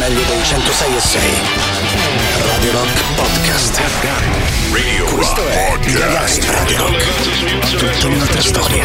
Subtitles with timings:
[0.00, 1.20] meglio dei 106 e 6.
[2.46, 3.80] Radio Rock Podcast.
[4.72, 5.98] Radio Questo Rock è Podcast.
[5.98, 7.76] Gagarin Radio Rock.
[7.76, 8.84] Tutta un'altra storia.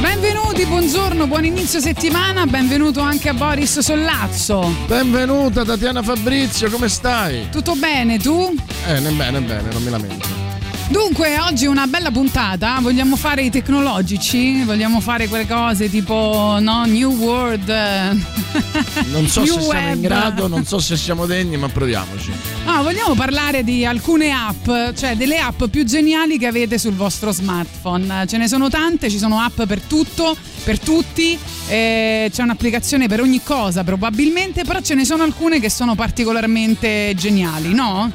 [0.00, 4.70] Benvenuti, buongiorno, buon inizio settimana, benvenuto anche a Boris Sollazzo.
[4.86, 7.48] Benvenuta Tatiana Fabrizio, come stai?
[7.48, 8.54] Tutto bene, tu?
[8.86, 10.43] Eh, bene, bene, non mi lamento.
[10.88, 16.58] Dunque, oggi è una bella puntata, vogliamo fare i tecnologici, vogliamo fare quelle cose tipo
[16.60, 18.22] no, New World.
[19.10, 20.00] Non so New se siamo in Web.
[20.00, 22.32] grado, non so se siamo degni, ma proviamoci.
[22.66, 24.64] Ah, vogliamo parlare di alcune app,
[24.96, 28.26] cioè delle app più geniali che avete sul vostro smartphone.
[28.28, 31.36] Ce ne sono tante, ci sono app per tutto, per tutti,
[31.68, 37.12] eh, c'è un'applicazione per ogni cosa probabilmente, però ce ne sono alcune che sono particolarmente
[37.16, 38.12] geniali, no?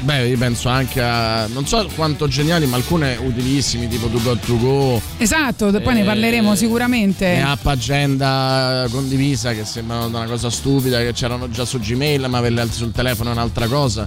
[0.00, 1.46] Beh, io penso anche a.
[1.48, 5.02] non so quanto geniali, ma alcune utilissimi, tipo To Go To Go.
[5.18, 7.40] Esatto, poi ne eh, parleremo Le sicuramente.
[7.40, 12.70] app agenda condivisa che sembrano una cosa stupida, che c'erano già su Gmail, ma averle
[12.70, 14.06] sul telefono è un'altra cosa.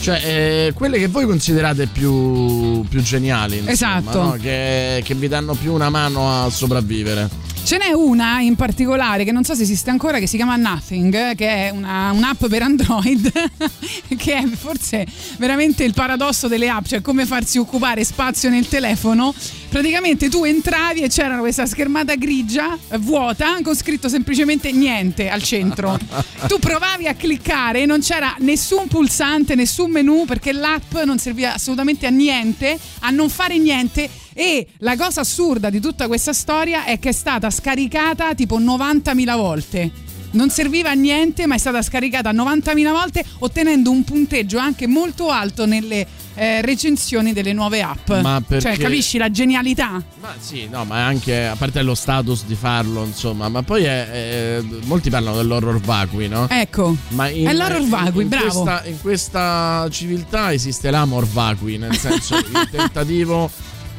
[0.00, 4.22] Cioè, eh, quelle che voi considerate più, più geniali, insomma, Esatto.
[4.22, 4.36] no?
[4.40, 7.28] che, che vi danno più una mano a sopravvivere.
[7.64, 11.34] Ce n'è una in particolare che non so se esiste ancora che si chiama Nothing,
[11.36, 13.30] che è una- un'app per Android
[14.18, 15.06] che è forse
[15.38, 19.32] veramente il paradosso delle app, cioè come farsi occupare spazio nel telefono.
[19.68, 25.98] Praticamente tu entravi e c'era questa schermata grigia, vuota, con scritto semplicemente niente al centro.
[26.48, 32.06] tu provavi a cliccare, non c'era nessun pulsante, nessun menu perché l'app non serviva assolutamente
[32.06, 36.98] a niente, a non fare niente e la cosa assurda di tutta questa storia è
[36.98, 39.90] che è stata scaricata tipo 90.000 volte.
[40.32, 45.28] Non serviva a niente, ma è stata scaricata 90.000 volte, ottenendo un punteggio anche molto
[45.28, 48.10] alto nelle eh, recensioni delle nuove app.
[48.10, 50.02] Ma perché- Cioè, capisci la genialità?
[50.22, 54.08] Ma sì, no, ma anche a parte lo status di farlo, insomma, ma poi è,
[54.56, 56.48] è- molti parlano dell'horror vacui, no?
[56.48, 56.96] Ecco.
[57.08, 58.62] Ma in, È l'horror vacui, in bravo.
[58.62, 63.50] Questa, in questa civiltà esiste l'amor vacui, nel senso il tentativo.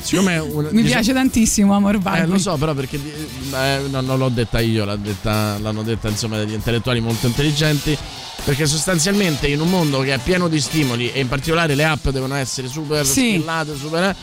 [0.03, 2.19] Siccome un- Mi diciamo- piace tantissimo Amor Vacui.
[2.21, 6.09] Eh, lo so, però perché eh, no, non l'ho detta io, l'ha detta- l'hanno detta
[6.09, 7.97] insomma degli intellettuali molto intelligenti.
[8.43, 12.09] Perché sostanzialmente in un mondo che è pieno di stimoli e in particolare le app
[12.09, 13.35] devono essere super Sì.
[13.35, 14.03] skillate, super.
[14.03, 14.15] eh,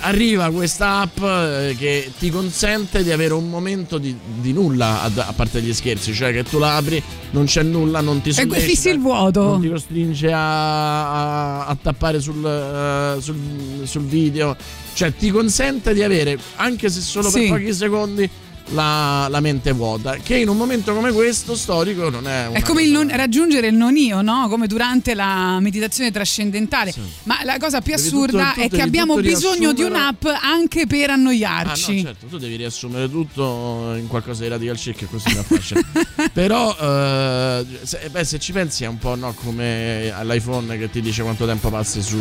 [0.00, 5.10] Arriva questa app eh, che ti consente di avere un momento di, di nulla a,
[5.14, 7.00] a parte gli scherzi, cioè che tu la apri,
[7.30, 9.42] non c'è nulla, non ti E sollecita, qui fissi il vuoto.
[9.42, 13.36] non ti costringe a, a- a tappare sul, eh, sul,
[13.84, 14.56] sul video,
[14.96, 17.40] cioè ti consente di avere, anche se solo Sì.
[17.40, 18.28] per pochi secondi,
[18.70, 22.82] la, la mente vuota, che in un momento come questo storico non è È come
[22.82, 24.48] il non- raggiungere il non io, no?
[24.48, 26.90] Come durante la meditazione trascendentale.
[26.92, 27.00] Sì.
[27.24, 30.86] Ma la cosa più Devi assurda tutto- tu è che abbiamo bisogno di un'app anche
[30.86, 31.96] per Ah, annoiarci.
[31.96, 35.80] no, certo, tu devi riassumere tutto in qualcosa di radical chic e questo mi affascina.
[36.32, 41.00] Però, eh, se, beh, se ci pensi è un po' no, come all'iPhone che ti
[41.00, 42.16] dice quanto tempo passi su,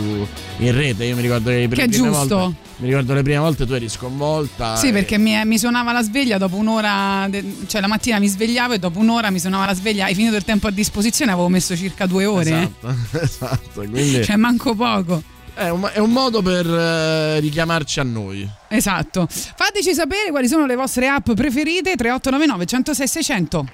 [0.58, 1.06] in rete.
[1.06, 2.36] Io mi ricordo che, le Che è giusto.
[2.38, 4.76] volte, mi ricordo le prime volte tu eri sconvolta.
[4.76, 8.28] Sì, e- perché mi, mi suonava la sveglia dopo un'ora, de- cioè la mattina mi
[8.28, 10.06] svegliavo e dopo un'ora mi suonava la sveglia.
[10.06, 12.50] Hai finito il tempo a disposizione, avevo messo circa due ore.
[12.50, 13.80] Esatto, esatto.
[13.90, 15.22] Quindi Cioè, manco poco.
[15.54, 18.50] è, un, è un modo per eh, richiamarci a noi.
[18.68, 19.26] Esatto.
[19.30, 21.96] Fateci sapere quali sono le vostre app preferite.
[21.96, 23.66] 3899 106 600.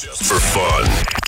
[0.00, 1.27] Just for fun.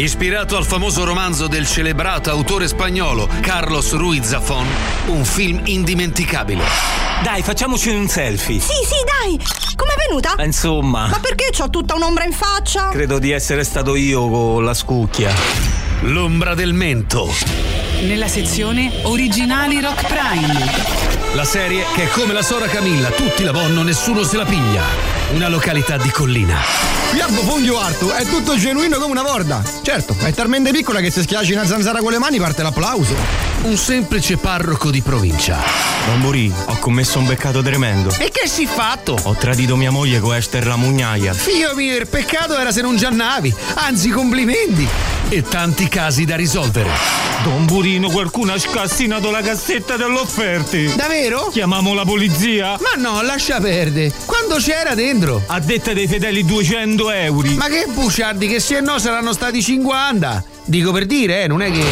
[0.00, 4.66] Ispirato al famoso romanzo del celebrato autore spagnolo Carlos Ruiz Zafón,
[5.08, 6.62] un film indimenticabile.
[7.22, 8.60] Dai, facciamoci un selfie.
[8.60, 9.38] Sì, sì, dai!
[9.76, 10.36] Com'è venuta?
[10.36, 12.88] Eh, Insomma, Ma perché ho tutta un'ombra in faccia?
[12.88, 15.34] credo di essere stato io con la scucchia.
[16.00, 17.79] L'ombra del mento.
[18.02, 21.08] Nella sezione originali Rock Prime.
[21.34, 24.82] La serie che è come la sora Camilla, tutti la vonno, nessuno se la piglia.
[25.32, 26.56] Una località di collina.
[27.12, 29.62] Piabbo Fungio Artu è tutto genuino come una corda.
[29.82, 33.14] Certo, è talmente piccola che se schiacci una zanzara con le mani parte l'applauso.
[33.62, 35.58] Un semplice parroco di provincia.
[36.06, 38.10] Don Burì, ho commesso un peccato tremendo.
[38.18, 39.16] E che si fatto?
[39.22, 41.34] Ho tradito mia moglie con Esther la mugnaia.
[41.34, 43.54] Figlio mio, il peccato era se non giannavi.
[43.74, 44.88] Anzi, complimenti.
[45.32, 46.90] E tanti casi da risolvere.
[47.44, 50.92] Don Burino, qualcuno ha scassinato la cassetta delle offerte.
[50.96, 51.50] Davvero?
[51.52, 52.76] Chiamiamo la polizia?
[52.80, 54.12] Ma no, lascia perdere.
[54.26, 55.40] Quando c'era dentro?
[55.46, 57.48] A detta dei fedeli 200 euro.
[57.52, 60.44] Ma che buciardi che se no saranno stati 50.
[60.64, 61.84] Dico per dire, eh, non è che.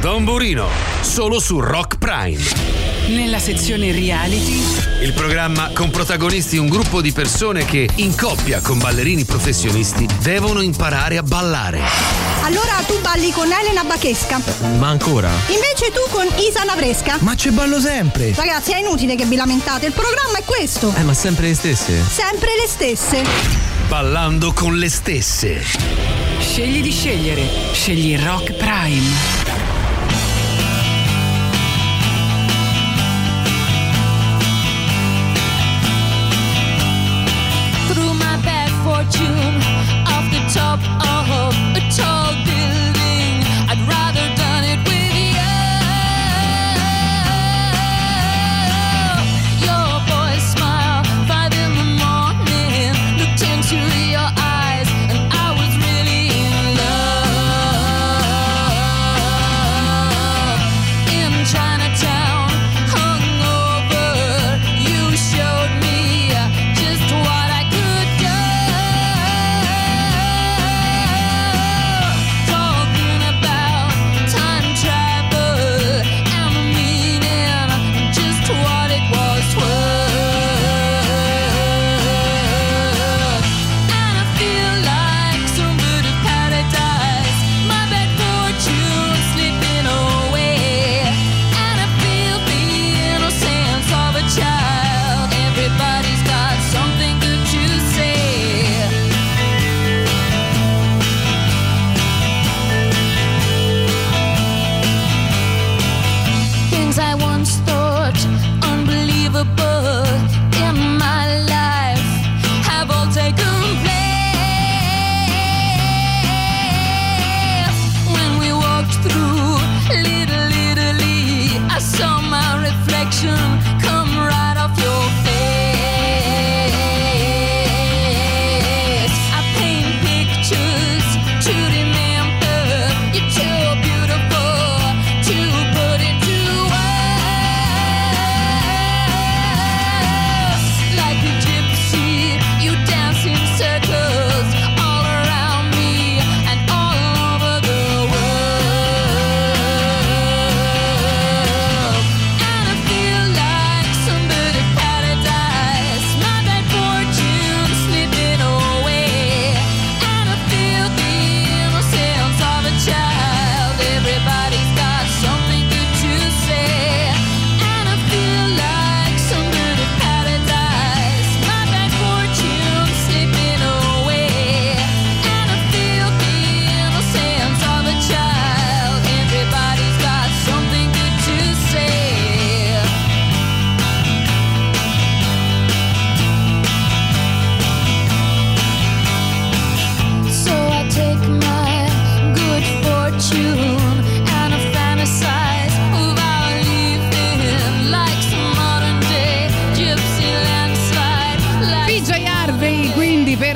[0.00, 0.66] Don Burino,
[1.02, 2.67] solo su Rock Prime.
[3.08, 4.60] Nella sezione reality
[5.00, 10.60] Il programma con protagonisti un gruppo di persone che, in coppia con ballerini professionisti, devono
[10.60, 11.80] imparare a ballare.
[12.42, 14.42] Allora tu balli con Elena Bachesca.
[14.76, 15.30] Ma ancora?
[15.46, 17.16] Invece tu con Isa Navresca.
[17.20, 18.34] Ma ci ballo sempre!
[18.34, 20.92] Ragazzi, è inutile che vi lamentate, il programma è questo.
[20.94, 22.02] Eh, ma sempre le stesse.
[22.06, 23.22] Sempre le stesse.
[23.88, 25.62] Ballando con le stesse.
[26.40, 27.48] Scegli di scegliere.
[27.72, 29.67] Scegli Rock Prime.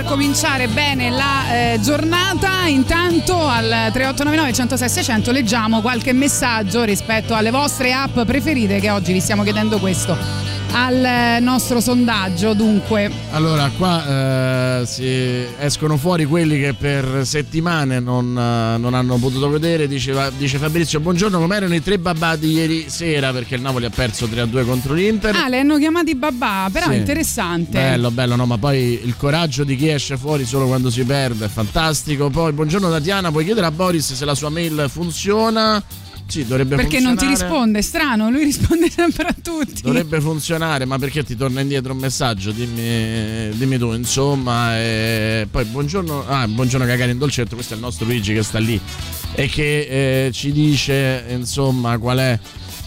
[0.03, 7.35] Per cominciare bene la eh, giornata, intanto al 3899 106 600 leggiamo qualche messaggio rispetto
[7.35, 12.55] alle vostre app preferite che oggi vi stiamo chiedendo questo al nostro sondaggio.
[12.55, 19.17] Dunque, Allora, qua eh, si escono fuori quelli che per settimane non, eh, non hanno
[19.17, 19.87] potuto vedere.
[19.89, 23.33] Diceva- dice Fabrizio, buongiorno, com'erano i tre babà di ieri sera?
[23.33, 25.35] Perché il Napoli ha perso 3-2 contro l'Inter.
[25.35, 26.93] ah, le hanno chiamati babà, però Sì.
[26.93, 27.71] è interessante.
[27.79, 31.47] Bello, bello, no, ma poi il coraggio di chi esce fuori solo quando si perde
[31.47, 32.31] è fantastico.
[32.31, 35.83] Poi, buongiorno Tatiana, puoi chiedere a Boris se la sua mail funziona?
[36.33, 37.37] Sì, dovrebbe Perché non funzionare.
[37.37, 39.83] ti risponde, è strano, lui risponde sempre a tutti.
[39.83, 42.53] Dovrebbe funzionare, ma perché ti torna indietro un messaggio?
[42.53, 44.79] Dimmi, dimmi tu, insomma.
[44.79, 48.81] E poi buongiorno, ah, buongiorno Cagarin Dolcetto, questo è il nostro Luigi che sta lì
[49.35, 52.39] e che eh, ci dice, insomma, qual è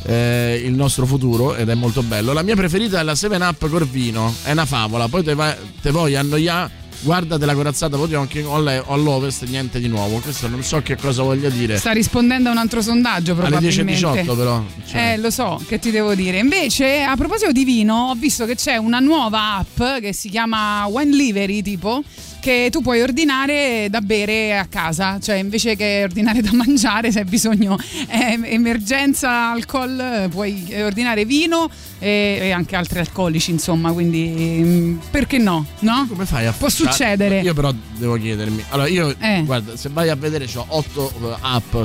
[0.06, 2.34] eh, il nostro futuro ed è molto bello.
[2.34, 5.92] La mia preferita è la 7 Up Corvino, è una favola, poi te, vai, te
[5.92, 6.85] vuoi annoiare.
[7.06, 10.18] Guardate la corazzata Potionkin alle- all'Ovest, niente di nuovo.
[10.18, 11.78] Questo non so che cosa voglia dire.
[11.78, 13.94] Sta rispondendo a un altro sondaggio Alle probabilmente.
[13.94, 14.64] 10.18 però.
[14.88, 15.12] cioè.
[15.14, 16.40] Eh, lo so, che ti devo dire.
[16.40, 20.86] Invece, a proposito di vino, ho visto che c'è una nuova app che si chiama
[20.88, 22.02] Wine Livery, tipo,
[22.46, 27.22] che tu puoi ordinare da bere a casa, cioè invece che ordinare da mangiare, se
[27.22, 27.76] hai bisogno
[28.06, 34.28] è emergenza alcol, eh, puoi ordinare vino e, e anche altri alcolici, insomma, quindi
[34.64, 35.66] mm, perché no?
[35.80, 36.06] No?
[36.08, 37.40] Come fai a Può Cioè, succedere.
[37.40, 38.64] Io però devo chiedermi.
[38.70, 39.42] Allora, io Eh.
[39.44, 41.76] guarda, se vai a vedere ho otto eh, app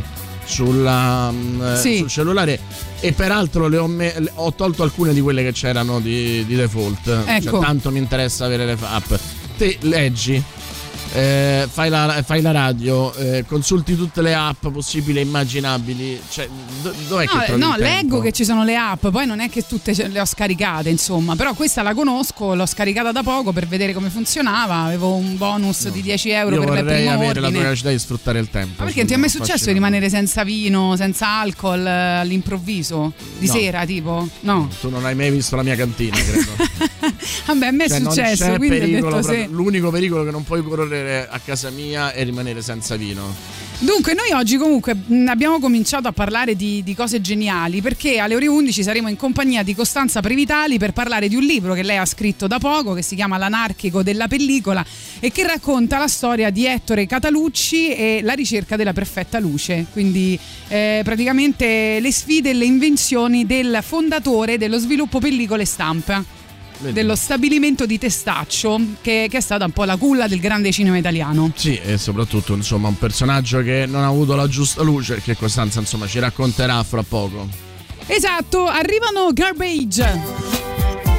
[0.44, 1.96] sulla, mm, Sì.
[1.96, 2.60] sul cellulare
[3.00, 7.22] e peraltro le ho, me- ho tolto alcune di quelle che c'erano di, di default.
[7.24, 7.50] Ecco.
[7.50, 9.12] Cioè, tanto mi interessa avere le app.
[9.60, 10.42] Te leggi.
[11.12, 16.18] eh, fai, la, fai la radio, eh, consulti tutte le app possibili e immaginabili.
[16.30, 16.48] Cioè,
[16.80, 19.50] do- dov'è che No, trovi no, leggo che ci sono le app, poi non è
[19.50, 23.66] che tutte le ho scaricate, insomma, però questa la conosco, l'ho scaricata da poco per
[23.66, 27.46] vedere come funzionava, avevo un bonus di 10 euro Io per vorrei primo avere la
[27.48, 27.50] ordine.
[27.50, 28.74] tua capacità di sfruttare il tempo.
[28.78, 31.90] Ma perché non ti è mai successo di rimanere senza vino, senza alcol eh,
[32.20, 33.12] all'improvviso?
[33.36, 33.52] Di No.
[33.52, 34.26] sera, tipo?
[34.40, 34.70] No.
[34.80, 36.88] Tu non hai mai visto la mia cantina, credo.
[37.46, 39.46] Vabbè, a me è Cioè, non successo, pericolo detto sì.
[39.50, 43.68] L'unico pericolo che non puoi correre a casa mia è rimanere senza vino.
[43.82, 48.34] Dunque, noi oggi comunque mh, abbiamo cominciato a parlare di, di cose geniali perché alle
[48.34, 51.96] ore 11 saremo in compagnia di Costanza Previtali per parlare di un libro che lei
[51.96, 54.84] ha scritto da poco che si chiama L'anarchico della pellicola
[55.18, 59.86] e che racconta la storia di Ettore Catalucci e la ricerca della perfetta luce.
[59.90, 60.38] Quindi
[60.68, 66.22] eh, praticamente le sfide e le invenzioni del fondatore dello sviluppo pellicole stampa.
[66.80, 66.94] Vedi.
[66.94, 70.96] Dello stabilimento di Testaccio, che, che è stata un po' la culla del grande cinema
[70.96, 71.52] italiano.
[71.54, 75.78] Sì, e soprattutto insomma un personaggio che non ha avuto la giusta luce, che Costanza
[75.80, 77.46] insomma ci racconterà fra poco.
[78.06, 81.09] Esatto, arrivano Garbage.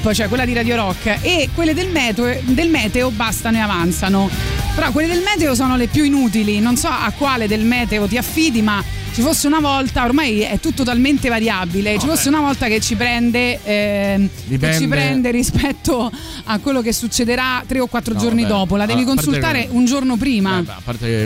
[0.00, 4.30] App, cioè quella di Radio Rock, e quelle del meteo, del meteo bastano e avanzano.
[4.74, 6.58] Però quelle del meteo sono le più inutili.
[6.60, 8.82] Non so a quale del meteo ti affidi, ma
[9.20, 11.98] ci fosse una volta, ormai è tutto talmente variabile.
[11.98, 16.10] Ci fosse una volta che ci prende, ehm, che ci prende rispetto
[16.44, 18.54] a quello che succederà tre o quattro No, giorni vabbè.
[18.54, 18.76] dopo.
[18.76, 20.56] La devi A parte consultare che- un giorno prima.
[20.56, 21.24] Beh, beh, a parte che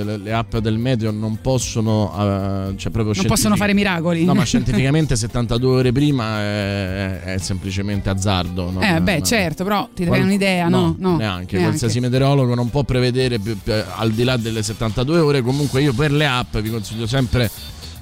[0.00, 4.24] eh, le- app del meteo non possono, eh, cioè proprio non possono fare miracoli.
[4.24, 8.70] No, ma scientificamente 72 ore prima è, è semplicemente azzardo.
[8.70, 8.80] no?
[8.82, 9.24] Eh, beh, No.
[9.24, 10.94] certo, però ti dai un'idea, no?
[10.98, 11.58] No, neanche.
[11.58, 15.40] Qualsiasi meteorologo non può prevedere più- più- al di là delle 72 ore.
[15.40, 17.48] Comunque, io per le app vi consiglio sempre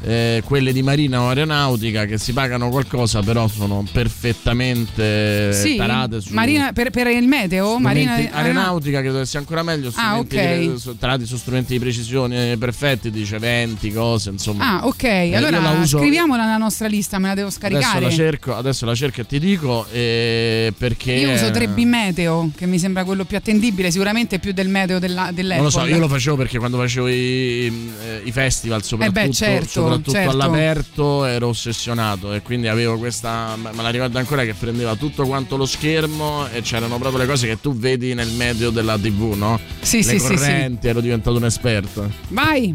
[0.05, 6.21] eh, quelle di Marina o Aeronautica che si pagano qualcosa, però sono perfettamente Sì, tarate
[6.21, 7.79] su Marina, per, per il meteo?
[7.79, 10.59] Marina, aeronautica credo che sia ancora meglio Ah, strumenti ok.
[10.73, 15.03] di- su- tarati su strumenti di precisione perfetti dice venti cose insomma Ah, ok.
[15.05, 18.01] Eh, allora la uso- scriviamola nella nostra lista, me la devo adesso scaricare.
[18.01, 22.67] la cerco adesso la cerco e ti dico eh, perché Io uso 3B Meteo, che
[22.67, 25.55] mi sembra quello più attendibile, sicuramente più del meteo della, dell'Apple.
[25.57, 29.27] non lo so, io lo facevo perché quando facevo i, eh, i festival, soprattutto, Eh
[29.27, 30.31] beh, certo, soprattutto certo.
[30.31, 33.57] all'aperto, ero ossessionato e quindi avevo questa.
[33.57, 37.47] Me la ricordo ancora che prendeva tutto quanto lo schermo e c'erano proprio le cose
[37.47, 39.59] che tu vedi nel medio della TV, no?
[39.81, 42.11] Sì, le sì, sì, correnti, ero diventato un esperto.
[42.29, 42.75] Vai!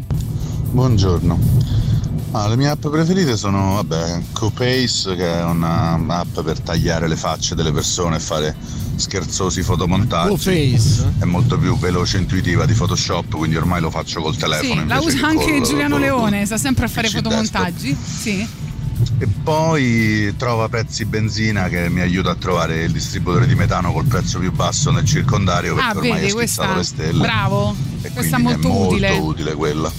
[0.70, 1.38] Buongiorno.
[2.32, 7.16] Ah, le mie app preferite sono, vabbè, Copace, che è una app per tagliare le
[7.16, 8.54] facce delle persone e fare
[8.96, 10.28] scherzosi fotomontaggi.
[10.28, 11.12] Copace?
[11.20, 14.82] È molto più veloce e intuitiva di Photoshop, quindi ormai lo faccio col telefono.
[14.82, 17.96] Sì, la usa che anche col- Giuliano col- Leone, sta sempre a fare fotomontaggi.
[17.96, 18.46] Sì.
[19.20, 24.04] E poi trova pezzi benzina che mi aiuta a trovare il distributore di metano col
[24.04, 26.76] prezzo più basso nel circondario perché Ah, ormai vedi, è schizzato questa.
[26.76, 27.20] le stelle.
[27.22, 27.74] Bravo.
[28.02, 29.10] E Questa è molto, è molto utile.
[29.16, 29.90] utile quella.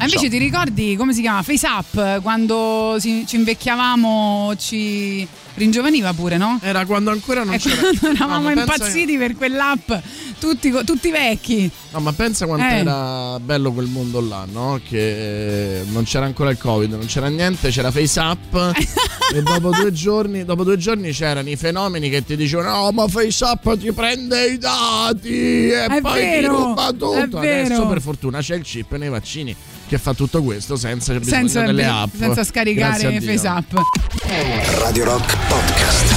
[0.00, 1.42] Ah, invece ti ricordi come si chiama?
[1.42, 5.26] Face Up, quando si- ci invecchiavamo, ci
[5.58, 6.58] ringiovaniva pure, no?
[6.62, 7.76] Era quando ancora non E c'era.
[7.82, 9.92] quando No, eravamo impazziti per quell'app,
[10.38, 11.70] tutti, tutti vecchi.
[11.90, 12.78] No, ma pensa quanto Eh.
[12.78, 14.80] era bello quel mondo là, no?
[14.86, 18.54] Che eh, non c'era ancora il Covid, non c'era niente, c'era FaceApp
[19.34, 23.08] e dopo due giorni, dopo due giorni c'erano i fenomeni che ti dicevano "No, ma
[23.08, 27.38] FaceApp ti prende i dati e È poi ti vero, ruba tutto".
[27.38, 29.54] Adesso per fortuna c'è il chip nei vaccini
[29.88, 32.14] che fa tutto questo senza bisogno Senza, delle app.
[32.16, 33.20] senza scaricare a Dio.
[33.22, 33.80] Face Up.
[34.80, 36.14] Radio Rock Podcast.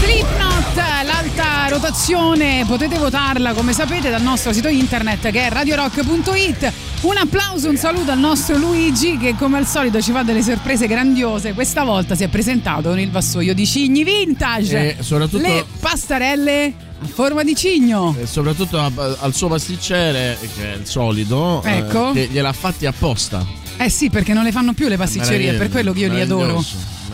[0.00, 6.72] Slipknot, l'alta rotazione, potete votarla come sapete dal nostro sito internet che è radiorock.it.
[7.02, 10.86] Un applauso, un saluto al nostro Luigi che come al solito ci fa delle sorprese
[10.86, 11.52] grandiose.
[11.54, 14.96] Questa volta si è presentato con il vassoio di cigni vintage.
[14.98, 18.14] E soprattutto- Le pastarelle a forma di cigno.
[18.20, 22.12] E soprattutto a- al suo pasticcere, che è il solito, eh, Ecco.
[22.12, 23.62] che gliel'ha fatti apposta.
[23.76, 26.20] Eh sì, perché non le fanno più le pasticcerie, è per quello che io li
[26.20, 26.64] adoro.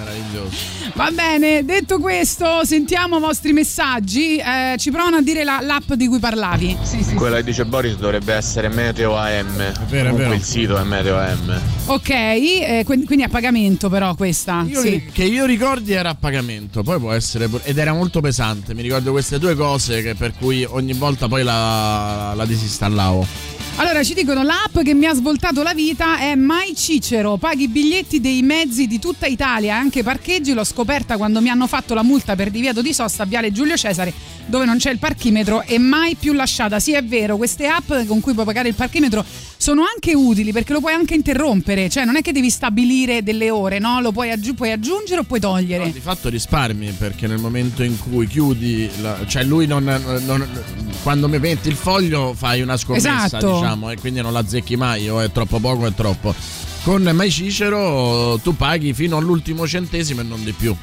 [0.04, 0.56] Meraviglioso.
[0.94, 4.36] Va bene, detto questo, sentiamo i vostri messaggi.
[4.36, 6.76] Eh, ci provano a dire la- l'app di cui parlavi.
[6.82, 7.14] Sì, sì.
[7.14, 9.56] Quella che dice Boris dovrebbe essere Meteo AM.
[9.56, 10.34] vero, è Comunque vero.
[10.34, 11.60] il sito è Meteo AM.
[11.86, 14.64] Ok, eh, quindi a pagamento però questa.
[14.66, 15.04] Io sì.
[15.12, 18.74] Che io ricordi era a pagamento, poi può essere ed era molto pesante.
[18.74, 23.49] Mi ricordo queste due cose che per cui ogni volta poi la, la disinstallavo.
[23.76, 27.68] Allora ci dicono l'app che mi ha svoltato la vita è Mai Cicero, paghi i
[27.68, 32.02] biglietti dei mezzi di tutta Italia, anche parcheggi, l'ho scoperta quando mi hanno fatto la
[32.02, 34.12] multa per divieto di sosta a Viale Giulio Cesare
[34.50, 36.78] dove non c'è il parchimetro e mai più lasciata.
[36.80, 39.24] Sì è vero, queste app con cui puoi pagare il parchimetro
[39.56, 43.48] sono anche utili perché lo puoi anche interrompere, cioè non è che devi stabilire delle
[43.50, 44.00] ore, no?
[44.00, 45.90] Lo puoi, aggiu- puoi aggiungere o puoi togliere.
[45.92, 50.48] Di fatto risparmi perché nel momento in cui chiudi, la- cioè lui non, non-
[51.02, 53.36] quando mi metti il foglio fai una scommessa, Esatto.
[53.46, 53.59] diciamo,
[53.90, 56.34] e quindi non la azzecchi mai, o è troppo poco è troppo.
[56.82, 60.74] Con Mai Cicero tu paghi fino all'ultimo centesimo e non di più.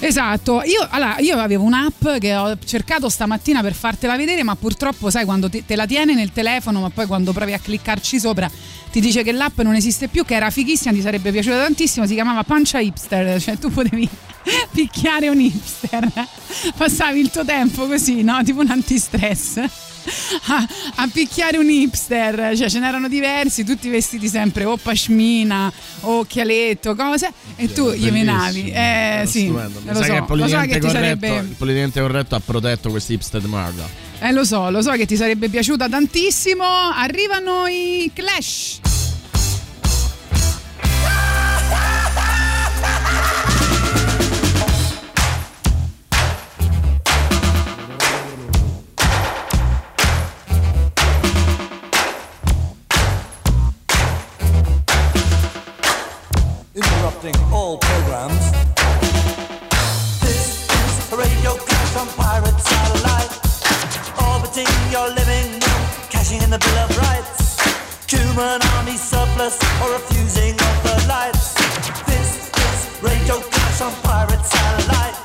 [0.00, 5.08] Esatto, io, allora, io avevo un'app che ho cercato stamattina per fartela vedere, ma purtroppo
[5.08, 8.50] sai quando te, te la tiene nel telefono, ma poi quando provi a cliccarci sopra
[8.90, 12.14] ti dice che l'app non esiste più, che era fighissima, ti sarebbe piaciuta tantissimo, si
[12.14, 14.08] chiamava Pancia Hipster, cioè tu potevi
[14.72, 16.10] picchiare un hipster,
[16.76, 18.42] passavi il tuo tempo così, no?
[18.42, 19.60] Tipo un antistress.
[20.46, 26.18] A, a picchiare un hipster, cioè ce n'erano diversi, tutti vestiti sempre o pashmina o
[26.20, 28.70] occhialetto, cose, e tu gli menavi.
[28.70, 32.40] Eh sì, lo so, che il lo so che corretto, sarebbe il politicamente corretto ha
[32.40, 33.88] protetto questi hipster di merda.
[34.20, 36.64] Eh lo so, lo so che ti sarebbe piaciuta tantissimo.
[36.64, 38.80] Arrivano i Clash.
[57.64, 58.44] All programs.
[60.20, 63.32] This is radio clash on pirate satellite,
[64.28, 67.56] orbiting your living room, cashing in the Bill of Rights.
[68.12, 71.54] Human army surplus or refusing of the lights.
[72.04, 72.30] This
[72.66, 75.23] is radio clash on pirate satellite.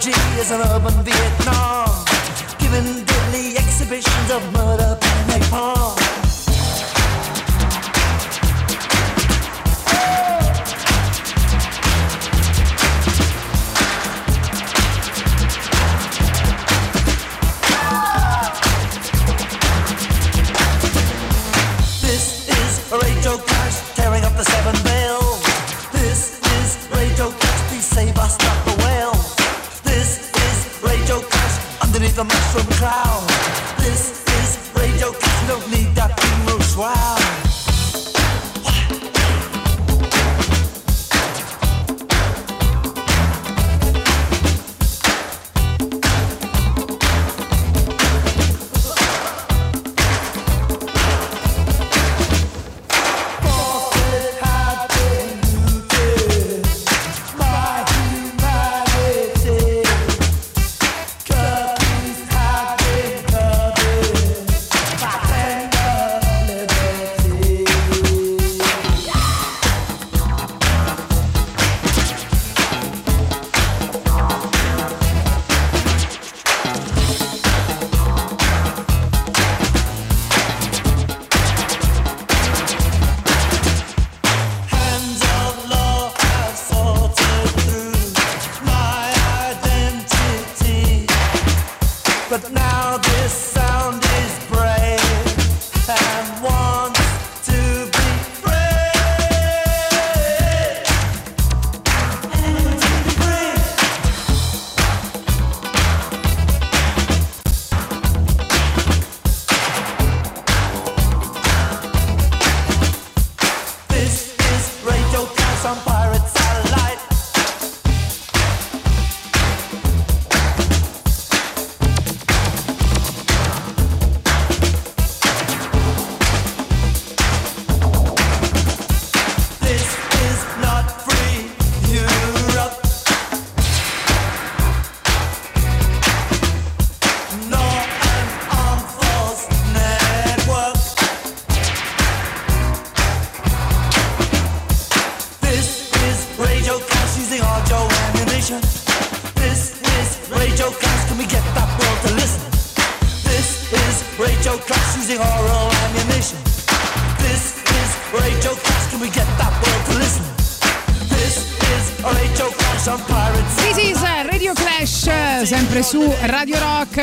[0.00, 2.04] Technology is an urban Vietnam,
[2.58, 5.93] giving deadly exhibitions of murder and napalm.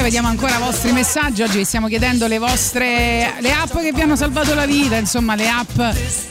[0.01, 0.09] Rock.
[0.11, 1.41] Vediamo ancora i vostri messaggi.
[1.41, 5.35] Oggi vi stiamo chiedendo le vostre le app che vi hanno salvato la vita, insomma,
[5.35, 5.79] le app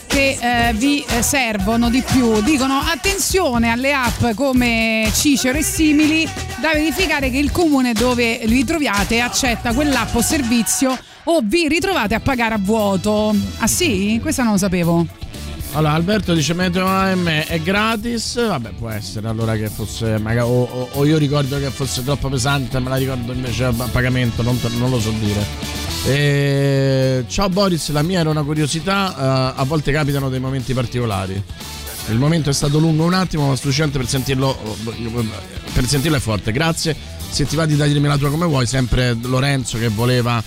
[0.06, 2.42] che eh, vi eh, servono di più.
[2.42, 6.28] Dicono attenzione alle app come Cicero e simili
[6.61, 12.14] da verificare che il comune dove vi troviate accetta quell'app o servizio o vi ritrovate
[12.14, 13.35] a pagare a vuoto.
[13.59, 14.18] Ah sì?
[14.20, 15.19] Questa non lo sapevo.
[15.72, 18.44] Allora, Alberto dice Meteo AM è gratis.
[18.44, 20.18] Vabbè, può essere allora che fosse.
[20.18, 23.72] Magari, o, o- o io ricordo che fosse troppo pesante, me la ricordo invece a
[23.72, 25.46] pagamento, non, non lo so dire.
[26.06, 29.52] E- Ciao Boris, la mia era una curiosità.
[29.56, 31.40] eh, a volte capitano dei momenti particolari.
[32.09, 34.59] Il momento è stato lungo un attimo, ma sufficiente per sentirlo.
[35.72, 36.50] Per sentirlo è forte.
[36.50, 36.96] Grazie.
[37.30, 40.42] Se ti va di dirmi la tua come vuoi, sempre Lorenzo che voleva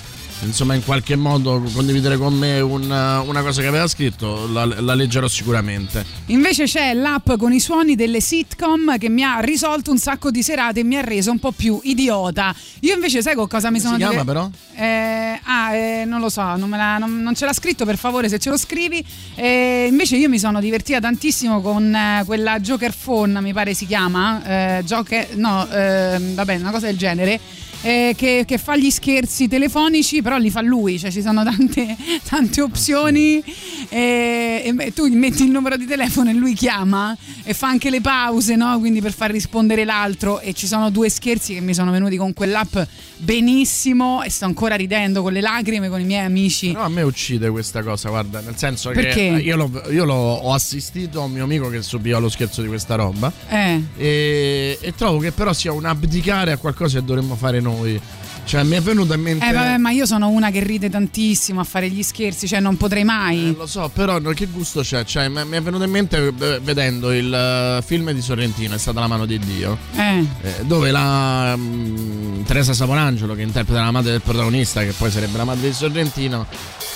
[0.46, 4.94] insomma in qualche modo condividere con me un- una cosa che aveva scritto, la, la
[4.94, 6.06] leggerò sicuramente.
[6.28, 10.44] Invece c'è l'app con i suoni delle sitcom che mi ha risolto un sacco di
[10.44, 12.54] serate e mi ha reso un po' più idiota.
[12.82, 14.50] Io invece sai con cosa mi sono si chiama dire- però?
[14.76, 17.98] Eh, ah, eh, non lo so, non, me la- non- non ce l'ha scritto per
[17.98, 19.04] favore se ce lo scrivi.
[19.36, 23.86] Eh, invece io mi sono divertita tantissimo con eh, quella Joker Phone, mi pare si
[23.86, 24.44] chiama.
[24.80, 27.40] Eh, Joker, no, eh, vabbè, una cosa del genere.
[27.84, 31.96] Eh, che, che fa gli scherzi telefonici, però li fa lui, cioè ci sono tante,
[32.28, 33.44] tante opzioni.
[33.90, 37.90] eh, e tu gli metti il numero di telefono e lui chiama e fa anche
[37.90, 38.80] le pause, no?
[38.80, 40.40] Quindi per far rispondere l'altro.
[40.40, 42.76] E ci sono due scherzi che mi sono venuti con quell'app
[43.18, 46.72] benissimo e sto ancora ridendo con le lacrime con i miei amici.
[46.72, 49.12] No, a me uccide questa cosa, guarda, nel senso Perché?
[49.14, 52.62] che io, l'ho- io l'ho- ho assistito a un mio amico che subiva lo scherzo
[52.62, 53.82] di questa roba Eh.
[53.98, 57.73] e, e trovo che però sia un abdicare a qualcosa che dovremmo fare noi.
[57.74, 58.00] definitely
[58.46, 59.48] Cioè, mi è venuto in mente.
[59.48, 62.78] Eh vabbè, ma io sono una che ride tantissimo a fare gli scherzi, cioè non
[62.78, 63.50] potrei mai.
[63.50, 65.04] Eh, Lo so, però che gusto c'è?
[65.04, 69.00] Cioè, mi è venuto in mente eh, vedendo il eh, film di Sorrentino, è stata
[69.00, 69.78] la mano di Dio.
[69.96, 70.26] Eh.
[70.42, 75.38] eh, dove la mm, Teresa Savolangelo, che interpreta la madre del protagonista, che poi sarebbe
[75.38, 76.46] la madre di Sorrentino,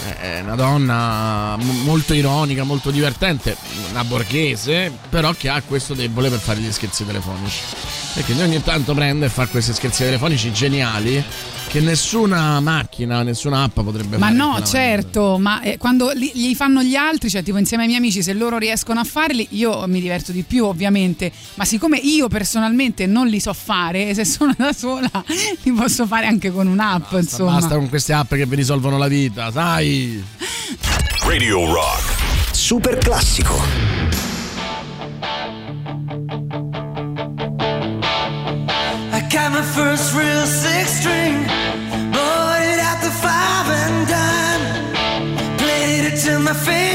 [0.06, 3.56] eh, è una donna m- molto ironica, molto divertente,
[3.90, 7.60] una borghese, però che ha questo debole per fare gli scherzi telefonici.
[8.16, 11.24] E quindi ogni tanto prende e fa questi scherzi telefonici geniali
[11.67, 14.32] che nessuna macchina, nessuna app potrebbe Ma fare.
[14.32, 17.89] in no, certo, ma eh, quando li, li fanno gli altri, cioè tipo insieme ai
[17.89, 21.97] miei amici, se loro riescono a farli, io mi diverto di più ovviamente, ma siccome
[21.97, 25.10] io personalmente non li so fare, se sono da sola
[25.63, 27.54] li posso fare anche con un'app, insomma.
[27.54, 30.23] Basta con queste app che vi risolvono la vita, sai?
[31.26, 32.15] Radio Rock.
[32.52, 34.07] Super classico.
[39.58, 41.43] My first real six string,
[42.13, 45.58] bought it at the five and dime.
[45.58, 46.87] Played it till my fingers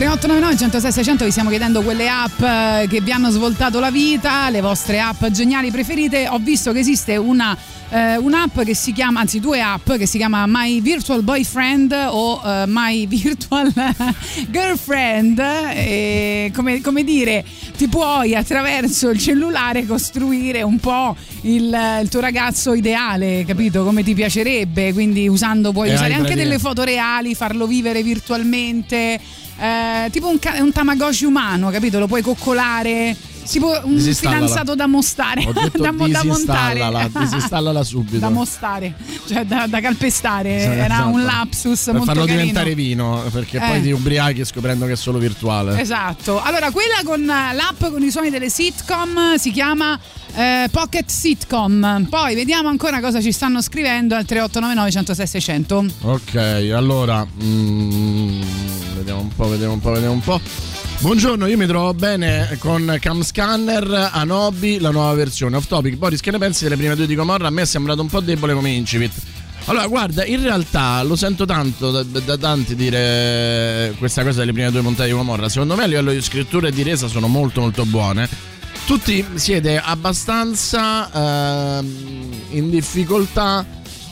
[0.00, 4.48] 3899 106 600 vi stiamo chiedendo quelle app eh, che vi hanno svoltato la vita,
[4.48, 6.26] le vostre app geniali preferite.
[6.26, 7.54] Ho visto che esiste una
[7.90, 12.40] eh, un'app che si chiama, anzi due app che si chiama My Virtual Boyfriend o
[12.42, 13.72] eh, My Virtual
[14.48, 15.38] Girlfriend.
[15.38, 17.44] E come, come dire,
[17.76, 23.84] ti puoi attraverso il cellulare costruire un po' il, il tuo ragazzo ideale, capito?
[23.84, 24.92] Come ti piacerebbe.
[24.92, 29.20] Quindi usando, puoi E usare anche delle foto reali, farlo vivere virtualmente.
[29.60, 31.98] Eh, tipo un, ca- un tamagotchi umano, capito?
[31.98, 33.16] Lo puoi coccolare.
[33.50, 35.42] Tipo un fidanzato da mostare.
[35.80, 37.08] Da, mo- da montare.
[37.18, 38.18] disinstallala subito.
[38.18, 38.94] da mostare,
[39.26, 40.56] cioè da, da calpestare.
[40.56, 41.08] Esatto, Era esatto.
[41.08, 42.40] un lapsus Per molto farlo carino.
[42.44, 43.66] diventare vino, perché Eh.
[43.66, 45.80] poi ti ubriachi scoprendo che è solo virtuale.
[45.80, 46.40] Esatto.
[46.40, 49.98] Allora, quella con l'app con i suoni delle sitcom si chiama
[50.36, 52.06] eh, Pocket Sitcom.
[52.08, 55.84] Poi vediamo ancora cosa ci stanno scrivendo al 3899 106 600.
[56.02, 56.34] Ok,
[56.74, 58.40] allora mm,
[59.00, 60.40] vediamo un po', vediamo un po', vediamo un po'.
[61.00, 65.56] Buongiorno, io mi trovo bene con Cam Scanner, Anobi, la nuova versione.
[65.56, 67.46] Off topic, Boris, che ne pensi delle prime due di Gomorra?
[67.46, 69.12] A me è sembrato un po' debole come incipit.
[69.66, 74.70] Allora, guarda, in realtà lo sento tanto da, da tanti dire questa cosa delle prime
[74.70, 75.48] due puntate di Gomorra.
[75.48, 78.28] Secondo me a livello di scrittura e di resa sono molto molto buone.
[78.84, 83.64] Tutti siete abbastanza ehm, in difficoltà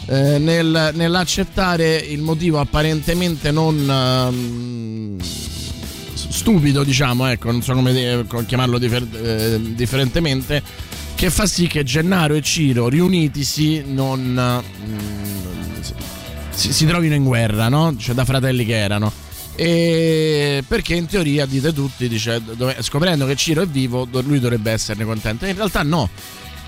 [0.08, 5.20] eh, nel- nell'accettare il motivo apparentemente non ehm,
[6.14, 10.62] stupido, diciamo, ecco, non so come de- chiamarlo differ- eh, differentemente,
[11.14, 15.80] che fa sì che Gennaro e Ciro riunitisi non mm,
[16.50, 17.94] si, si trovino in guerra, no?
[17.98, 19.12] Cioè da fratelli che erano.
[19.56, 24.70] E perché in teoria dite tutti, dice, dove- scoprendo che Ciro è vivo, lui dovrebbe
[24.70, 25.44] esserne contento.
[25.46, 26.08] In realtà no,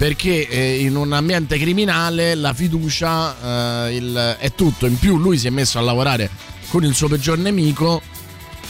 [0.00, 4.86] perché eh, in un ambiente criminale la fiducia eh, il- è tutto.
[4.86, 6.30] In più lui si è messo a lavorare
[6.70, 8.00] con il suo peggior nemico,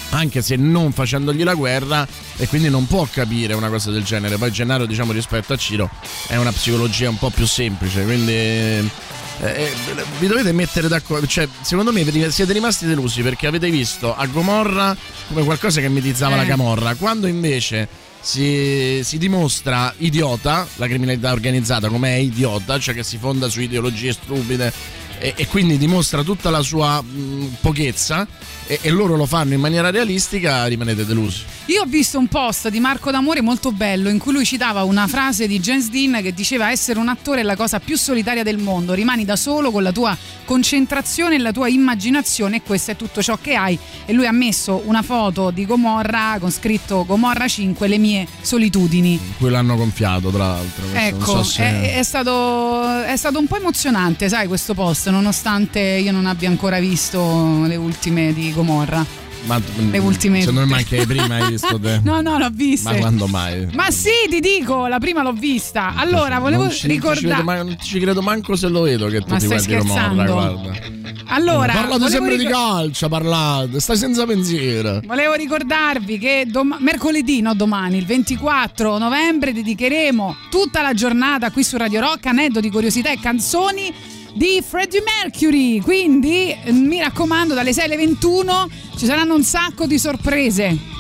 [0.09, 2.05] anche se non facendogli la guerra,
[2.37, 4.39] e quindi non può capire una cosa del genere.
[4.39, 5.89] Poi Gennaro, diciamo, rispetto a Ciro,
[6.27, 8.33] è una psicologia un po' più semplice, quindi...
[8.33, 9.73] eh,
[10.19, 14.97] vi dovete mettere d'accordo, cioè secondo me siete rimasti delusi perché avete visto a Gomorra
[15.29, 16.39] come qualcosa che mitizzava Eh.
[16.39, 17.89] la Camorra, quando invece
[18.21, 23.61] si, si dimostra idiota, la criminalità organizzata come è idiota, cioè che si fonda su
[23.61, 24.73] ideologie stupide
[25.21, 28.27] e, e quindi dimostra tutta la sua mh, pochezza
[28.67, 31.43] e, e loro lo fanno in maniera realistica, rimanete delusi.
[31.67, 35.07] Io ho visto un post di Marco D'Amore molto bello in cui lui citava una
[35.07, 38.59] frase di James Dean che diceva essere un attore è la cosa più solitaria del
[38.59, 42.97] mondo, rimani da solo con la tua concentrazione e la tua immaginazione e questo è
[42.97, 47.47] tutto ciò che hai e lui ha messo una foto di Gomorra con scritto Gomorra
[47.47, 49.13] 5 le mie solitudini.
[49.13, 50.87] In cui l'hanno gonfiato, tra l'altro.
[50.93, 55.81] Ecco, so se- è, è stato, è stato un po' emozionante, sai, questo post, nonostante
[55.81, 59.05] io non abbia ancora visto le ultime di Gomorra.
[59.47, 59.59] Ma
[59.91, 60.97] le ultime Secondo me tutte.
[60.99, 62.01] anche prima hai visto te.
[62.05, 62.93] No, no, l'ho vista.
[62.93, 63.69] Ma quando mai?
[63.73, 65.95] Ma sì, ti dico, la prima l'ho vista.
[65.97, 67.43] Allora, volevo non ci, non ci credo ricordare.
[67.43, 70.73] ma- non ci credo manco se lo vedo che tu Ma ti guardi Gomorra, guarda.
[71.29, 75.01] Allora, parlate sempre di ricor- calcio, parlate, stai senza pensiero.
[75.07, 81.63] volevo ricordarvi che dom- mercoledì, no domani, il 24 novembre, dedicheremo tutta la giornata qui
[81.65, 83.95] su Radio Rock, aneddoti, curiosità e canzoni
[84.35, 85.81] di Freddie Mercury.
[85.81, 90.99] Quindi eh, mi raccomando, dalle 6 alle 21 ci saranno un sacco di sorprese.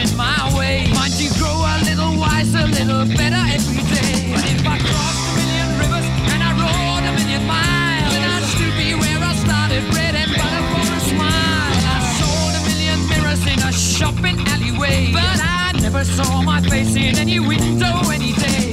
[0.00, 0.86] In my way.
[0.92, 4.32] Might you grow a little wiser, a little better every day.
[4.32, 5.09] But if I crossed
[14.00, 18.69] shopping alleyway, but I never saw my face in any window any day.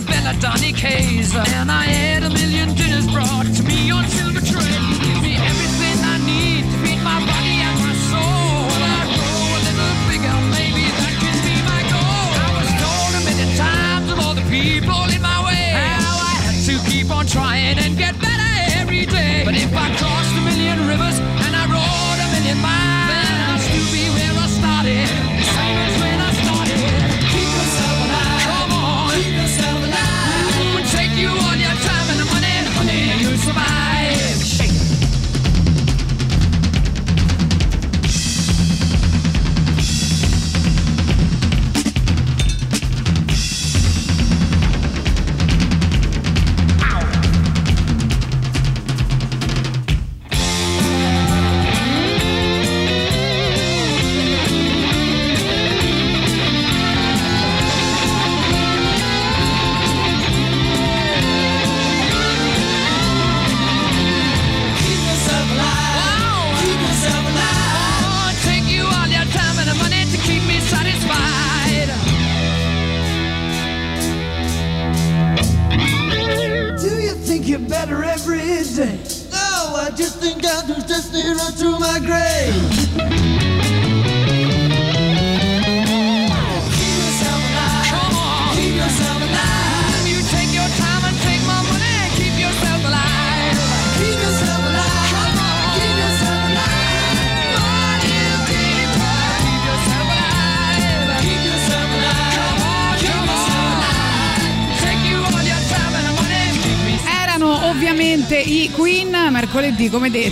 [0.00, 1.34] Women in a Belladonna case.
[1.34, 2.19] And I had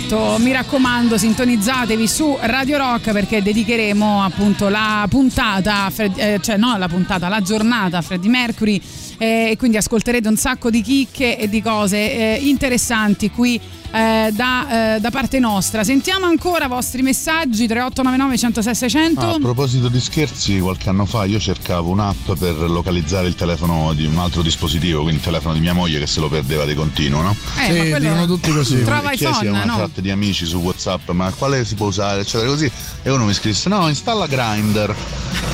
[0.09, 6.77] detto, mi raccomando, sintonizzatevi su Radio Rock perché dedicheremo appunto la puntata, eh, cioè no,
[6.77, 8.81] la puntata, la giornata a Freddie Mercury.
[9.19, 13.59] eh, E quindi ascolterete un sacco di chicche e di cose eh, interessanti qui
[13.91, 15.83] eh, da, eh, da parte nostra.
[15.83, 19.19] Sentiamo ancora i vostri messaggi 3899 106 600.
[19.21, 23.93] Ah, a proposito di scherzi, qualche anno fa io cercavo un'app per localizzare il telefono
[23.93, 26.75] di un altro dispositivo, quindi il telefono di mia moglie che se lo perdeva di
[26.75, 27.35] continuo, no?
[27.59, 28.37] Eh, ma quello-
[28.83, 29.77] Trova Chiesi a iPhone, una no?
[29.77, 32.71] chat di amici su WhatsApp, ma quale si può usare, eccetera così.
[33.03, 34.95] E uno mi scrisse: No, installa Grindr.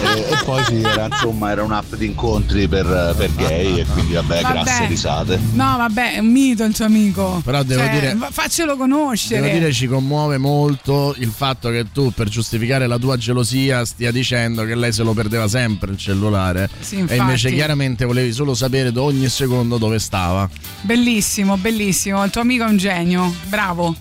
[0.02, 4.14] E, e poi sì, era, insomma, era un'app di incontri per, per gay e quindi
[4.14, 4.54] vabbè, Vabbè.
[4.64, 5.40] grasse risate.
[5.54, 7.42] No, vabbè, è un mito il suo amico.
[7.44, 9.42] Però devo Cioè, dire- faccelo conoscere.
[9.42, 14.12] Devo dire ci commuove molto il fatto che tu per giustificare la tua gelosia stia
[14.12, 18.54] dicendo che lei se lo perdeva sempre il cellulare Sì, e invece chiaramente volevi solo
[18.54, 20.50] sapere da ogni secondo dove stava.
[20.82, 22.24] Bellissimo, bellissimo.
[22.24, 23.34] Il tuo amico è un genio.
[23.48, 23.96] Bravo.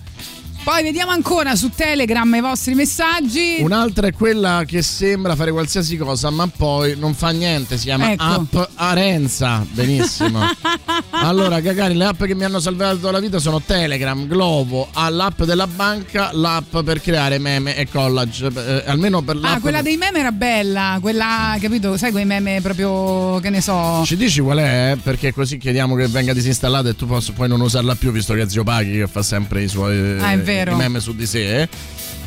[0.65, 3.57] Poi vediamo ancora su Telegram i vostri messaggi.
[3.59, 8.11] Un'altra è quella che sembra fare qualsiasi cosa ma poi non fa niente, si chiama
[8.11, 8.23] Ecco.
[8.23, 9.63] App Arenza.
[9.71, 10.39] Benissimo.
[11.11, 15.43] allora, cagari, le app che mi hanno salvato la vita sono Telegram, Glovo, ah, l'app
[15.43, 18.47] della banca, l'app per creare meme e collage.
[18.47, 21.95] Eh, almeno per l'app Ah, quella dei meme era bella, quella, capito?
[21.95, 24.01] Sai quei meme proprio, che ne so.
[24.03, 24.97] Ci dici qual è?
[25.01, 28.41] Perché così chiediamo che venga disinstallata e tu posso poi non usarla più, visto che
[28.41, 30.53] è Zio Paghi che fa sempre i suoi Ah, è vero.
[30.61, 31.67] I meme su di sé.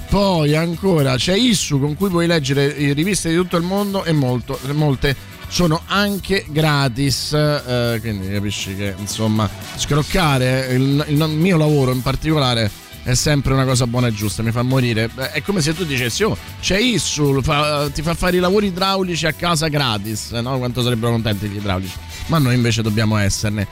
[0.08, 4.12] Poi ancora c'è Issu con cui puoi leggere eh, riviste di tutto il mondo e
[4.12, 5.14] molto, molte
[5.48, 7.32] sono anche gratis.
[7.32, 12.70] eh, quindi capisci che insomma scroccare il, il mio lavoro in particolare
[13.02, 15.10] è sempre una cosa buona e giusta, mi fa morire.
[15.32, 19.26] È come se tu dicessi, oh, c'è Issu, fa- ti fa fare i lavori idraulici
[19.26, 20.58] a casa gratis, no?
[20.58, 21.96] Quanto sarebbero contenti gli idraulici.
[22.26, 23.66] Ma noi invece dobbiamo esserne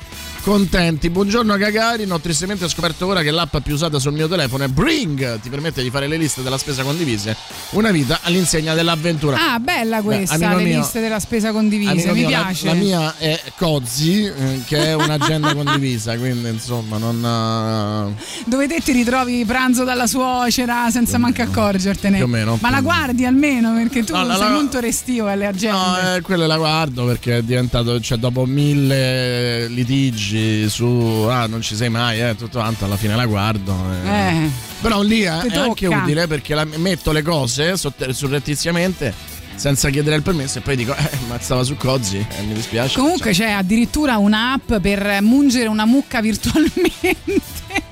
[0.50, 1.10] contenti.
[1.10, 5.40] Buongiorno Gagarin, ho tristemente scoperto ora che l'app più usata sul mio telefono è Bring,
[5.40, 7.34] ti permette di fare le liste della spesa condivise,
[7.70, 9.54] una vita all'insegna dell'avventura.
[9.54, 12.66] Ah, bella questa, amico le mio- liste della spesa condivisa, mi mio, la- piace.
[12.66, 18.14] La, mia è Cozzi, eh, che è un'agenda condivisa, quindi insomma non...
[18.16, 22.18] eh, Dove te ti ritrovi pranzo dalla suocera senza manco accorgertene.
[22.18, 25.26] Più o meno, Ma la guardi almeno perché tu No, la- sei la- molto restio
[25.26, 25.76] alle agende.
[25.76, 30.34] No, eh, quelle la guardo perché è diventato, cioè dopo mille litigi
[30.68, 33.74] su, ah non ci sei mai, eh, tutto quanto, alla fine la guardo.
[34.04, 34.08] eh.
[34.10, 34.50] Eh.
[34.80, 39.12] Però lì eh, Ti è anche utile perché la- metto le cose surrettiziamente
[39.56, 42.98] senza chiedere il permesso e poi dico, eh, ma stava su Cozzi, eh, mi dispiace.
[42.98, 47.06] Comunque c'è addirittura un'app per mungere una mucca virtualmente.
[47.14, 47.82] Cioè,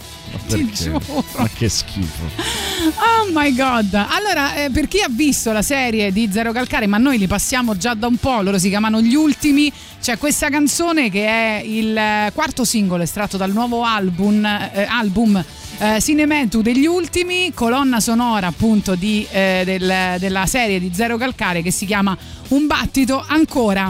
[0.46, 0.72] ti perché?
[0.84, 1.24] giuro.
[1.36, 2.63] Ma che schifo.
[2.96, 3.94] Oh my god!
[3.94, 7.76] Allora, eh, per chi ha visto la serie di Zero Calcare, ma noi li passiamo
[7.76, 9.72] già da un po', loro si chiamano Gli Ultimi,
[10.02, 15.42] c'è questa canzone che è il eh, quarto singolo estratto dal nuovo album, eh, album
[15.78, 21.62] eh, Cinemetu degli Ultimi, colonna sonora appunto di, eh, del- della serie di Zero Calcare
[21.62, 22.16] che si chiama
[22.48, 23.88] Un battito ancora.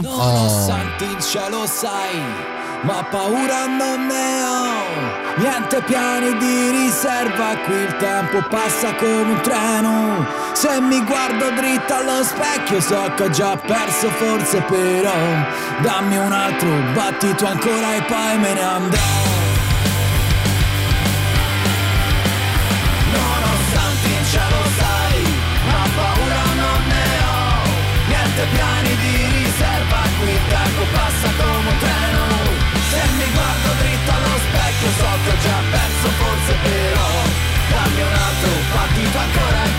[0.65, 2.17] Santi in cielo sai,
[2.85, 4.73] ma paura non ne ho.
[5.37, 10.25] Niente piani di riserva, qui il tempo passa come un treno.
[10.53, 15.11] Se mi guardo dritta allo specchio so che ho già perso forse però.
[15.81, 18.99] Dammi un altro battito ancora e poi me ne andrò.
[23.11, 25.21] Nonostante in cielo sai,
[25.71, 27.69] ma paura non ne ho.
[28.07, 31.94] Niente piani di riserva, qui il tempo passa come un treno.
[36.63, 37.05] Però.
[38.25, 39.74] Altro partito ancora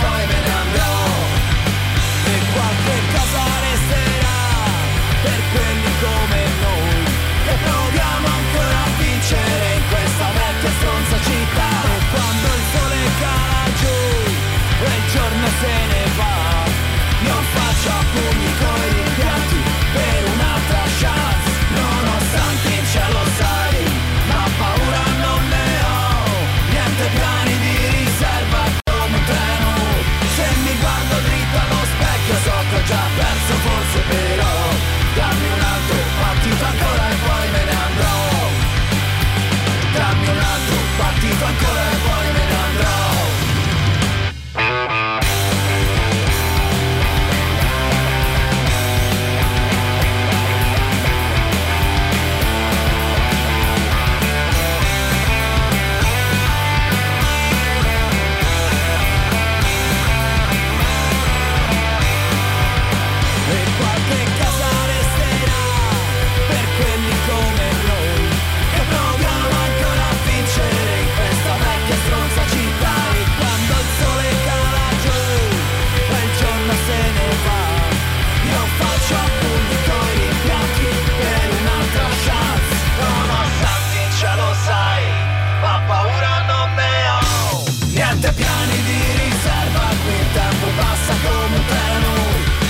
[91.07, 92.13] stessa come un treno.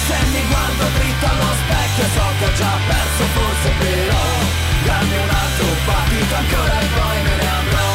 [0.07, 4.25] Se mi guardo dritto allo specchio so che ho già perso forse però
[4.85, 7.91] Dammi un altro partito ancora e poi me ne andrò.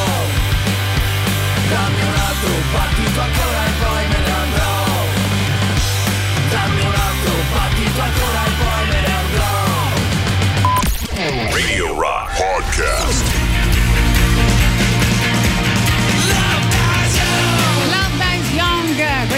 [1.69, 3.70] Dammi un altro partito ancora e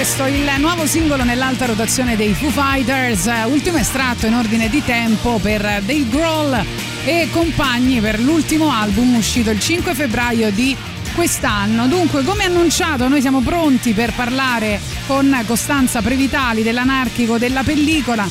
[0.03, 4.83] questo, il nuovo singolo nell'alta rotazione dei Foo Fighters, eh, ultimo estratto in ordine di
[4.83, 6.65] tempo per Dave Grohl
[7.05, 10.75] e compagni per l'ultimo album uscito il 5 febbraio di
[11.15, 11.87] quest'anno.
[11.87, 14.77] Dunque, come annunciato, noi siamo pronti per parlare
[15.07, 18.27] con Costanza Previtali dell'anarchico della pellicola.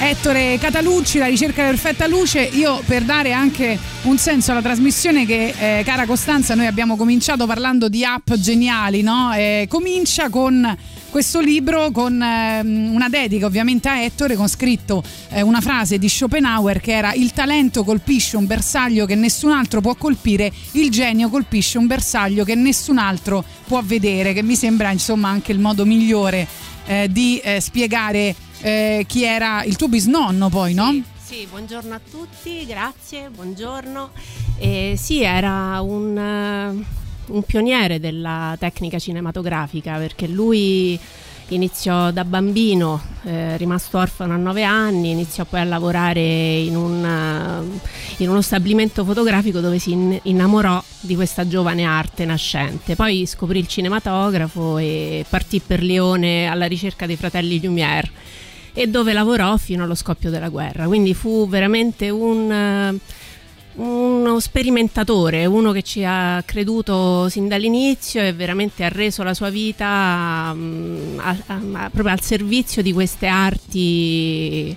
[0.00, 2.40] Ettore Catalucci, la ricerca perfetta luce.
[2.40, 7.46] Io per dare anche un senso alla trasmissione che, eh, cara Costanza, noi abbiamo cominciato
[7.46, 9.32] parlando di app geniali, no?
[9.34, 10.76] Eh, comincia con
[11.12, 16.08] questo libro con ehm, una dedica ovviamente a Ettore con scritto eh, una frase di
[16.08, 21.28] Schopenhauer che era il talento colpisce un bersaglio che nessun altro può colpire, il genio
[21.28, 25.84] colpisce un bersaglio che nessun altro può vedere, che mi sembra insomma anche il modo
[25.84, 26.48] migliore
[26.86, 30.98] eh, di eh, spiegare eh, chi era il tuo bisnonno poi, no?
[31.22, 34.10] Sì, buongiorno a tutti, grazie, buongiorno.
[34.58, 37.01] Eh, sì, era un, eh,
[37.32, 40.98] un pioniere della tecnica cinematografica perché lui
[41.48, 46.20] iniziò da bambino, eh, rimasto orfano a nove anni, iniziò poi a lavorare
[46.58, 52.24] in, un, eh, in uno stabilimento fotografico dove si in- innamorò di questa giovane arte
[52.24, 52.96] nascente.
[52.96, 58.10] Poi scoprì il cinematografo e partì per Lione alla ricerca dei fratelli Lumière
[58.74, 60.86] e dove lavorò fino allo scoppio della guerra.
[60.86, 62.98] Quindi fu veramente un, eh,
[63.74, 69.48] uno sperimentatore, uno che ci ha creduto sin dall'inizio e veramente ha reso la sua
[69.50, 74.76] vita mm, a- a- proprio al servizio di queste arti.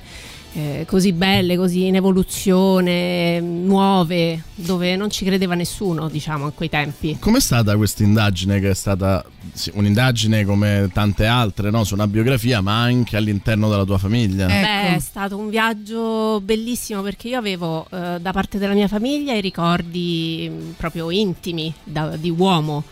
[0.58, 6.70] Eh, così belle, così in evoluzione, nuove, dove non ci credeva nessuno, diciamo, a quei
[6.70, 7.18] tempi.
[7.20, 11.84] Com'è stata questa indagine che è stata sì, un'indagine come tante altre, no?
[11.84, 14.46] su una biografia, ma anche all'interno della tua famiglia?
[14.48, 19.34] Beh, è stato un viaggio bellissimo perché io avevo eh, da parte della mia famiglia
[19.34, 22.84] i ricordi mh, proprio intimi da- di uomo.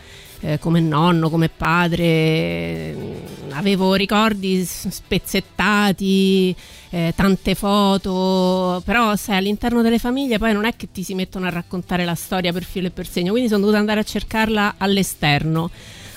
[0.45, 6.53] eh, come nonno, come padre, mh, avevo ricordi spezzettati,
[6.93, 11.47] eh, tante foto, però sai all'interno delle famiglie poi non è che ti si mettono
[11.47, 14.75] a raccontare la storia per filo e per segno, quindi sono dovuta andare a cercarla
[14.77, 15.71] all'esterno.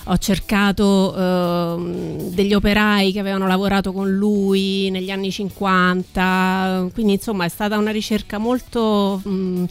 [0.09, 7.45] Ho cercato ehm, degli operai che avevano lavorato con lui negli anni 50, quindi insomma
[7.45, 9.19] è stata una ricerca molto...
[9.27, 9.65] mm,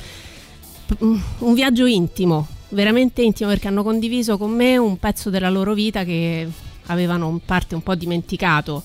[0.98, 6.02] un viaggio intimo, veramente intimo perché hanno condiviso con me un pezzo della loro vita
[6.04, 6.48] che
[6.86, 8.82] avevano in parte un po' dimenticato,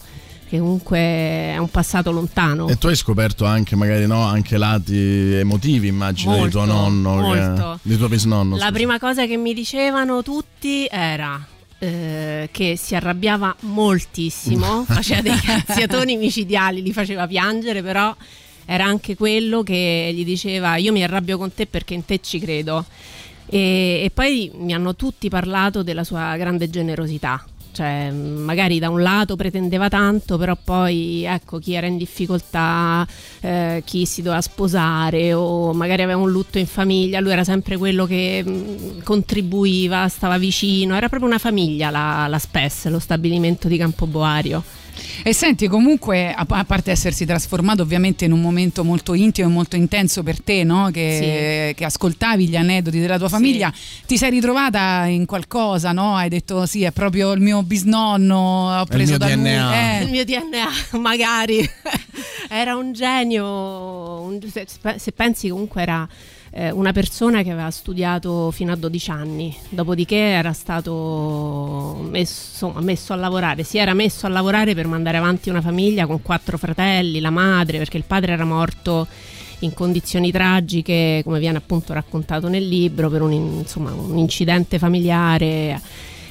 [0.51, 2.67] che comunque è un passato lontano.
[2.67, 7.31] E tu hai scoperto anche magari no, anche lati emotivi, immagino, di tuo Molto, nonno,
[7.31, 7.79] che- molto.
[7.81, 8.55] di tuo bisnonno.
[8.55, 8.71] La scusa.
[8.73, 11.41] prima cosa che mi dicevano tutti era
[11.79, 18.13] eh, che si arrabbiava moltissimo, faceva dei cazziatoni micidiali, li faceva piangere, però
[18.65, 22.39] era anche quello che gli diceva io mi arrabbio con te perché in te ci
[22.39, 22.83] credo.
[23.45, 27.41] E, e poi mi hanno tutti parlato della sua grande generosità.
[27.71, 33.07] Cioè, magari da un lato pretendeva tanto, però poi ecco chi era in difficoltà,
[33.39, 37.77] eh, chi si doveva sposare o magari aveva un lutto in famiglia, lui era sempre
[37.77, 43.67] quello che mh, contribuiva, stava vicino, era proprio una famiglia la, la SPES, lo stabilimento
[43.67, 44.63] di Campoboario.
[45.23, 49.51] E senti, comunque, a a parte essersi trasformato ovviamente in un momento molto intimo e
[49.51, 50.89] molto intenso per te, no?
[50.91, 53.71] che, che ascoltavi gli aneddoti della tua famiglia,
[54.05, 56.15] ti sei ritrovata in qualcosa, no?
[56.15, 59.35] Hai detto sì, è proprio il mio bisnonno, ho preso mio da lui.
[59.43, 59.99] DNA.
[59.99, 60.03] eh.
[60.03, 61.67] Il mio DNA, magari.
[62.49, 63.45] era un genio,
[64.21, 66.07] un- se, se pensi comunque era
[66.53, 73.13] eh, una persona che aveva studiato fino a 12 anni, dopodiché era stato messo, messo
[73.13, 77.21] a lavorare, si era messo a lavorare per mandare avanti una famiglia con quattro fratelli,
[77.21, 79.07] la madre, perché il padre era morto
[79.59, 84.77] in condizioni tragiche, come viene appunto raccontato nel libro, per un, in- insomma, un incidente
[84.77, 85.79] familiare.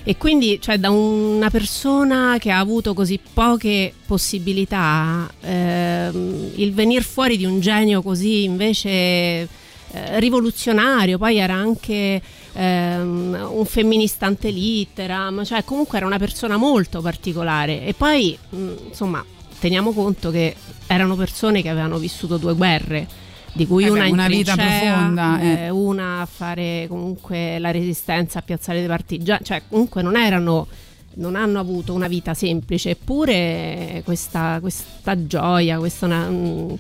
[0.03, 7.03] E quindi, cioè, da una persona che ha avuto così poche possibilità, ehm, il venire
[7.03, 9.47] fuori di un genio così invece
[9.93, 12.21] eh, rivoluzionario, poi era anche
[12.53, 17.85] ehm, un femminista litteram, cioè comunque era una persona molto particolare.
[17.85, 19.25] E poi, mh, insomma,
[19.59, 20.55] teniamo conto che
[20.87, 23.07] erano persone che avevano vissuto due guerre
[23.53, 25.65] di cui Eh beh, una in una vita profonda, eh.
[25.65, 30.67] eh, una a fare comunque la resistenza a Piazzale dei Partigiani, cioè comunque non erano
[31.13, 36.75] non hanno avuto una vita semplice, eppure questa, questa gioia, questa una- mm,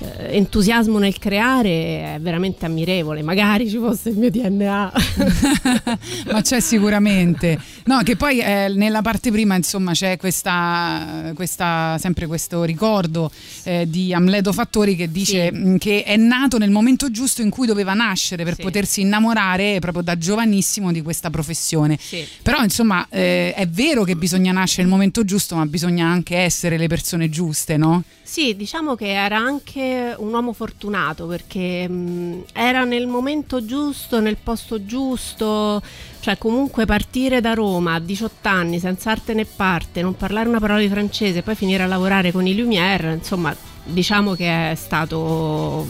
[0.00, 3.22] eh, entusiasmo nel creare è veramente ammirevole.
[3.22, 4.92] Magari ci fosse il mio DNA.
[6.32, 7.58] ma c'è sicuramente.
[7.84, 13.30] No, che poi eh, nella parte prima, insomma, c'è questa, questa- sempre questo ricordo
[13.64, 17.66] eh, di Amleto Fattori che dice mh, che è nato nel momento giusto in cui
[17.66, 21.98] doveva nascere per potersi innamorare proprio da giovanissimo di questa professione.
[22.42, 26.76] Però, insomma, eh, è vero che bisogna nascere nel momento giusto, ma bisogna anche essere
[26.76, 28.02] le persone giuste, no?
[28.22, 34.36] Sì, diciamo che era anche un uomo fortunato perché mh, era nel momento giusto, nel
[34.42, 35.80] posto giusto,
[36.20, 40.60] cioè comunque partire da Roma a 18 anni senza arte né parte, non parlare una
[40.60, 44.74] parola di francese e poi finire a lavorare con i Lumière, insomma, diciamo che è
[44.74, 45.86] stato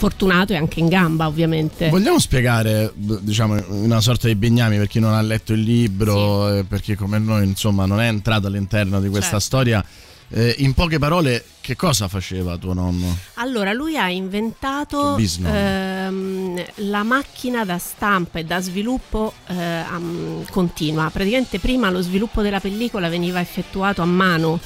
[0.00, 1.90] fortunato e anche in gamba ovviamente.
[1.90, 6.64] Vogliamo spiegare, diciamo, una sorta di bignami per chi non ha letto il libro, eh,
[6.64, 9.44] per chi come noi, insomma, non è entrato all'interno di questa Certo.
[9.44, 9.84] storia.
[10.32, 13.16] Eh, in poche parole, che cosa faceva tuo nonno?
[13.34, 19.82] Allora, lui ha inventato ehm, la macchina da stampa e da sviluppo eh,
[20.50, 21.10] continua.
[21.10, 24.60] Praticamente prima lo sviluppo della pellicola veniva effettuato a mano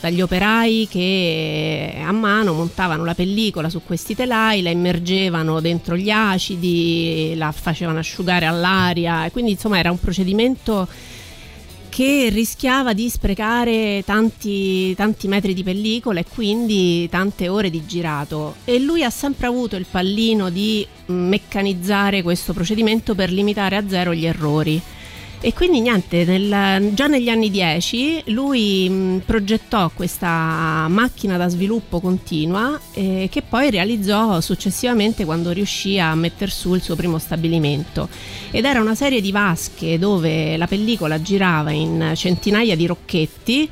[0.00, 6.08] dagli operai che a mano montavano la pellicola su questi telai, la immergevano dentro gli
[6.08, 10.88] acidi, la facevano asciugare all'aria quindi insomma era un procedimento
[12.00, 18.54] che rischiava di sprecare tanti, tanti metri di pellicola e quindi tante ore di girato
[18.64, 23.86] e lui ha sempre avuto il pallino di mh, meccanizzare questo procedimento per limitare a
[23.86, 24.80] zero gli errori.
[25.42, 31.98] E quindi niente, nel- già negli anni 10 lui mh, progettò questa macchina da sviluppo
[31.98, 38.10] continua eh, che poi realizzò successivamente quando riuscì a mettere su il suo primo stabilimento.
[38.50, 43.70] Ed era una serie di vasche dove la pellicola girava in centinaia di rocchetti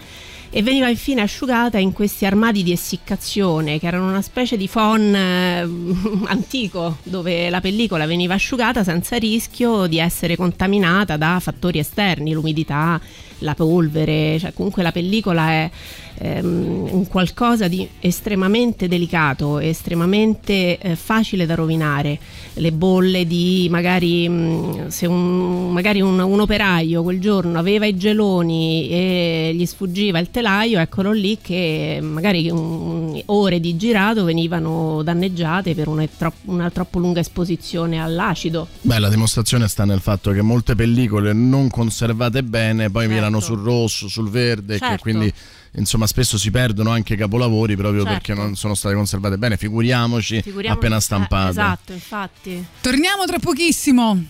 [0.50, 5.14] e veniva infine asciugata in questi armadi di essiccazione che erano una specie di phon
[5.14, 5.60] eh,
[6.26, 13.00] antico dove la pellicola veniva asciugata senza rischio di essere contaminata da fattori esterni, l'umidità,
[13.38, 15.70] la polvere, cioè comunque la pellicola è
[16.18, 22.18] ehm, un qualcosa di estremamente delicato, estremamente eh, facile da rovinare.
[22.54, 27.96] Le bolle di magari mh, se un, magari un, un operaio quel giorno aveva i
[27.96, 35.02] geloni e gli sfuggiva il telaio, eccolo lì che magari un- ore di girato venivano
[35.02, 38.68] danneggiate per una, tro- una troppo lunga esposizione all'acido.
[38.80, 43.60] Beh, la dimostrazione sta nel fatto che molte pellicole non conservate bene poi mirano sul
[43.60, 45.02] rosso, sul verde, che Certo.
[45.02, 45.32] quindi
[45.72, 48.16] insomma spesso si perdono anche i capolavori proprio Certo.
[48.18, 49.56] perché non sono state conservate bene.
[49.56, 51.50] Figuriamoci, Figuriamoci- appena eh, stampate.
[51.50, 52.66] esatto, infatti.
[52.80, 54.24] Torniamo tra pochissimo.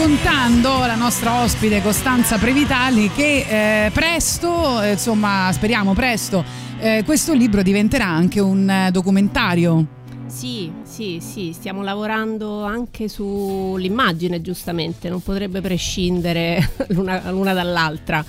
[0.00, 6.42] Raccontando la nostra ospite Costanza Previtali che eh, presto, insomma speriamo presto,
[6.78, 9.84] eh, questo libro diventerà anche un eh, documentario.
[10.26, 18.24] Sì, sì, sì, stiamo lavorando anche sull'immagine, giustamente, non potrebbe prescindere l'una, l'una dall'altra.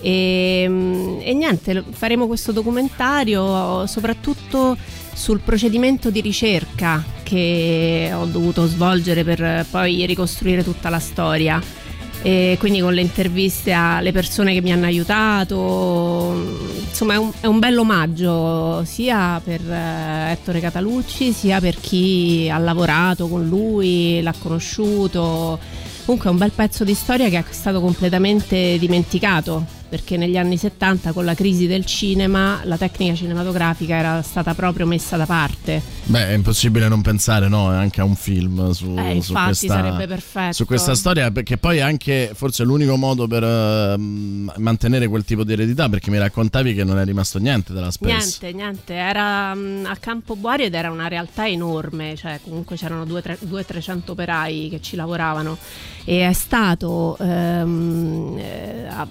[0.00, 4.76] E, mm, e niente, faremo questo documentario soprattutto
[5.12, 11.60] sul procedimento di ricerca che ho dovuto svolgere per poi ricostruire tutta la storia.
[12.24, 16.32] E quindi con le interviste alle persone che mi hanno aiutato,
[16.88, 22.48] insomma è un, è un bel omaggio sia per eh, Ettore Catalucci sia per chi
[22.48, 25.58] ha lavorato con lui, l'ha conosciuto.
[26.04, 30.56] Comunque è un bel pezzo di storia che è stato completamente dimenticato perché negli anni
[30.56, 35.82] 70 con la crisi del cinema la tecnica cinematografica era stata proprio messa da parte.
[36.04, 40.06] Beh, è impossibile non pensare no, anche a un film su, Eh, su questa, sarebbe
[40.06, 40.54] perfetto.
[40.54, 45.44] su questa storia, perché poi è anche forse l'unico modo per eh, mantenere quel tipo
[45.44, 48.38] di eredità, perché mi raccontavi che non è rimasto niente della Space.
[48.40, 53.04] Niente, niente, era mm, a Campo Buari ed era una realtà enorme, cioè comunque c'erano
[53.04, 55.58] 200-300 operai che ci lavoravano
[56.04, 59.06] e è stato ehm, eh, a-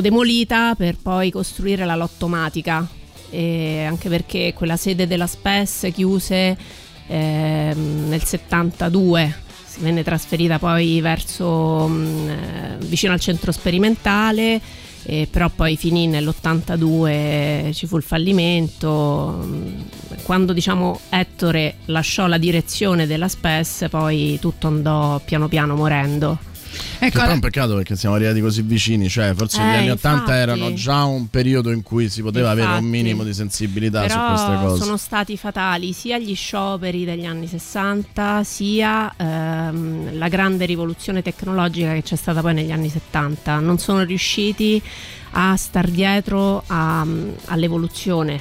[0.00, 2.86] diciamo demolita per poi costruire la lottomatica,
[3.30, 6.56] e anche perché quella sede della SPES chiuse
[7.06, 14.60] ehm, nel 72 si venne trasferita poi verso mm, eh, vicino al centro sperimentale
[15.04, 19.42] eh, però poi finì nell'82 ci fu il fallimento.
[19.44, 19.80] Mm,
[20.24, 26.49] quando diciamo Ettore lasciò la direzione della SPES poi tutto andò piano piano morendo
[26.98, 29.90] Che poi è un peccato perché siamo arrivati così vicini, cioè forse Eh, gli anni
[29.90, 30.32] 80 infatti.
[30.38, 32.90] erano già un periodo in cui si poteva avere un Infatti.
[32.90, 34.82] minimo di sensibilità su Però queste cose.
[34.84, 41.92] sono stati fatali sia gli scioperi degli anni 60 sia ehm, la grande rivoluzione tecnologica
[41.94, 43.58] che c'è stata poi negli anni 70.
[43.58, 44.80] Non sono riusciti
[45.32, 47.06] a star dietro a-
[47.46, 48.40] all'evoluzione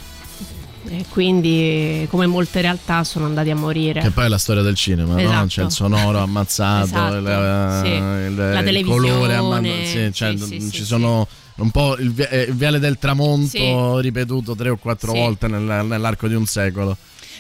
[0.88, 4.02] e quindi come molte realtà sono andati a morire.
[4.02, 5.20] Che poi è la storia del cinema, no?
[5.20, 5.48] Esatto.
[5.48, 7.92] C'è il sonoro ammazzato, Esatto, il, eh, sì.
[8.32, 9.86] il- La il colore ammazzato.
[9.86, 12.98] Sì, cioè, sì, sì, ci sì, sono un po' il, vi- eh, il Viale del
[12.98, 14.02] Tramonto Sì.
[14.02, 15.18] ripetuto tre o quattro Sì.
[15.20, 16.96] volte nel- nell'arco di un secolo.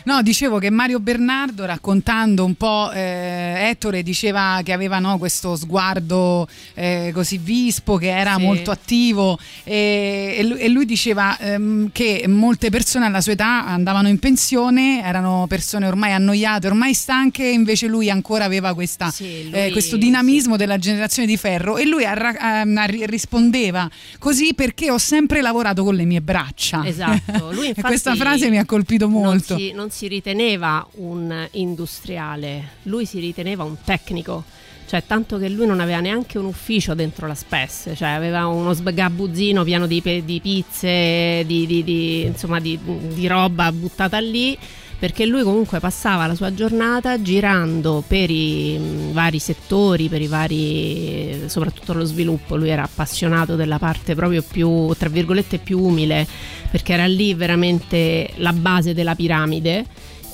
[0.09, 5.55] No, dicevo che Mario Bernardo raccontando un po' eh, Ettore diceva che aveva no, questo
[5.55, 8.41] sguardo eh, così vispo, che era Sì.
[8.41, 13.67] molto attivo e, e lui, e lui diceva ehm, che molte persone alla sua età
[13.67, 19.51] andavano in pensione, erano persone ormai annoiate, ormai stanche, invece lui ancora aveva questa, Sì,
[19.51, 23.87] eh, lui- questo dinamismo della generazione di ferro e lui arra- arri- rispondeva
[24.17, 26.83] così perché ho sempre lavorato con le mie braccia.
[26.83, 29.53] Esatto, lui infatti questa frase mi ha colpito molto.
[29.53, 34.43] Non si, non si riteneva un industriale, lui si riteneva un tecnico.
[34.89, 38.73] Cioè, tanto che lui non aveva neanche un ufficio dentro la SPES, cioè aveva uno
[38.73, 42.79] sgabuzzino pieno di, di pizze, di, di- di- insomma, di,
[43.27, 44.57] roba buttata lì,
[44.97, 51.43] perché lui comunque passava la sua giornata girando per i vari settori, per i vari,
[51.45, 52.57] soprattutto lo sviluppo.
[52.57, 56.27] Lui era appassionato della parte proprio più, tra virgolette, più umile,
[56.69, 59.85] perché era lì veramente la base della piramide.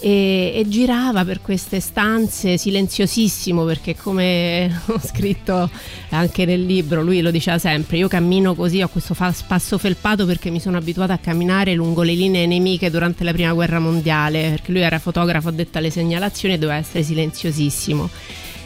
[0.01, 5.69] E, e girava per queste stanze silenziosissimo perché come ho scritto
[6.09, 10.49] anche nel libro lui lo diceva sempre io cammino così ho questo passo felpato perché
[10.49, 14.73] mi sono abituata a camminare lungo le linee nemiche durante la prima guerra mondiale perché
[14.73, 18.09] lui era fotografo addetto alle segnalazioni e doveva essere silenziosissimo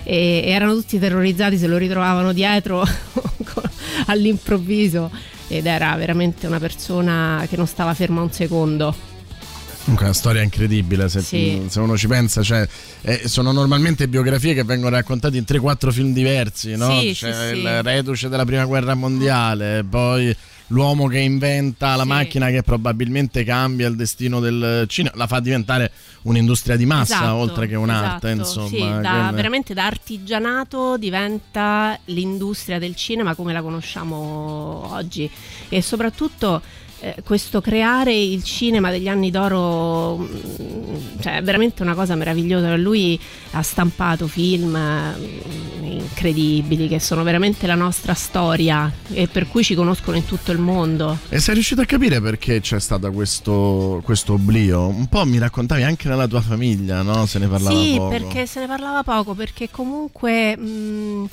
[0.03, 2.84] e, e erano tutti terrorizzati se lo ritrovavano dietro
[4.07, 5.11] all'improvviso
[5.50, 8.95] ed era veramente una persona che non stava ferma un secondo
[9.82, 11.66] Comunque è una storia incredibile se, Sì.
[11.68, 12.68] se uno ci pensa, cioè,
[13.02, 17.00] eh, sono normalmente biografie che vengono raccontate in 3-4 film diversi, no?
[17.00, 20.36] Sì, C'è sì, il reduce della prima guerra mondiale, poi
[20.70, 22.07] l'uomo che inventa la Sì.
[22.09, 25.91] macchina che probabilmente cambia il destino del cinema, la fa diventare
[26.24, 28.61] un'industria di massa Esatto, oltre che un'arte, esatto.
[28.61, 28.67] insomma.
[28.95, 35.30] Sì, da- veramente da artigianato diventa l'industria del cinema come la conosciamo oggi
[35.70, 36.61] e soprattutto
[37.02, 42.76] eh, questo creare il cinema degli anni d'oro mm, cioè, è veramente una cosa meravigliosa
[42.76, 43.20] lui
[43.52, 49.76] ha stampato film mm, incredibili che sono veramente la nostra storia e per cui ci
[49.76, 54.34] conoscono in tutto il mondo E sei riuscito a capire perché c'è stato questo, questo
[54.34, 54.88] oblio?
[54.88, 57.26] Un po' mi raccontavi anche nella tua famiglia, no?
[57.26, 58.10] Se ne parlava sì, poco.
[58.10, 61.30] perché se ne parlava poco, perché comunque mh,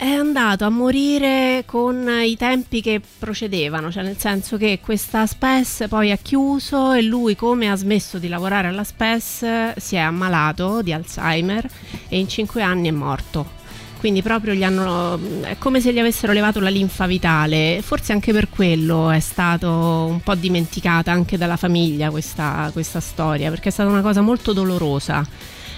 [0.00, 5.84] è andato a morire con i tempi che procedevano, cioè nel senso che questa SPES
[5.90, 10.80] poi ha chiuso e lui come ha smesso di lavorare alla SPES si è ammalato
[10.80, 11.68] di Alzheimer
[12.08, 13.58] e in cinque anni è morto.
[13.98, 15.20] Quindi proprio gli hanno.
[15.42, 17.82] è come se gli avessero levato la linfa vitale.
[17.82, 23.50] Forse anche per quello è stato un po' dimenticata anche dalla famiglia questa, questa storia,
[23.50, 25.22] perché è stata una cosa molto dolorosa.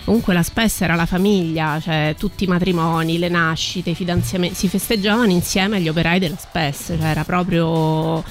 [0.04, 4.68] Comunque la SPES era la famiglia, cioè tutti i matrimoni, le nascite, i fidanzamenti, si
[4.68, 8.22] festeggiavano insieme agli operai della SPES, cioè era proprio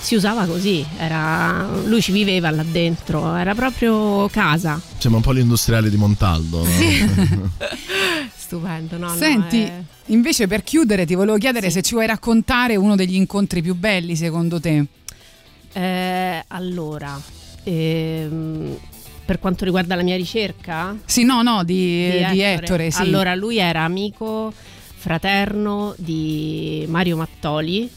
[0.00, 4.80] si usava così, era, lui ci viveva là dentro, era proprio casa.
[4.96, 6.64] Sembra un po' l'industriale di Montaldo.
[6.64, 7.50] no?
[8.34, 9.08] Stupendo, no?
[9.08, 13.14] no, Senti, è- invece per chiudere ti volevo chiedere se ci vuoi raccontare uno degli
[13.14, 14.84] incontri più belli secondo te.
[15.72, 17.20] Eh, allora,
[17.62, 18.76] ehm,
[19.30, 23.00] per quanto riguarda la mia ricerca, Sì, no, no, di, di Ettore, sì.
[23.00, 24.52] Allora, lui era amico
[24.96, 27.88] fraterno di Mario Mattoli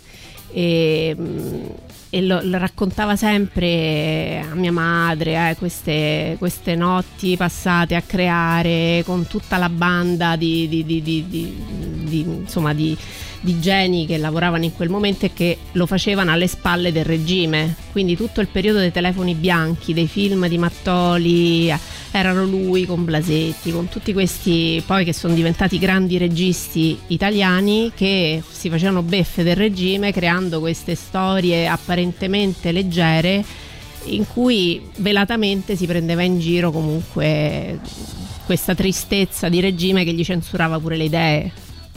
[0.51, 1.65] e, mm,
[2.11, 9.01] e lo, lo raccontava sempre a mia madre eh, queste, queste notti passate a creare
[9.03, 11.55] con tutta la banda di, di- di- di- di-
[12.03, 12.95] di- insomma, di-
[13.43, 17.75] di geni che lavoravano in quel momento e che lo facevano alle spalle del regime.
[17.91, 21.73] Quindi tutto il periodo dei telefoni bianchi, dei film di Mattoli,
[22.11, 28.41] erano lui con Blasetti, con tutti questi poi che sono diventati grandi registi italiani che
[28.49, 33.43] si facevano beffe del regime creando queste storie apparentemente leggere
[34.05, 37.79] in cui velatamente si prendeva in giro comunque
[38.45, 41.51] questa tristezza di regime che gli censurava pure le idee.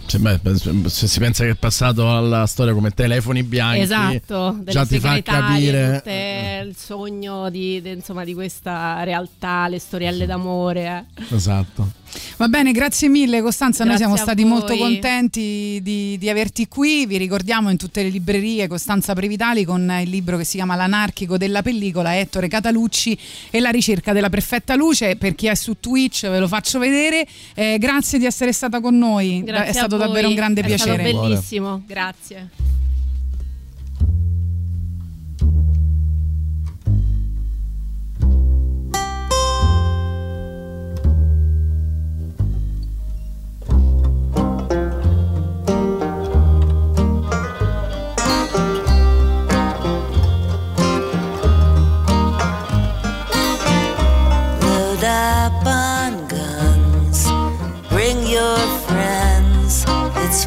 [0.07, 0.41] Cioè, beh,
[0.89, 5.01] se si pensa che è passato alla storia come telefoni bianchi, Esatto, delle già ti
[5.01, 5.95] fa capire.
[5.97, 11.05] tutte il sogno di, de- insomma, di questa realtà, le storielle d'amore.
[11.29, 11.35] eh.
[11.35, 11.91] Esatto.
[12.39, 14.51] Va bene, grazie mille Costanza, noi Grazie siamo a stati voi.
[14.53, 19.93] molto contenti di, di averti qui, vi ricordiamo in tutte le librerie Costanza Previtali con
[20.01, 23.19] il libro che si chiama L'anarchico della pellicola, Ettore Catalucci
[23.51, 27.27] e la ricerca della perfetta luce, per chi è su Twitch ve lo faccio vedere,
[27.55, 31.09] Eh, grazie di essere stata con noi, Grazie è stato davvero un grande è piacere.
[31.09, 32.49] stato bellissimo, grazie.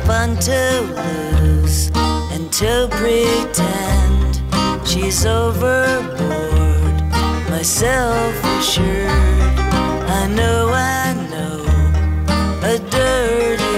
[0.10, 0.82] Fun to
[1.40, 1.92] lose
[2.34, 4.42] and to pretend
[4.84, 6.96] she's overboard.
[7.52, 9.56] Myself assured.
[10.20, 11.58] I know, I know.
[12.74, 13.69] A dirty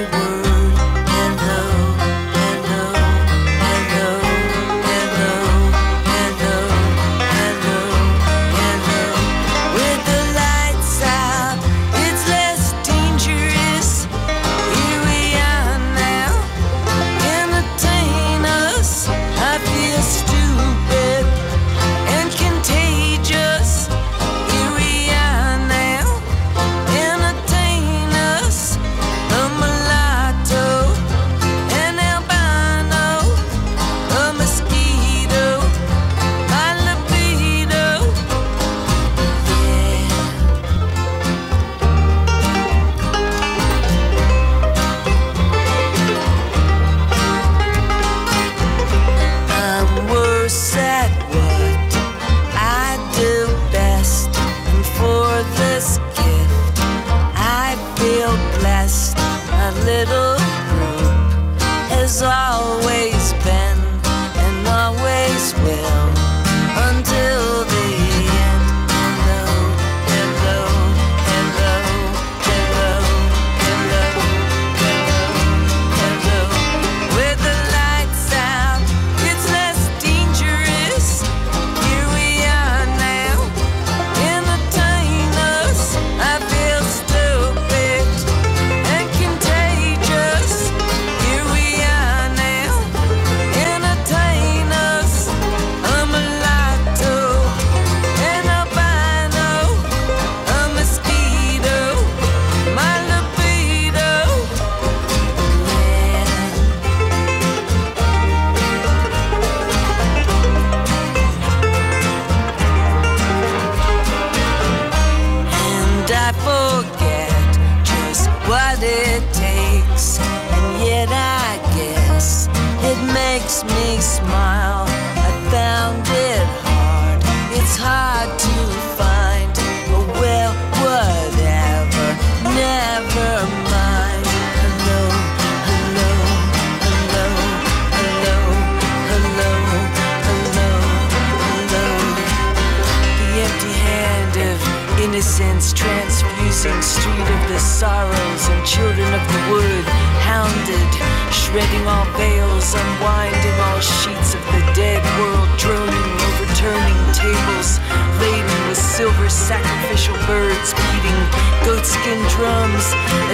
[162.01, 162.85] goatskin drums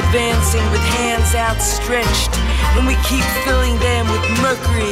[0.06, 2.32] advancing with hands outstretched.
[2.76, 4.92] And we keep filling them with mercury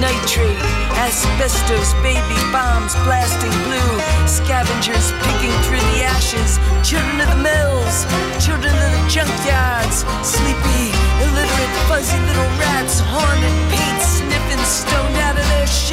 [0.00, 0.58] nitrate
[0.98, 3.92] asbestos baby bombs blasting blue
[4.26, 8.04] scavengers picking through the ashes children of the mills
[8.42, 10.90] children of the junkyards sleepy
[11.22, 15.91] illiterate fuzzy little rats haunted paint sniffing stoned out of their shaved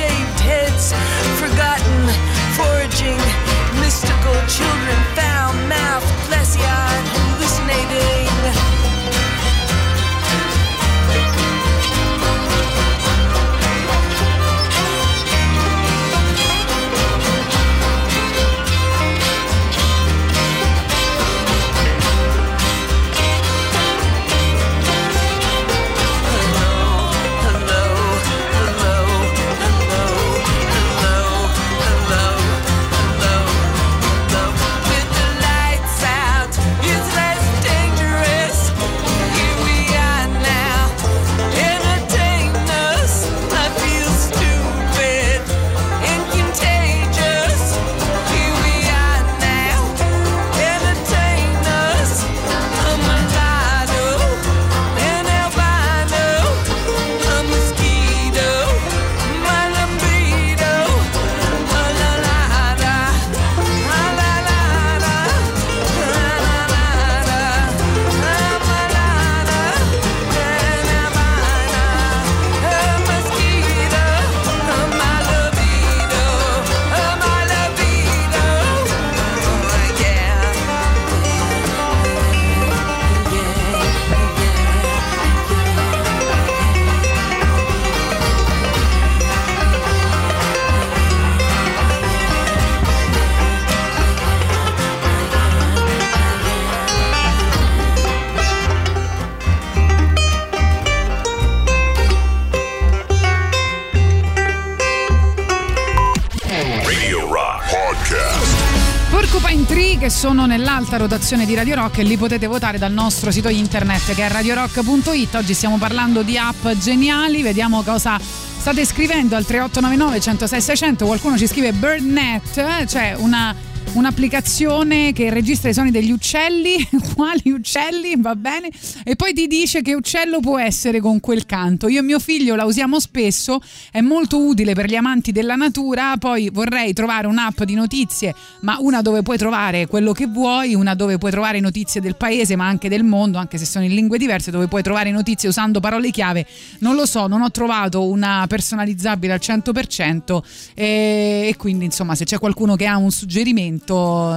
[110.80, 114.30] nell'alta rotazione di Radio Rock e li potete votare dal nostro sito internet che è
[114.30, 115.36] radiorock.it.
[115.36, 121.06] Oggi stiamo parlando di app geniali, vediamo cosa state scrivendo al 3899 106 600.
[121.06, 123.54] Qualcuno ci scrive BirdNet, eh, cioè una
[123.94, 128.70] un'applicazione che registra i suoni degli uccelli, quali uccelli, va bene,
[129.04, 131.88] e poi ti dice che uccello può essere con quel canto.
[131.88, 133.60] Io e mio figlio la usiamo spesso,
[133.92, 138.78] è molto utile per gli amanti della natura, poi vorrei trovare un'app di notizie, ma
[138.80, 142.68] una dove puoi trovare quello che vuoi, una dove puoi trovare notizie del paese, ma
[142.68, 146.12] anche del mondo, anche se sono in lingue diverse, dove puoi trovare notizie usando parole
[146.12, 146.46] chiave.
[146.80, 150.42] Non lo so, non ho trovato una personalizzabile al 100%
[150.76, 153.79] e, e quindi insomma se c'è qualcuno che ha un suggerimento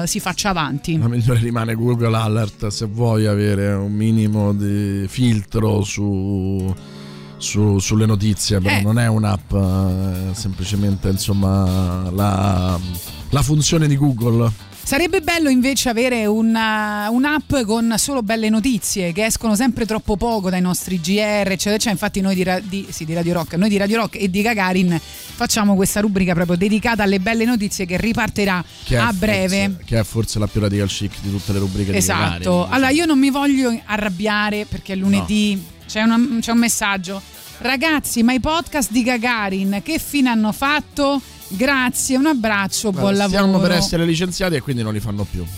[0.07, 0.99] si faccia avanti.
[0.99, 6.72] La migliore rimane Google Alert se vuoi avere un minimo di filtro su,
[7.36, 8.82] su- sulle notizie, però Eh.
[8.82, 12.78] non è un'app, è semplicemente insomma la,
[13.30, 14.70] la funzione di Google.
[14.85, 20.51] Sarebbe bello invece avere una- un'app con solo belle notizie che escono sempre troppo poco
[20.51, 21.78] dai nostri GR, eccetera.
[21.78, 24.28] Cioè, infatti, noi di, Ra- di- sì, di Radio Rock, noi di Radio Rock e
[24.28, 29.18] di Gagarin facciamo questa rubrica proprio dedicata alle belle notizie che ripartirà Che a forse-
[29.18, 29.76] breve.
[29.87, 32.66] che è forse la più radical chic di tutte le rubriche di Esatto.
[32.68, 37.22] Allora, io non mi voglio arrabbiare perché è lunedì c'è, una- c'è un messaggio.
[37.59, 41.20] Ragazzi, ma i podcast di Gagarin che fine hanno fatto?
[41.55, 43.42] Grazie, un abbraccio, buon Guarda, lavoro.
[43.42, 45.44] Stiamo per essere licenziati e quindi non li fanno più.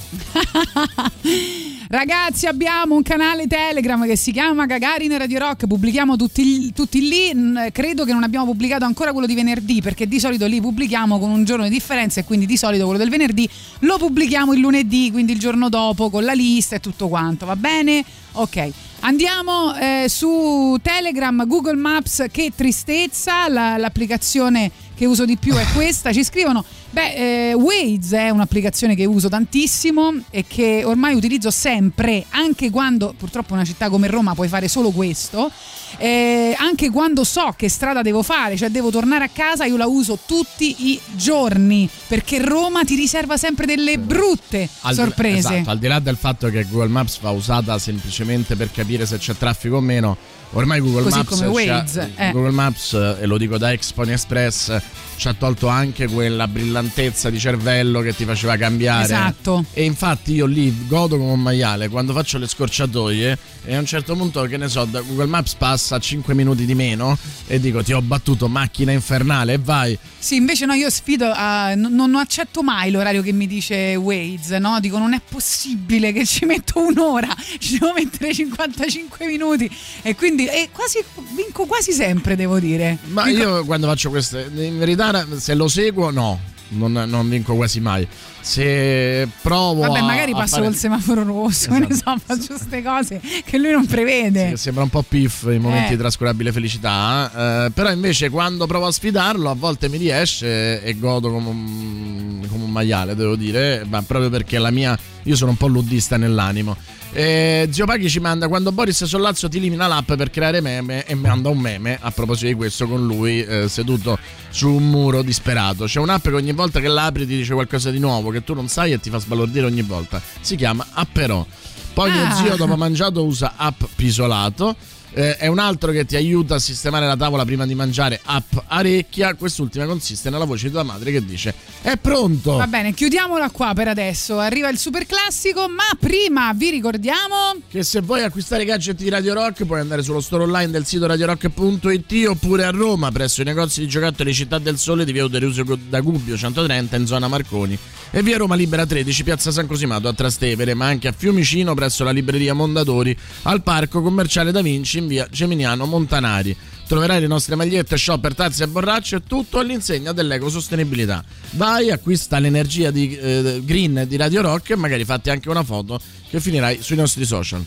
[1.86, 5.66] Ragazzi, abbiamo un canale Telegram che si chiama Gagarin Radio Rock.
[5.66, 7.30] Pubblichiamo tutti, tutti lì.
[7.70, 11.30] Credo che non abbiamo pubblicato ancora quello di venerdì, perché di solito lì pubblichiamo con
[11.30, 13.48] un giorno di differenza e quindi di solito quello del venerdì
[13.80, 17.46] lo pubblichiamo il lunedì, quindi il giorno dopo con la lista e tutto quanto.
[17.46, 18.04] Va bene?
[18.32, 18.68] Ok.
[19.00, 25.64] Andiamo eh, su Telegram, Google Maps, che tristezza, la- l'applicazione che uso di più è
[25.74, 26.12] questa.
[26.12, 26.64] Ci scrivono,
[26.94, 33.12] beh, eh, Waze è un'applicazione che uso tantissimo e che ormai utilizzo sempre, anche quando
[33.18, 35.50] purtroppo in una città come Roma puoi fare solo questo.
[35.98, 39.86] eh, anche quando so che strada devo fare, cioè devo tornare a casa, io la
[39.86, 45.38] uso tutti i giorni perché Roma ti riserva sempre delle brutte Al sorprese.
[45.54, 49.18] esatto, al di là del fatto che Google Maps va usata semplicemente per capire se
[49.18, 50.16] c'è traffico o meno,
[50.52, 52.30] ormai Google Maps, Waze, eh.
[52.32, 54.76] Google Maps, eh, e lo dico da ex Pony Express,
[55.16, 56.48] ci ha tolto anche quella
[56.84, 59.04] brillantezza di cervello che ti faceva cambiare.
[59.04, 59.64] Esatto.
[59.72, 63.86] E infatti io lì godo come un maiale quando faccio le scorciatoie e a un
[63.86, 67.16] certo punto, che ne so, da Google Maps passa 5 minuti di meno
[67.46, 69.98] e dico ti ho battuto macchina infernale e vai.
[70.18, 71.74] Sì, invece no, io sfido a.
[71.74, 74.78] non, non accetto mai l'orario che mi dice Waze, no?
[74.80, 79.70] Dico non è possibile che ci metto un'ora, ci devo mettere 55 minuti
[80.02, 81.02] e quindi e quasi,
[81.34, 82.98] vinco quasi sempre, devo dire.
[83.04, 86.38] Ma Vinco- io quando faccio queste, in verità, se lo seguo, no,
[86.68, 88.06] non, non vinco quasi mai.
[88.40, 92.20] Se provo Vabbè, magari passo fare- col semaforo rosso, che ne so, Esatto.
[92.26, 94.50] faccio queste cose che lui non prevede.
[94.50, 95.90] Che sembra un po' piff in momenti Eh.
[95.90, 100.98] di trascurabile felicità, eh, però invece quando provo a sfidarlo a volte mi riesce e
[100.98, 105.52] godo come un, come un maiale, devo dire, ma proprio perché la mia, io sono
[105.52, 106.76] un po' luddista nell'animo.
[107.16, 111.14] Eh, Zio Paghi ci manda quando Boris Sollazzo ti elimina l'app per creare meme e
[111.14, 114.18] manda un meme a proposito di questo con lui eh, seduto
[114.50, 115.84] su un muro disperato.
[115.84, 118.66] C'è un'app che ogni volta che l'apri ti dice qualcosa di nuovo che tu non
[118.66, 120.20] sai e ti fa sbalordire ogni volta.
[120.40, 121.46] Si chiama Apperò.
[121.92, 122.34] Poi mio Ah.
[122.34, 124.74] zio dopo mangiato usa app pisolato.
[125.16, 128.52] Eh, è un altro che ti aiuta a sistemare la tavola prima di mangiare, app
[128.66, 129.34] Arecchia.
[129.34, 132.56] Quest'ultima consiste nella voce di tua madre che dice: È pronto!
[132.56, 134.40] Va bene, chiudiamola qua per adesso.
[134.40, 139.08] Arriva il super classico, ma prima vi ricordiamo Che se vuoi acquistare i gadget di
[139.08, 143.44] Radio Rock puoi andare sullo store online del sito radiorock.it oppure a Roma presso i
[143.44, 147.78] negozi di giocattoli Città del Sole di via Uderusio da Gubbio 130 in zona Marconi
[148.10, 152.04] e via Roma Libera 13 piazza San Cosimato a Trastevere ma anche a Fiumicino presso
[152.04, 156.56] la libreria Mondadori al parco commerciale Da Vinci in via Geminiano Montanari.
[156.86, 161.24] Troverai le nostre magliette, shopper, tazze e borracce, tutto all'insegna dell'ecosostenibilità.
[161.52, 166.00] Vai, acquista l'energia di, eh, green di Radio Rock e magari fatti anche una foto
[166.28, 167.64] che finirai sui nostri social.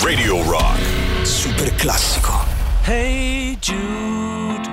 [0.00, 0.78] Radio Rock.
[1.22, 2.46] Super classico.
[2.84, 4.68] Hey Jude,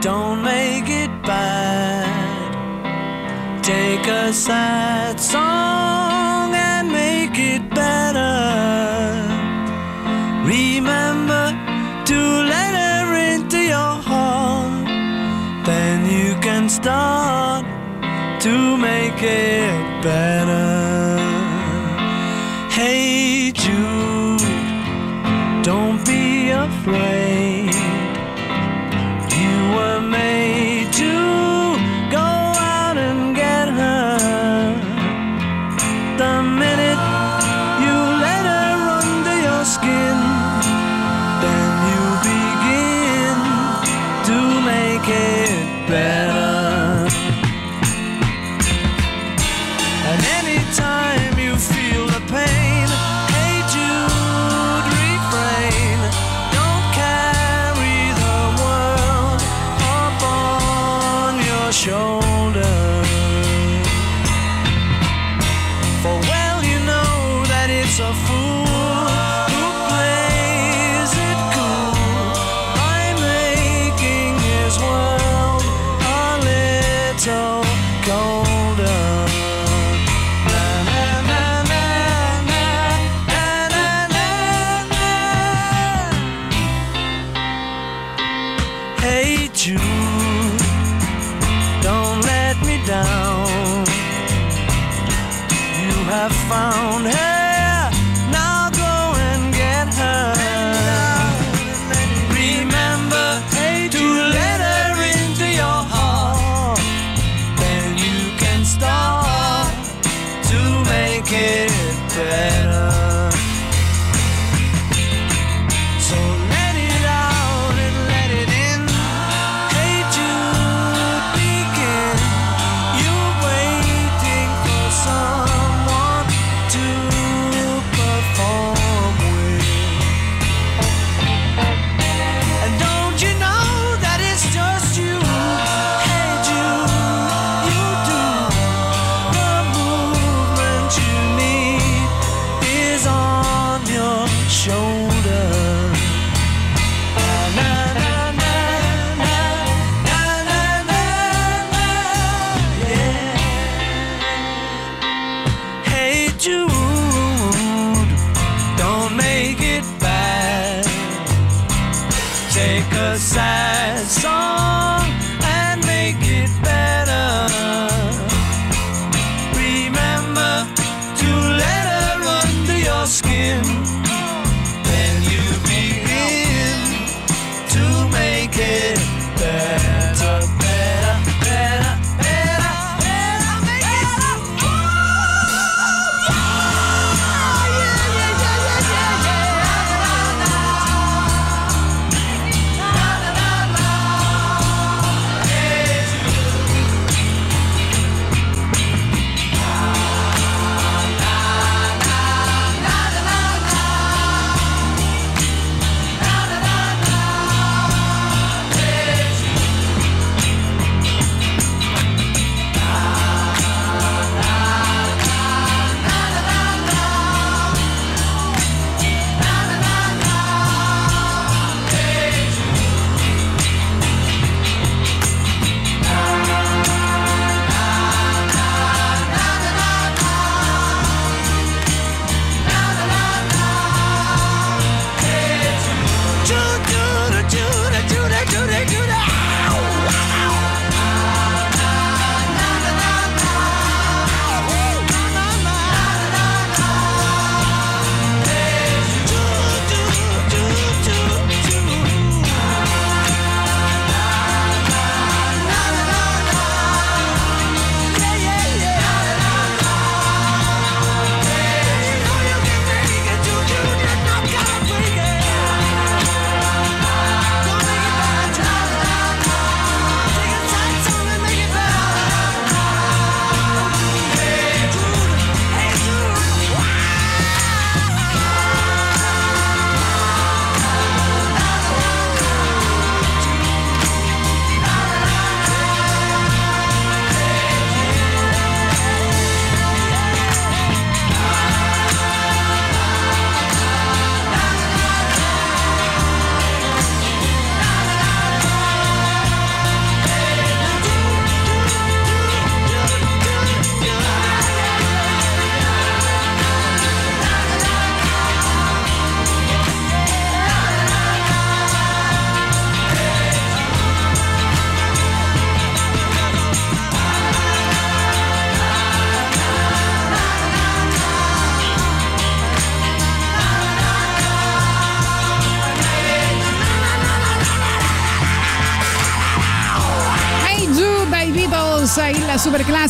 [0.00, 2.58] don't make it bad.
[3.62, 6.29] Take a sad song
[10.50, 11.46] Remember
[12.06, 12.18] to
[12.52, 14.84] let her into your heart.
[15.64, 17.64] Then you can start
[18.40, 21.18] to make it better.
[22.68, 24.42] Hey Jude.
[25.62, 27.39] Don't be afraid.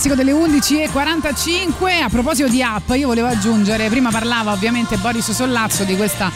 [0.00, 2.02] Classico delle 11.45.
[2.02, 6.32] A proposito di app, io volevo aggiungere, prima parlava ovviamente Boris Sollazzo di questa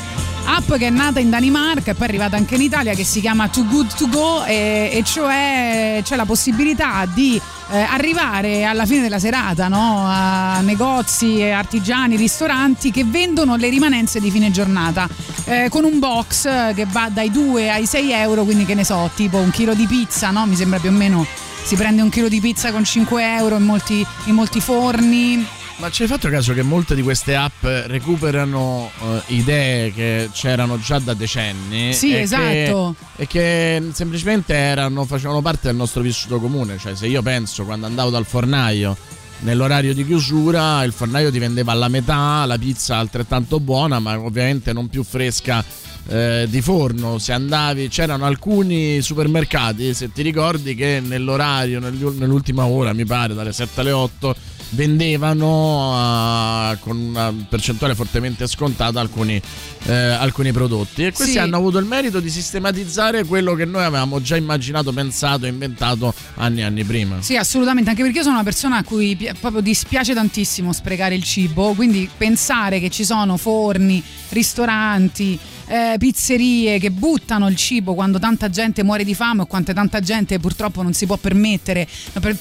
[0.47, 3.21] app che è nata in Danimarca e poi è arrivata anche in Italia che si
[3.21, 8.85] chiama Too Good To Go e, e cioè c'è la possibilità di eh, arrivare alla
[8.85, 10.05] fine della serata no?
[10.07, 15.09] a negozi, artigiani, ristoranti che vendono le rimanenze di fine giornata
[15.47, 19.09] eh, con un box che va dai 2 ai 6 euro, quindi che ne so,
[19.15, 20.45] tipo un chilo di pizza, no?
[20.45, 21.27] mi sembra più o meno
[21.65, 25.45] si prende un chilo di pizza con 5 euro in molti, in molti forni.
[25.77, 30.99] Ma hai fatto caso che molte di queste app recuperano eh, idee che c'erano già
[30.99, 31.93] da decenni?
[31.95, 32.95] Sì, e esatto.
[33.17, 36.79] Che, e che semplicemente erano, facevano parte del nostro vissuto comune.
[36.79, 38.97] Cioè, se io penso quando andavo dal fornaio
[39.41, 44.73] nell'orario di chiusura, il fornaio ti vendeva alla metà, la pizza altrettanto buona, ma ovviamente
[44.73, 45.65] non più fresca
[46.09, 47.19] eh, di forno.
[47.19, 53.53] Se andavi, c'erano alcuni supermercati, se ti ricordi, che nell'orario, nell'ultima ora, mi pare, dalle
[53.53, 54.37] 7 alle 8,
[54.71, 59.41] vendevano eh, con una percentuale fortemente scontata alcuni,
[59.85, 61.05] eh, alcuni prodotti.
[61.05, 61.39] E questi Sì.
[61.39, 66.13] hanno avuto il merito di sistematizzare quello che noi avevamo già immaginato, pensato e inventato
[66.37, 67.21] anni e anni prima.
[67.21, 71.15] Sì, assolutamente, anche perché io sono una persona a cui pi- proprio dispiace tantissimo sprecare
[71.15, 77.95] il cibo, quindi pensare che ci sono forni, ristoranti, eh, pizzerie che buttano il cibo
[77.95, 81.87] quando tanta gente muore di fame o quante tanta gente purtroppo non si può permettere.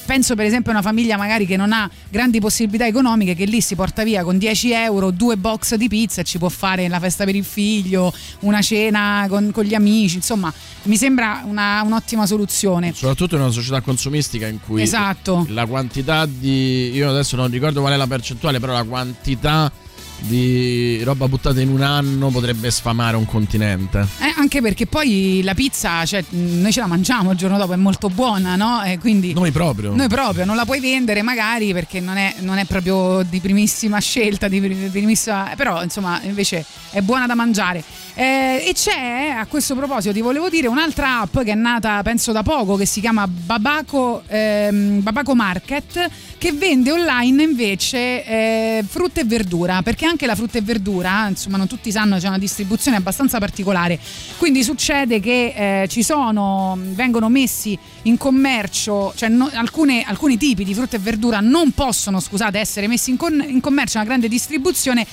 [0.05, 3.61] Penso per esempio a una famiglia magari che non ha grandi possibilità economiche che lì
[3.61, 6.99] si porta via con 10 euro due box di pizza e ci può fare la
[6.99, 10.51] festa per il figlio, una cena con, con gli amici, insomma
[10.83, 12.93] mi sembra una- un'ottima soluzione.
[12.93, 15.45] Soprattutto in una società consumistica in cui Esatto.
[15.49, 16.91] la quantità di.
[16.93, 19.71] Io adesso non ricordo qual è la percentuale, però la quantità
[20.19, 24.07] di roba buttata in un anno potrebbe sfamare un continente.
[24.19, 27.77] Eh, anche perché poi la pizza, cioè, noi ce la mangiamo il giorno dopo, è
[27.77, 28.81] molto buona, no?
[28.83, 29.93] E quindi Noi proprio.
[29.93, 33.99] noi proprio non la puoi vendere magari perché non è, non è proprio di primissima
[33.99, 37.83] scelta, di pri- primissima, però insomma invece è buona da mangiare.
[38.15, 42.31] Eh, e c'è a questo proposito ti volevo dire un'altra app che è nata penso
[42.31, 49.21] da poco che si chiama Babaco, ehm, Babaco Market che vende online invece eh, frutta
[49.21, 52.97] e verdura perché anche la frutta e verdura insomma non tutti sanno c'è una distribuzione
[52.97, 53.97] abbastanza particolare.
[54.37, 60.63] Quindi succede che eh, ci sono vengono messi in commercio cioè no- alcune- alcuni tipi
[60.63, 64.09] di frutta e verdura non possono scusate essere messi in, con- in commercio a una
[64.09, 65.03] grande distribuzione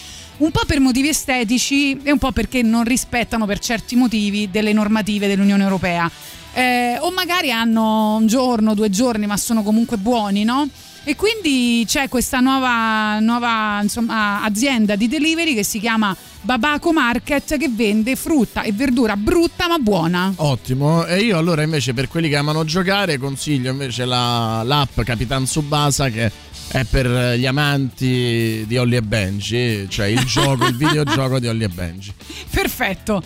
[0.40, 4.72] un po' per motivi estetici e un po' perché non rispettano per certi motivi delle
[4.72, 6.10] normative dell'Unione Europea.
[6.52, 10.68] Eh, o magari hanno un giorno, due giorni, ma sono comunque buoni, no?
[11.04, 17.56] E quindi c'è questa nuova, nuova insomma, azienda di delivery che si chiama Babaco Market
[17.56, 20.32] che vende frutta e verdura brutta ma buona.
[20.36, 21.06] Ottimo.
[21.06, 26.10] E io allora invece per quelli che amano giocare consiglio invece la- l'app Capitan Subasa
[26.10, 26.30] che
[26.70, 31.64] è per gli amanti di Holly e Benji, cioè il gioco, il videogioco di Holly
[31.64, 32.12] e Benji.
[32.48, 33.22] Perfetto.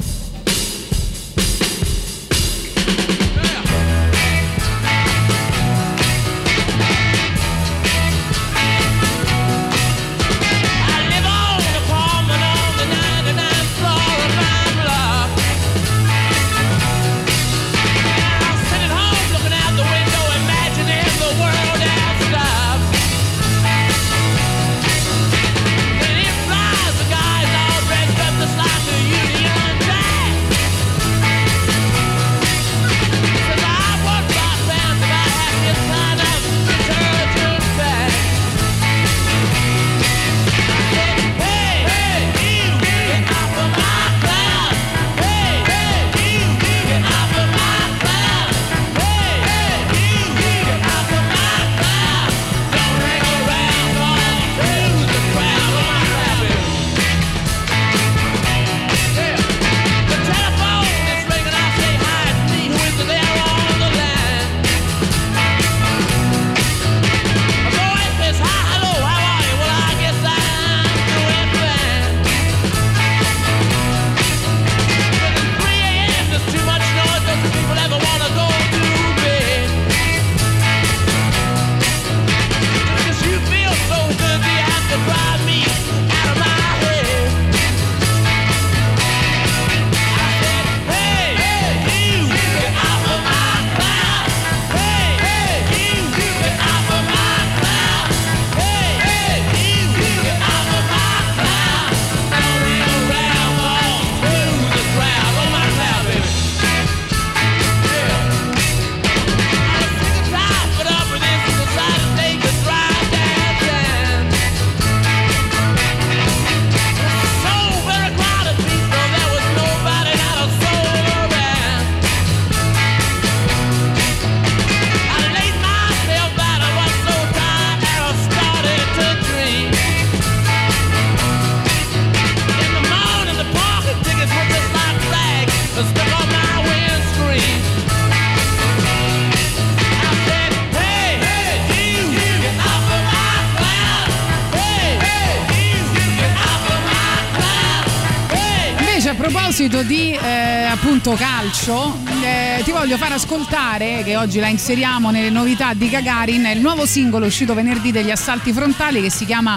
[153.15, 158.11] Ascoltare, che oggi la inseriamo nelle novità di Gagarin, il nuovo singolo uscito venerdì degli
[158.11, 159.57] assalti frontali che si chiama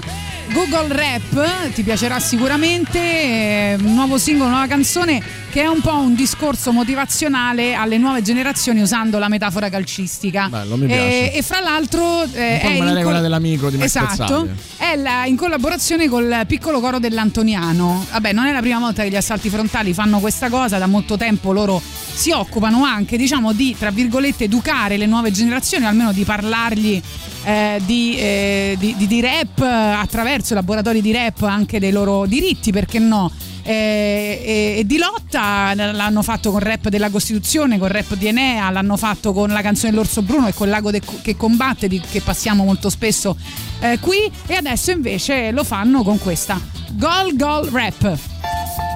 [0.53, 5.95] Google Rap, ti piacerà sicuramente, eh, un nuovo singolo, nuova canzone che è un po'
[5.95, 10.47] un discorso motivazionale alle nuove generazioni usando la metafora calcistica.
[10.49, 11.31] Bello, mi piace.
[11.33, 14.47] E, e fra l'altro eh, è la regola col- dell'amico di Esatto,
[14.77, 18.05] è la- in collaborazione col piccolo coro dell'Antoniano.
[18.11, 21.17] Vabbè, non è la prima volta che gli assalti frontali fanno questa cosa, da molto
[21.17, 21.81] tempo loro
[22.17, 26.99] si occupano anche, diciamo, di, tra virgolette, educare le nuove generazioni, almeno di parlargli
[27.43, 32.25] eh, di, eh, di- di- di rap eh, attraverso laboratori di rap anche dei loro
[32.25, 33.31] diritti, perché no?
[33.61, 38.69] Eh, e, e di lotta l'hanno fatto con rap della Costituzione, con rap di Enea,
[38.71, 42.21] l'hanno fatto con la canzone dell'Orso Bruno e con Lago de- che combatte, di- che
[42.21, 43.37] passiamo molto spesso
[43.81, 46.59] eh, qui, e adesso invece lo fanno con questa
[46.93, 48.36] Gol Gol Rap.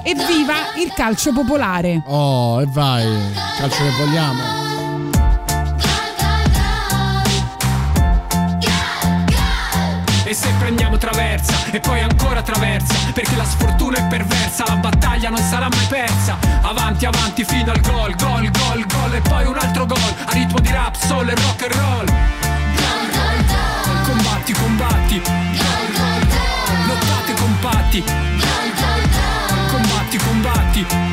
[0.04, 2.02] Evviva il calcio popolare!
[2.06, 3.06] Oh, e vai,
[3.56, 4.70] calcio che vogliamo.
[10.24, 15.28] E se prendiamo traversa e poi ancora traversa Perché la sfortuna è perversa, la battaglia
[15.28, 19.58] non sarà mai persa Avanti, avanti fino al gol, gol, gol, gol E poi un
[19.58, 24.52] altro gol, a ritmo di rap, soul e rock and roll Gol, gol, gol Combatti,
[24.54, 28.31] combatti Gol, gol, gol Lottate compatti
[30.84, 31.11] combatti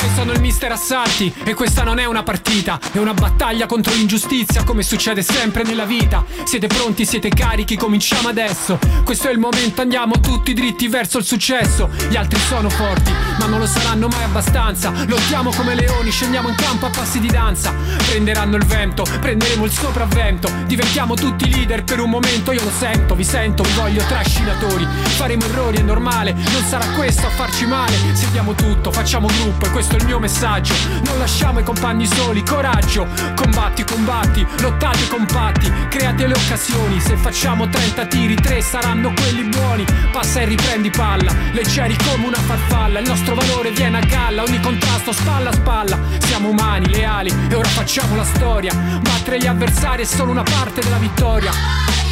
[0.00, 3.92] Ok, sono il mister Assalti e questa non è una partita, è una battaglia contro
[3.92, 6.24] l'ingiustizia come succede sempre nella vita.
[6.44, 8.78] Siete pronti, siete carichi, cominciamo adesso.
[9.04, 11.90] Questo è il momento, andiamo tutti dritti verso il successo.
[12.08, 14.90] Gli altri sono forti, ma non lo saranno mai abbastanza.
[15.06, 17.74] Lottiamo come leoni, scendiamo in campo a passi di danza.
[18.08, 20.50] Prenderanno il vento, prenderemo il sopravvento.
[20.64, 24.86] Diventiamo tutti leader per un momento, io lo sento, vi sento, vi voglio trascinatori.
[25.16, 27.94] Faremo errori, è normale, non sarà questo a farci male.
[28.14, 30.74] Sentiamo tutto, facciamo gruppo e questo è il mio messaggio.
[31.04, 33.06] Non lasciamo i compagni soli, coraggio.
[33.34, 37.00] Combatti, combatti, lottate compatti, create le occasioni.
[37.00, 39.84] Se facciamo 30 tiri, 3 saranno quelli buoni.
[40.12, 42.98] Passa e riprendi palla, leggeri come una farfalla.
[42.98, 45.98] Il nostro valore viene a galla, ogni contrasto spalla a spalla.
[46.18, 48.74] Siamo umani, leali e ora facciamo la storia.
[49.00, 52.09] Battere gli avversari è solo una parte della vittoria.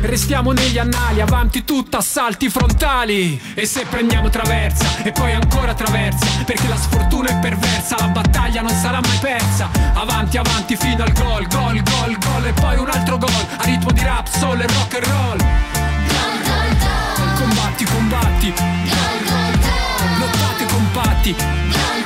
[0.00, 3.40] Restiamo negli annali, avanti tutta, assalti frontali.
[3.54, 8.62] E se prendiamo traversa, e poi ancora traversa Perché la sfortuna è perversa, la battaglia
[8.62, 9.68] non sarà mai persa.
[9.94, 13.90] Avanti, avanti fino al gol, gol, gol, gol E poi un altro gol, a ritmo
[13.90, 15.38] di rap, soul e rock and roll.
[15.38, 18.52] Gol, gol, gol Combatti, combatti.
[18.52, 21.34] Gol, gol, gol Lottate compatti.
[21.34, 21.97] Gol,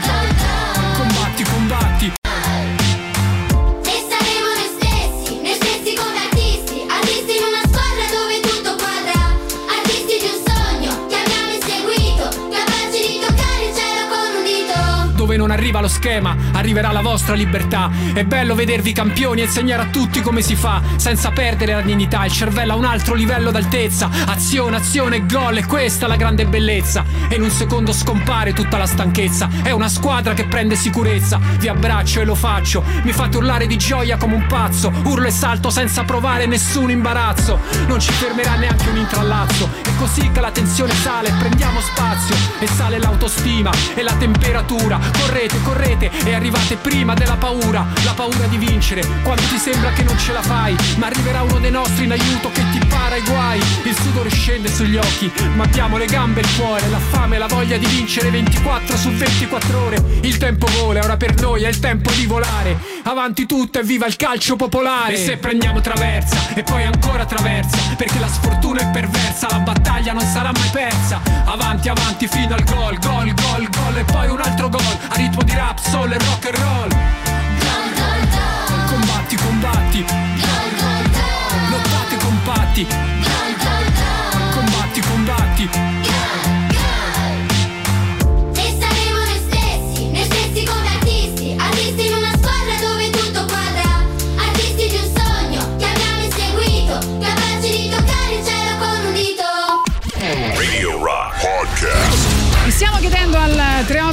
[15.32, 17.90] Dove non arriva lo schema, arriverà la vostra libertà.
[18.12, 22.22] È bello vedervi campioni e insegnare a tutti come si fa, senza perdere la dignità.
[22.26, 24.10] Il cervello a un altro livello d'altezza.
[24.26, 27.06] Azione, azione, gol, e questa è la grande bellezza.
[27.30, 29.48] E in un secondo scompare tutta la stanchezza.
[29.62, 31.40] È una squadra che prende sicurezza.
[31.58, 32.84] Vi abbraccio e lo faccio.
[33.02, 34.92] Mi fate urlare di gioia come un pazzo.
[35.04, 37.58] Urlo e salto senza provare nessun imbarazzo.
[37.86, 39.70] Non ci fermerà neanche un intrallazzo.
[39.82, 42.34] È così che la tensione sale, prendiamo spazio.
[42.58, 45.21] E sale l'autostima e la temperatura.
[45.22, 47.86] Correte, correte e arrivate prima della paura.
[48.04, 50.76] La paura di vincere quando ti sembra che non ce la fai.
[50.96, 53.60] Ma arriverà uno dei nostri in aiuto che ti para i guai.
[53.84, 56.88] Il sudore scende sugli occhi, ma abbiamo le gambe e il cuore.
[56.88, 60.02] La fame e la voglia di vincere 24 su 24 ore.
[60.22, 62.91] Il tempo vola, ora per noi è il tempo di volare.
[63.04, 65.14] Avanti tutto e viva il calcio popolare.
[65.14, 67.76] E se prendiamo traversa e poi ancora traversa.
[67.96, 71.20] Perché la sfortuna è perversa, la battaglia non sarà mai persa.
[71.44, 73.96] Avanti, avanti fino al gol, gol, gol, gol.
[73.98, 76.88] E poi un altro gol, a ritmo di rap, soul e rock and roll.
[76.88, 78.86] Gol, gol, gol.
[78.88, 80.04] Combatti, combatti.
[80.04, 81.70] Gol, gol, gol.
[81.70, 82.86] Lottate compatti.
[82.86, 84.52] Gol, gol, gol.
[84.54, 86.01] Combatti, combatti.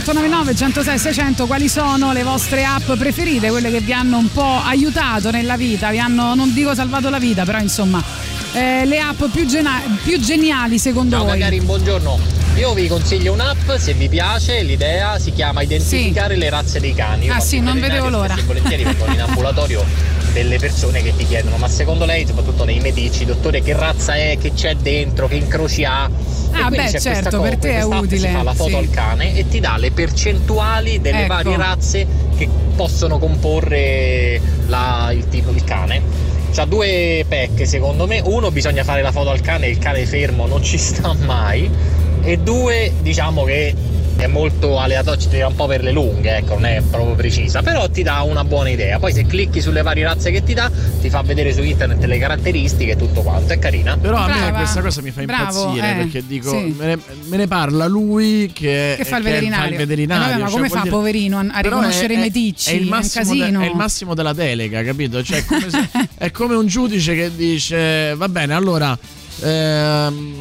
[0.03, 4.61] 3899 106 600 quali sono le vostre app preferite, quelle che vi hanno un po'
[4.63, 8.01] aiutato nella vita, vi hanno, non dico salvato la vita, però insomma,
[8.53, 11.37] eh, le app più, gena- più geniali secondo Ciao voi.
[11.37, 12.19] Gagarin, buongiorno.
[12.55, 17.25] Io vi consiglio un'app, se vi piace, l'idea si chiama Identificare le razze dei cani.
[17.25, 18.33] Io Ah, sì, non vedevo l'ora.
[18.33, 19.85] spesso e volentieri vengo in ambulatorio
[20.31, 24.37] delle persone che ti chiedono ma secondo lei, soprattutto nei medici, dottore che razza è,
[24.39, 26.09] che c'è dentro, che incroci ha?
[26.51, 28.75] Ah, beh, certo, co- per te è utile, Si fa la foto sì.
[28.75, 31.27] al cane e ti dà le percentuali delle Ecco.
[31.33, 32.07] varie razze
[32.37, 36.01] che possono comporre la- il tipo il cane.
[36.51, 40.47] C'ha due pecche secondo me, uno bisogna fare la foto al cane il cane fermo
[40.47, 41.69] non ci sta mai
[42.23, 43.73] e due diciamo che
[44.19, 47.61] è molto aleatorio, ci tira un po' per le lunghe, ecco, non è proprio precisa,
[47.61, 48.99] però ti dà una buona idea.
[48.99, 50.69] Poi se clicchi sulle varie razze che ti dà,
[50.99, 53.97] ti fa vedere su internet le caratteristiche e tutto quanto, è carina.
[53.97, 54.57] Però a me Brava.
[54.57, 56.75] questa cosa mi fa Bravo, impazzire eh, perché dico, sì.
[56.77, 59.71] me, ne, me ne parla lui che, Che fa il che veterinario.
[59.71, 60.23] il veterinario.
[60.25, 62.19] Eh, vabbè, ma cioè, come vuol fa, dire- poverino, a- a Però riconoscere è- i
[62.19, 62.69] è- meticci?
[62.71, 63.61] È il, massimo de- casino.
[63.61, 65.23] è il massimo della delega, capito?
[65.23, 68.97] Cioè, è, come se- è come un giudice che dice: Va bene, allora.
[69.41, 70.35] ehm,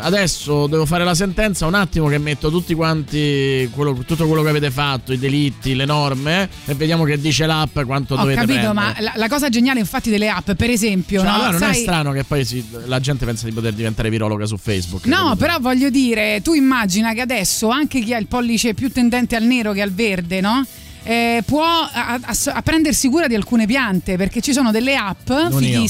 [0.00, 4.48] adesso devo fare la sentenza un attimo che metto tutti quanti quello- tutto quello che
[4.48, 8.58] avete fatto i delitti le norme e vediamo che dice l'app quanto Ho dovete capito,
[8.72, 8.74] prendere.
[8.74, 11.34] ma la, la cosa geniale infatti delle app, per esempio, Cioè, no?
[11.34, 14.46] allora non è Sai- strano che poi si- la gente pensa di poter diventare virologa
[14.46, 15.06] su Facebook.
[15.06, 19.36] No, però voglio dire, tu immagina che adesso anche chi ha il pollice più tendente
[19.36, 20.64] al nero che al verde, no?
[21.04, 21.88] Eh, può a,
[22.20, 25.82] a- a prendersi cura di alcune piante perché ci sono delle app Non io.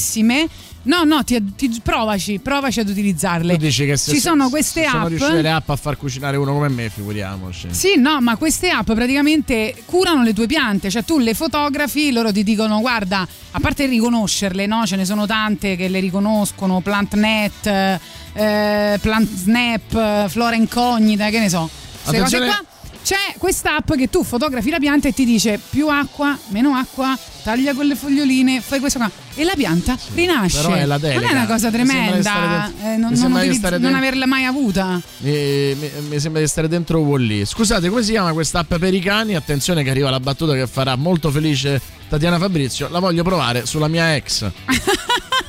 [0.81, 3.53] No, no, ti, ti- provaci, provaci ad utilizzarle.
[3.53, 5.07] Tu dici che se, ci sono queste se sono app.
[5.09, 7.67] riuscite le app a far cucinare uno come me, figuriamoci.
[7.71, 12.31] Sì, no, ma queste app praticamente curano le tue piante, cioè tu le fotografi, loro
[12.31, 14.85] ti dicono guarda, a parte riconoscerle, no?
[14.85, 17.99] Ce ne sono tante che le riconoscono, PlantNet,
[18.33, 21.69] eh, PlantSnap, Flora Incognita, che ne so.
[22.03, 22.63] Queste cose qua.
[23.03, 27.73] C'è quest'app che tu fotografi la pianta e ti dice più acqua, meno acqua, taglia
[27.73, 29.09] quelle foglioline, fai questo qua.
[29.35, 30.61] E la pianta rinasce.
[30.61, 31.19] però è la delega.
[31.21, 35.01] Non è una cosa tremenda eh, non, non di utilizz- non averla mai avuta.
[35.19, 37.45] Mi, mi- mi sembra di stare dentro Wall-E.
[37.45, 39.35] Scusate, come si chiama questa app per i cani?
[39.35, 42.89] Attenzione che arriva la battuta che farà molto felice Tatiana Fabrizio.
[42.89, 44.45] La voglio provare sulla mia ex.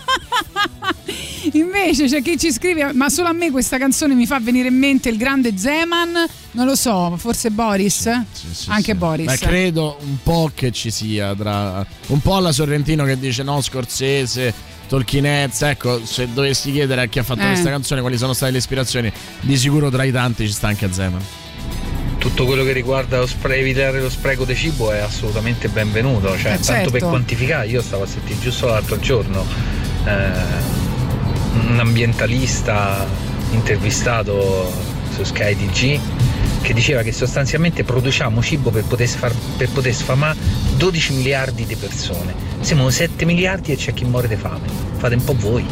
[1.59, 4.79] Invece c'è chi ci scrive: Ma solo a me questa canzone mi fa venire in
[4.79, 6.13] mente il grande Zeman.
[6.53, 8.09] Non lo so, forse Boris?
[8.69, 9.27] Anche Boris.
[9.27, 13.61] Ma credo un po' che ci sia tra un po' alla Sorrentino che dice no,
[13.61, 14.53] Scorsese,
[14.89, 15.71] Tolkienezza.
[15.71, 17.47] Ecco, se dovessi chiedere a chi ha fatto Eh.
[17.47, 20.93] questa canzone quali sono state le ispirazioni, di sicuro tra i tanti ci sta anche
[20.93, 21.23] Zeman.
[22.19, 26.53] Tutto quello che riguarda lo spray, evitare lo spreco di cibo è assolutamente benvenuto, cioè
[26.53, 26.91] Eh, tanto certo.
[26.91, 29.43] per quantificare, io stavo a sentire giusto l'altro giorno
[30.05, 30.90] eh,
[31.53, 33.07] un ambientalista
[33.53, 34.73] intervistato
[35.15, 36.01] su Sky TG
[36.63, 40.39] che diceva che sostanzialmente produciamo cibo per poter, sfar- per poter sfamare
[40.77, 42.35] 12 miliardi di persone.
[42.61, 44.69] Siamo 7 miliardi e c'è chi muore di fame.
[44.99, 45.65] Fate un po' voi.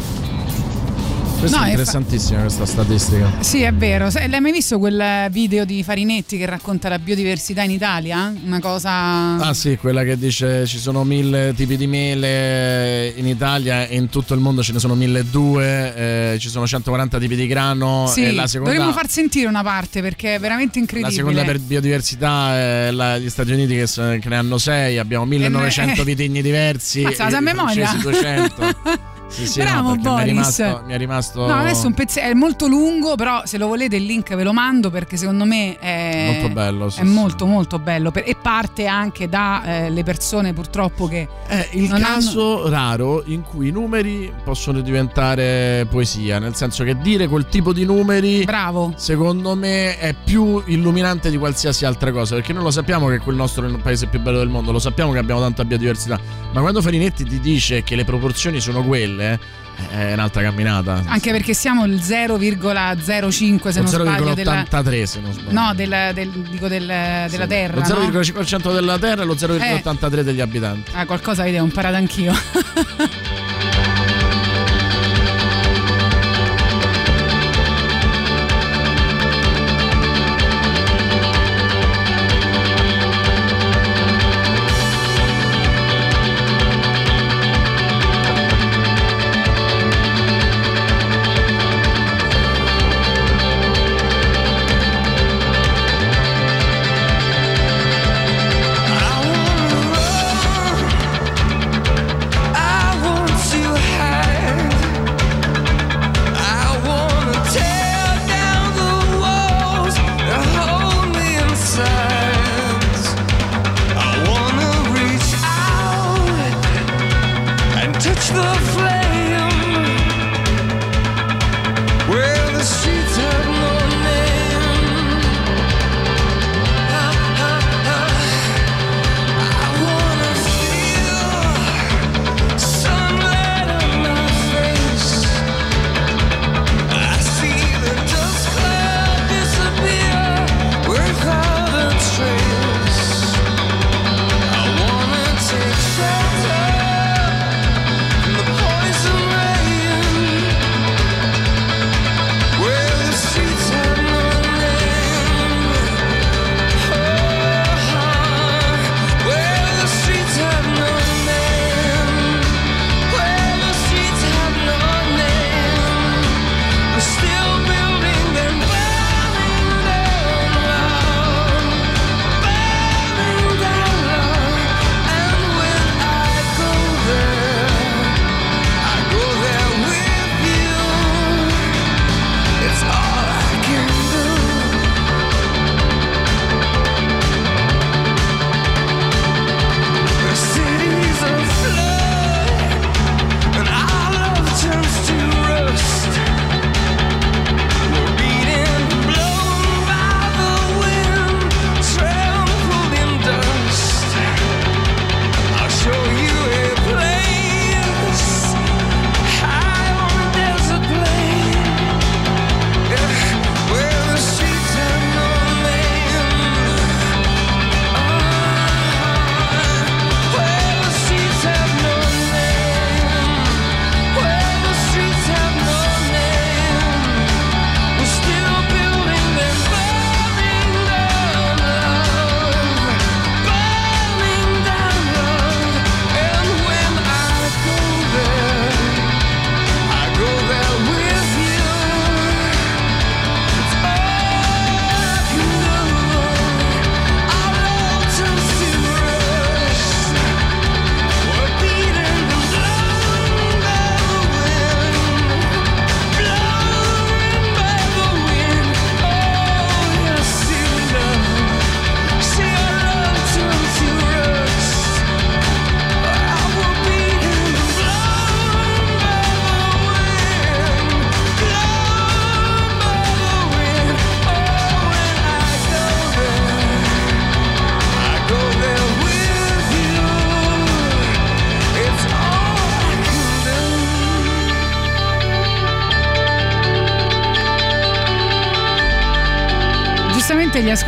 [1.39, 3.31] Questa No, è interessantissima questa statistica.
[3.39, 4.09] Sì, è vero.
[4.11, 8.33] L'hai mai visto quel video di Farinetti che racconta la biodiversità in Italia?
[8.43, 9.37] Una cosa.
[9.37, 14.09] Ah sì, quella che dice ci sono mille tipi di mele in Italia e in
[14.09, 18.25] tutto il mondo ce ne sono 1200, eh, ci sono 140 tipi di grano sì,
[18.25, 21.15] e la seconda, dovremmo far sentire una parte perché è veramente la incredibile.
[21.15, 26.03] seconda per biodiversità è la- gli Stati Uniti che, ne hanno 6, abbiamo 1900 eh.
[26.03, 27.87] vitigni diversi, la sa a memoria.
[27.87, 29.07] francesi 200.
[29.29, 30.57] Sì, sì, Bravo, no, perché mi è, Boris.
[30.57, 33.95] rimasto, mi è rimasto No, adesso un pezzo è molto lungo, però se lo volete
[33.95, 37.79] il link ve lo mando perché secondo me è Molto bello, sì, è molto molto
[37.79, 43.71] bello e parte anche dalle persone purtroppo che È il caso raro in cui i
[43.71, 48.93] numeri possono diventare poesia, nel senso che dire quel tipo di numeri, Bravo.
[48.95, 53.35] secondo me, è più illuminante di qualsiasi altra cosa, perché noi lo sappiamo che quel
[53.35, 56.19] nostro è il paese più bello del mondo, lo sappiamo che abbiamo tanta biodiversità,
[56.51, 61.03] ma quando Farinetti ti dice che le proporzioni sono quelle, è un'altra camminata.
[61.05, 65.51] anche perché siamo il 0,05 se non sbaglio della 0,83 se non sbaglio.
[65.59, 66.85] No, del, del- dico del-
[67.29, 67.75] della terra.
[67.87, 68.09] Lo no?
[68.09, 70.91] 0,5% della terra e lo 0,83 degli abitanti.
[70.93, 72.33] Ah, qualcosa vedi, ho imparato anch'io.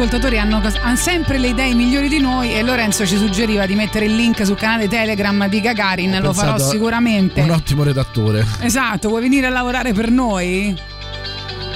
[0.02, 4.06] ascoltatori hanno, hanno sempre le idee migliori di noi e Lorenzo ci suggeriva di mettere
[4.06, 7.42] il link sul canale Telegram di Gagarin, lo farò sicuramente.
[7.42, 8.44] Un ottimo redattore.
[8.62, 10.76] Esatto, vuoi venire a lavorare per noi?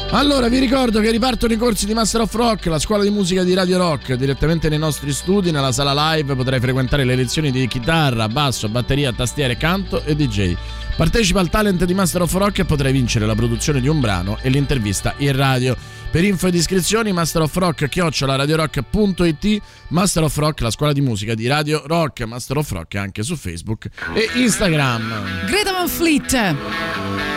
[0.10, 3.44] Allora, vi ricordo che ripartono i corsi di Master of Rock, la scuola di musica
[3.44, 7.68] di Radio Rock, direttamente nei nostri studi, nella sala live potrai frequentare le lezioni di
[7.68, 10.56] chitarra, basso, batteria, tastiere, canto e DJ.
[10.98, 14.40] Partecipa al talent di Master of Rock e potrai vincere la produzione di un brano
[14.42, 15.76] e l'intervista in radio.
[16.16, 21.02] Per info ed iscrizioni Master of Rock chiocciola radiorock.it Master of Rock, la scuola di
[21.02, 25.46] musica di Radio Rock, Master of Rock anche su Facebook e Instagram.
[25.46, 27.35] Greta Van Fleet.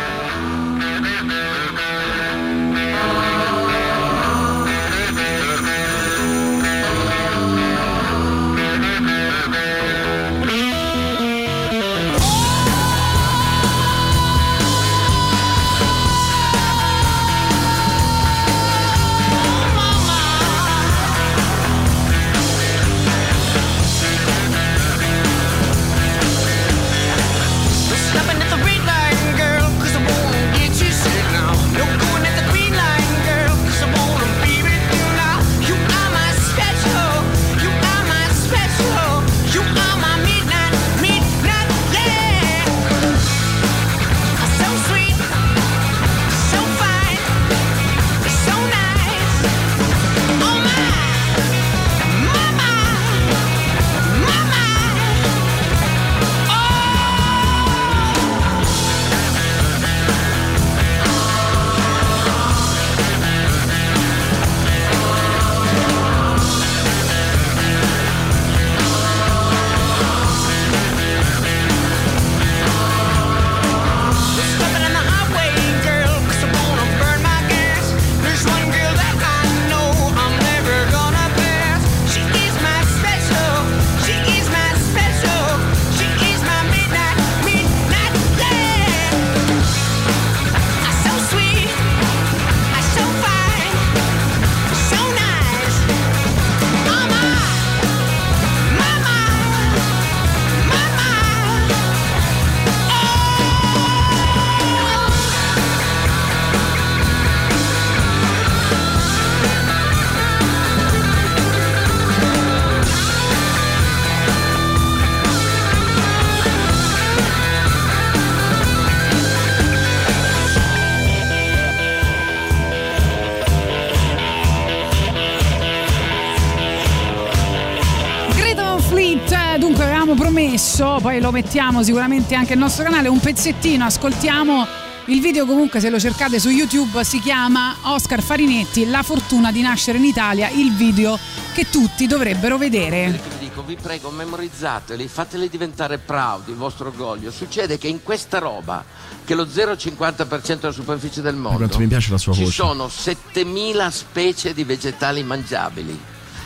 [131.09, 134.67] Poi lo mettiamo sicuramente anche al nostro canale, un pezzettino, ascoltiamo
[135.07, 139.63] il video comunque se lo cercate su YouTube si chiama Oscar Farinetti, La fortuna di
[139.63, 141.19] nascere in Italia, il video
[141.55, 143.19] che tutti dovrebbero vedere.
[143.39, 147.31] vi dico, vi prego, memorizzateli, fateli diventare proud, il vostro orgoglio.
[147.31, 148.85] Succede che in questa roba,
[149.25, 152.53] che lo 0,50% della superficie del mondo, Quanto mi piace la sua ci voce.
[152.53, 155.99] sono 7000 specie di vegetali mangiabili.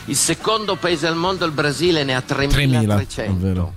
[0.05, 3.21] Il secondo paese al mondo, il Brasile, ne ha 3000, 3300.
[3.29, 3.73] è vero.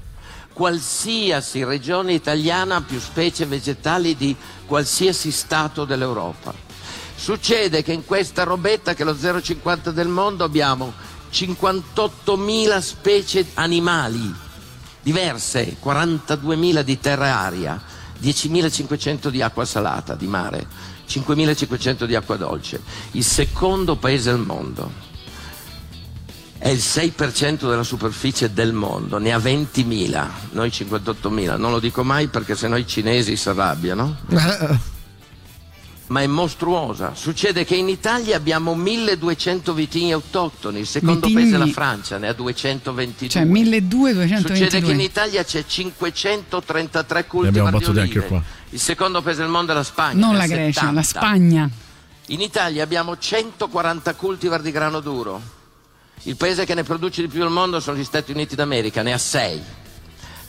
[0.56, 4.34] Qualsiasi regione italiana ha più specie vegetali di
[4.64, 6.54] qualsiasi stato dell'Europa.
[7.14, 10.94] Succede che in questa robetta, che è lo 0,50 del mondo, abbiamo
[11.30, 14.34] 58.000 specie animali
[15.02, 17.82] diverse, 42.000 di terra e aria,
[18.18, 20.66] 10.500 di acqua salata, di mare,
[21.06, 22.80] 5.500 di acqua dolce.
[23.10, 24.90] Il secondo paese al mondo
[26.58, 31.58] è il 6% della superficie del mondo, ne ha 20.000, noi 58.000.
[31.58, 34.16] Non lo dico mai perché sennò i cinesi si arrabbiano.
[36.08, 37.14] Ma è mostruosa.
[37.16, 41.34] Succede che in Italia abbiamo 1200 vitigni autoctoni, il secondo Vitigni.
[41.34, 43.28] paese è la Francia, ne ha 222.
[43.28, 44.54] Cioè 1222.
[44.54, 48.42] Succede che in Italia c'è 533 Ne cultivar di olive.
[48.70, 50.24] Il secondo paese del mondo è la Spagna.
[50.26, 50.92] Non la Grecia, 70.
[50.92, 51.70] la Spagna.
[52.26, 55.55] In Italia abbiamo 140 cultivar di grano duro.
[56.22, 59.12] Il paese che ne produce di più al mondo sono gli Stati Uniti d'America, ne
[59.12, 59.62] ha 6.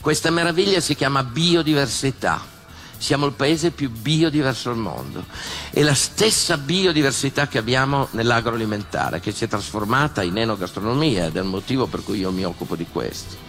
[0.00, 2.56] Questa meraviglia si chiama biodiversità.
[2.96, 5.24] Siamo il paese più biodiverso al mondo.
[5.70, 11.40] E la stessa biodiversità che abbiamo nell'agroalimentare, che si è trasformata in enogastronomia ed è
[11.40, 13.47] il motivo per cui io mi occupo di questo.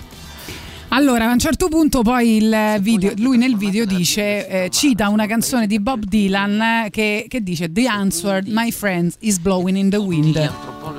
[0.90, 5.28] Allora, a un certo punto poi il video, lui nel video dice, eh, cita una
[5.28, 9.90] canzone di Bob Dylan eh, che, che dice The answer, my friends, is blowing in
[9.90, 10.52] the wind.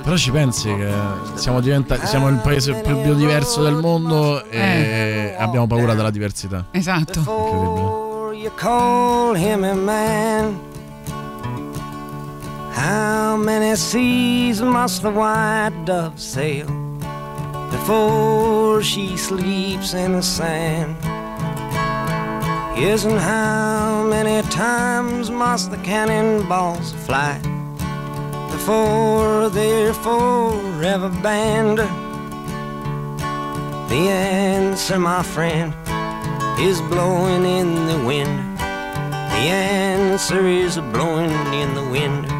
[0.03, 0.89] Però ci pensi che
[1.35, 6.69] siamo, diventa- siamo il paese più biodiverso del mondo e abbiamo paura della diversità.
[6.71, 7.19] Esatto.
[7.19, 8.01] Incredibile.
[8.41, 10.59] you call him a man.
[12.73, 16.90] How many seas must the white dove sail
[17.71, 20.97] before she sleeps in the sand?
[22.79, 27.39] Yes, and how many times must the cannonballs fly
[28.51, 31.79] before they're forever banned?
[33.91, 35.75] The answer, my friend,
[36.59, 38.59] is blowing in the wind.
[38.59, 42.40] The answer is blowing in the wind.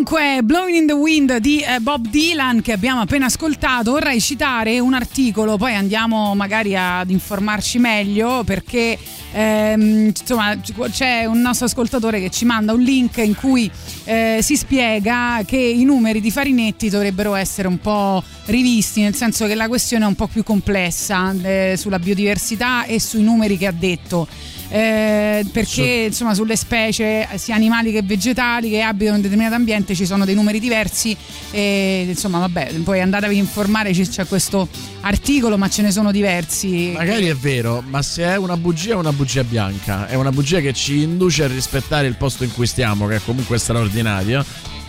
[0.00, 4.80] Dunque, Blowing in the Wind di eh, Bob Dylan che abbiamo appena ascoltato, vorrei citare
[4.80, 8.96] un articolo, poi andiamo magari ad informarci meglio perché
[9.30, 10.58] ehm, insomma
[10.90, 13.70] c'è un nostro ascoltatore che ci manda un link in cui
[14.04, 19.46] eh, si spiega che i numeri di Farinetti dovrebbero essere un po' rivisti, nel senso
[19.46, 23.66] che la questione è un po' più complessa eh, sulla biodiversità e sui numeri che
[23.66, 24.26] ha detto.
[24.70, 29.96] Eh, perché insomma sulle specie sia animali che vegetali che abitano in un determinato ambiente
[29.96, 31.16] ci sono dei numeri diversi
[31.50, 34.68] e insomma vabbè poi andatevi a informare c'è questo
[35.00, 38.94] articolo ma ce ne sono diversi Magari è vero, ma se è una bugia è
[38.94, 42.66] una bugia bianca, è una bugia che ci induce a rispettare il posto in cui
[42.66, 44.44] stiamo, che è comunque straordinario.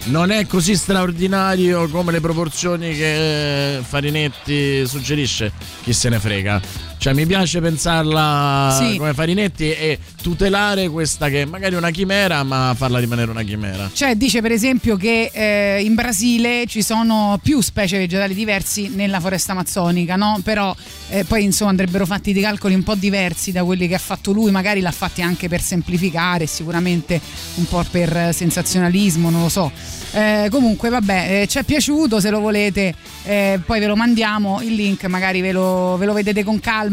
[0.05, 5.51] Non è così straordinario come le proporzioni che Farinetti suggerisce,
[5.83, 6.90] chi se ne frega.
[7.01, 8.97] Cioè mi piace pensarla Sì.
[8.97, 13.89] come Farinetti e tutelare questa che magari è una chimera, ma farla rimanere una chimera.
[13.91, 19.19] Cioè dice per esempio che eh, in Brasile ci sono più specie vegetali diversi nella
[19.19, 20.41] foresta amazzonica, no?
[20.43, 20.75] Però
[21.09, 24.31] eh, poi insomma andrebbero fatti dei calcoli un po' diversi da quelli che ha fatto
[24.31, 27.19] lui, magari l'ha fatti anche per semplificare, sicuramente
[27.55, 29.71] un po' per sensazionalismo, non lo so.
[30.11, 34.61] Eh, comunque vabbè, eh, ci è piaciuto, se lo volete eh, poi ve lo mandiamo
[34.61, 36.89] il link, magari ve lo, ve lo vedete con calma.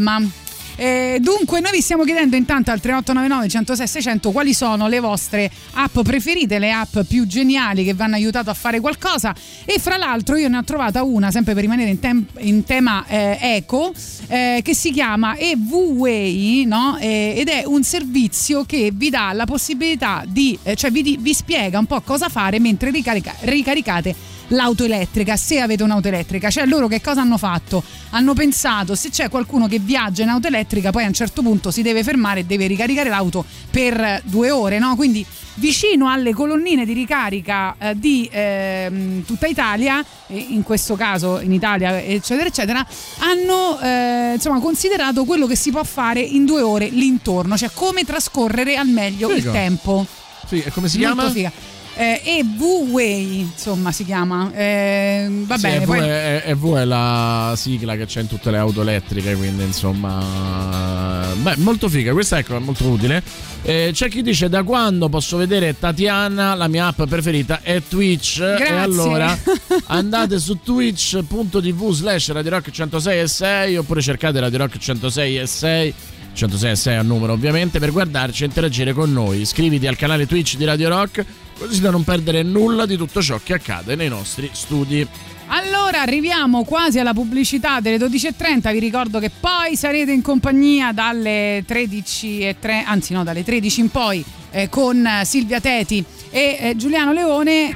[0.79, 5.51] Eh, dunque, noi vi stiamo chiedendo intanto al 3899 106 600 quali sono le vostre
[5.73, 9.35] app preferite, le app più geniali che vi hanno aiutato a fare qualcosa.
[9.65, 13.03] E fra l'altro, io ne ho trovata una, sempre per rimanere in, tem- in tema
[13.07, 13.91] eh, eco,
[14.27, 16.97] eh, che si chiama EV-Way, no?
[16.97, 21.17] Eh, ed è un servizio che vi dà la possibilità di, eh, cioè vi, di-
[21.19, 24.15] vi spiega un po' cosa fare mentre ricarica- ricaricate
[24.49, 26.49] l'auto elettrica, se avete un'auto elettrica.
[26.49, 27.83] Cioè loro che cosa hanno fatto?
[28.11, 31.71] Hanno pensato se c'è qualcuno che viaggia in auto elettrica, poi a un certo punto
[31.71, 34.95] si deve fermare e deve ricaricare l'auto per due ore, no?
[34.95, 41.51] Quindi vicino alle colonnine di ricarica eh, di ehm, tutta Italia, in questo caso in
[41.51, 42.85] Italia, eccetera, eccetera,
[43.19, 48.05] hanno eh, insomma considerato quello che si può fare in due ore l'intorno, cioè come
[48.05, 49.51] trascorrere al meglio il Figo.
[49.51, 50.05] tempo.
[50.47, 51.31] Sì, e come si Molto chiama?
[51.31, 51.51] figa.
[51.99, 54.49] Eh, EV-Way, insomma, si chiama.
[54.53, 58.51] Eh, va Sì, bene, EV, poi- è, EV è la sigla che c'è in tutte
[58.51, 63.21] le auto elettriche, quindi insomma beh, molto figa, questa ecco, è molto utile.
[63.63, 68.37] Eh, c'è chi dice da quando posso vedere Tatiana, la mia app preferita è Twitch.
[68.37, 68.65] Grazie.
[68.65, 69.37] E allora
[69.87, 75.45] andate su twitch.tv slash Radio Rock 106 e 6 oppure cercate Radio Rock 106 e
[75.45, 75.93] 6.
[76.39, 79.41] 106 e 6 a numero ovviamente per guardarci e interagire con noi.
[79.41, 81.25] Iscriviti al canale Twitch di Radio Rock
[81.57, 85.05] così da non perdere nulla di tutto ciò che accade nei nostri studi.
[85.47, 91.65] Allora arriviamo quasi alla pubblicità delle 12.30, vi ricordo che poi sarete in compagnia dalle
[91.67, 97.73] 13.30, anzi no, dalle 13 in poi eh, con Silvia Teti e eh, Giuliano Leone,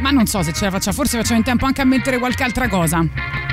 [0.00, 2.42] ma non so se ce la facciamo, forse facciamo in tempo anche a mettere qualche
[2.42, 3.43] altra cosa.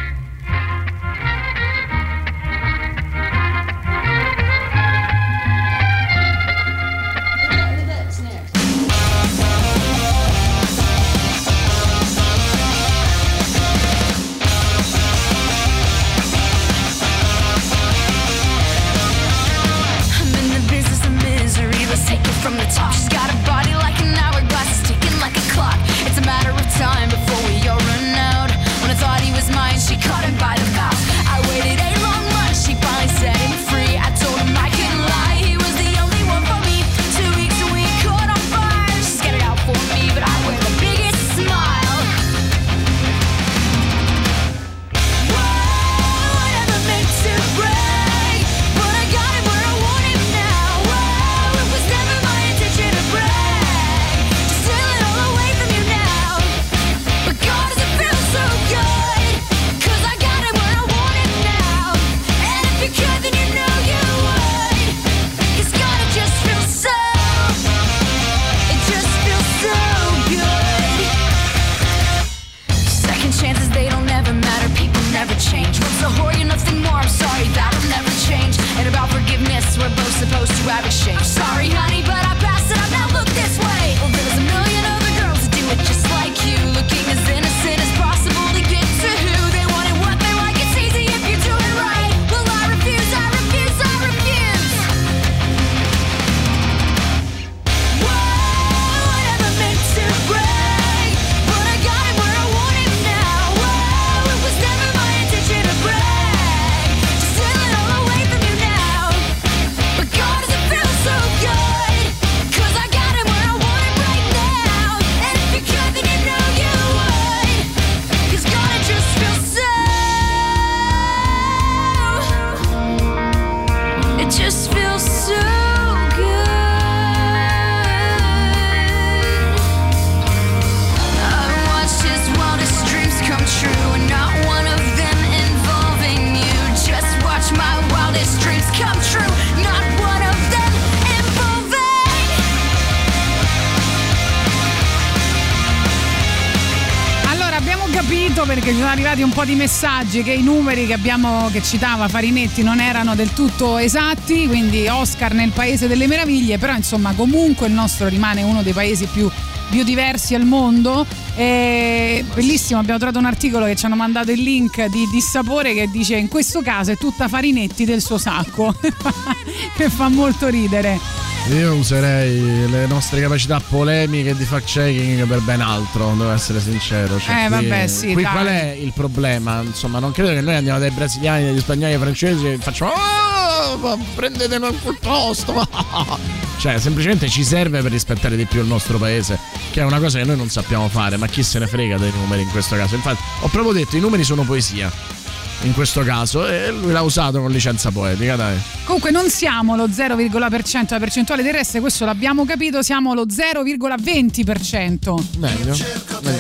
[149.41, 153.77] Po' di messaggi che i numeri che, abbiamo, che citava Farinetti non erano del tutto
[153.77, 158.73] esatti, quindi Oscar nel paese delle meraviglie, però insomma comunque il nostro rimane uno dei
[158.73, 159.27] paesi più
[159.69, 161.07] biodiversi al mondo.
[161.35, 165.89] E bellissimo, abbiamo trovato un articolo che ci hanno mandato il link di Dissapore che
[165.89, 168.76] dice in questo caso è tutta Farinetti del suo sacco,
[169.76, 171.20] che fa molto ridere.
[171.49, 177.19] Io userei le nostre capacità polemiche di fact checking per ben altro, devo essere sincero.
[177.19, 178.31] Cioè, Eh, qui- vabbè, sì, Qui dai.
[178.31, 179.61] qual è il problema?
[179.61, 183.76] Insomma, non credo che noi andiamo dai brasiliani, dagli spagnoli, ai francesi e facciamo "Ah,
[183.76, 185.68] ma prendetelo in quel posto.
[186.57, 189.38] cioè, semplicemente ci serve per rispettare di più il nostro paese,
[189.72, 192.11] che è una cosa che noi non sappiamo fare, ma chi se ne frega dei
[192.15, 192.95] numeri in questo caso.
[192.95, 195.19] Infatti, ho proprio detto, i numeri sono poesia.
[195.63, 198.59] In questo caso, e lui l'ha usato con licenza poetica, dai.
[198.83, 205.13] Comunque non siamo lo 0,% la percentuale terrestre, questo l'abbiamo capito, siamo lo 0,20%.
[205.38, 205.39] Meglio.
[205.39, 205.73] Meglio.
[205.75, 206.35] Cerco te,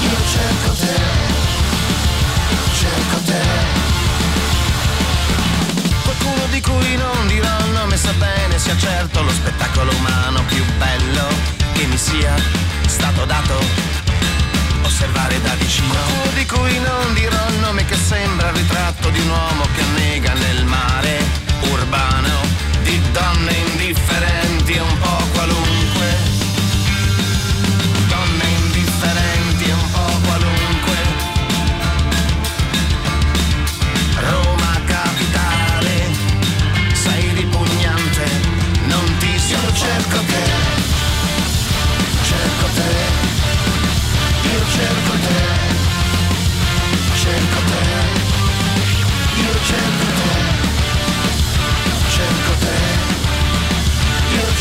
[0.00, 0.90] io cerco te,
[2.78, 3.40] cerco te.
[6.02, 10.64] Qualcuno di cui non dirò il nome sa bene sia certo lo spettacolo umano più
[10.78, 11.28] bello
[11.74, 12.34] che mi sia
[12.86, 14.01] stato dato
[14.92, 15.94] osservare da vicino.
[16.34, 20.34] Di cui non dirò il nome che sembra il ritratto di un uomo che annega
[20.34, 21.18] nel mare
[21.70, 22.40] urbano
[22.82, 25.71] di donne indifferenti e un po' qualunque.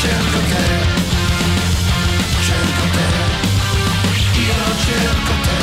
[0.01, 0.65] cerco te,
[2.41, 3.07] cerco te,
[4.39, 5.59] io cerco te.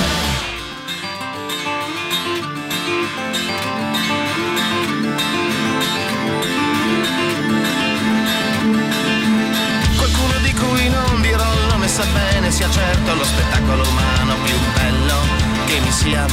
[9.96, 14.56] Qualcuno di cui non dirò non ne sa bene, sia certo lo spettacolo umano più
[14.74, 15.18] bello
[15.66, 16.24] che mi sia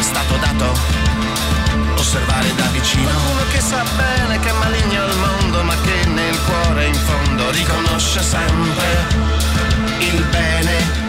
[0.00, 1.11] stato dato
[2.02, 3.04] osservare da vicino.
[3.04, 7.50] Qualcuno che sa bene che è maligno il mondo, ma che nel cuore in fondo
[7.50, 9.06] riconosce sempre
[10.00, 11.01] il bene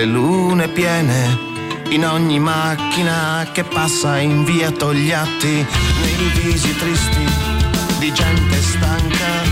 [0.00, 1.38] Nelle lune piene
[1.90, 5.66] in ogni macchina che passa in via Togliatti,
[6.00, 7.26] nei visi tristi
[7.98, 9.42] di gente stanca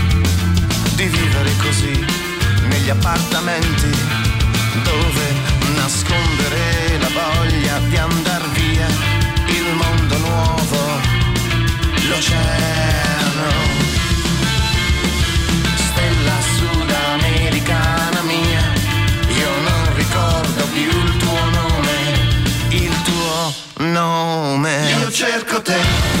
[0.95, 2.03] di vivere così,
[2.67, 3.91] negli appartamenti
[4.81, 5.33] dove
[5.75, 8.87] nascondere la voglia di andar via,
[9.49, 10.99] il mondo nuovo,
[12.07, 12.68] l'oceano,
[25.19, 26.18] cerco te.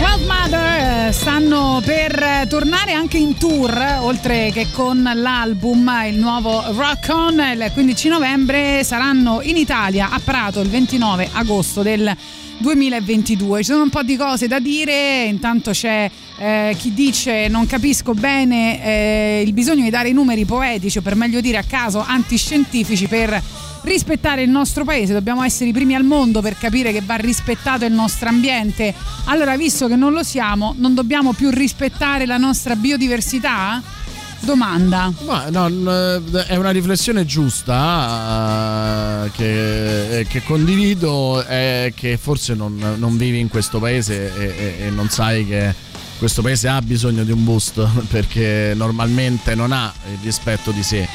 [0.00, 6.62] Wild Mother eh, stanno per tornare anche in tour, oltre che con l'album, il nuovo
[6.72, 12.14] Rock On, il 15 novembre, saranno in Italia a Prato il 29 agosto del
[12.58, 13.58] 2022.
[13.58, 18.12] Ci sono un po' di cose da dire, intanto c'è eh, chi dice non capisco
[18.12, 22.04] bene eh, il bisogno di dare i numeri poetici o per meglio dire a caso
[22.06, 23.42] antiscientifici per
[23.88, 27.84] rispettare il nostro paese, dobbiamo essere i primi al mondo per capire che va rispettato
[27.84, 28.94] il nostro ambiente.
[29.24, 33.82] Allora, visto che non lo siamo, non dobbiamo più rispettare la nostra biodiversità?
[34.40, 35.12] Domanda.
[35.24, 35.66] Ma no,
[36.46, 43.48] è una riflessione giusta eh, che, che condivido è che forse non, non vivi in
[43.48, 45.74] questo paese e, e- e non sai che
[46.18, 51.08] questo paese ha bisogno di un boost perché normalmente non ha il rispetto di sé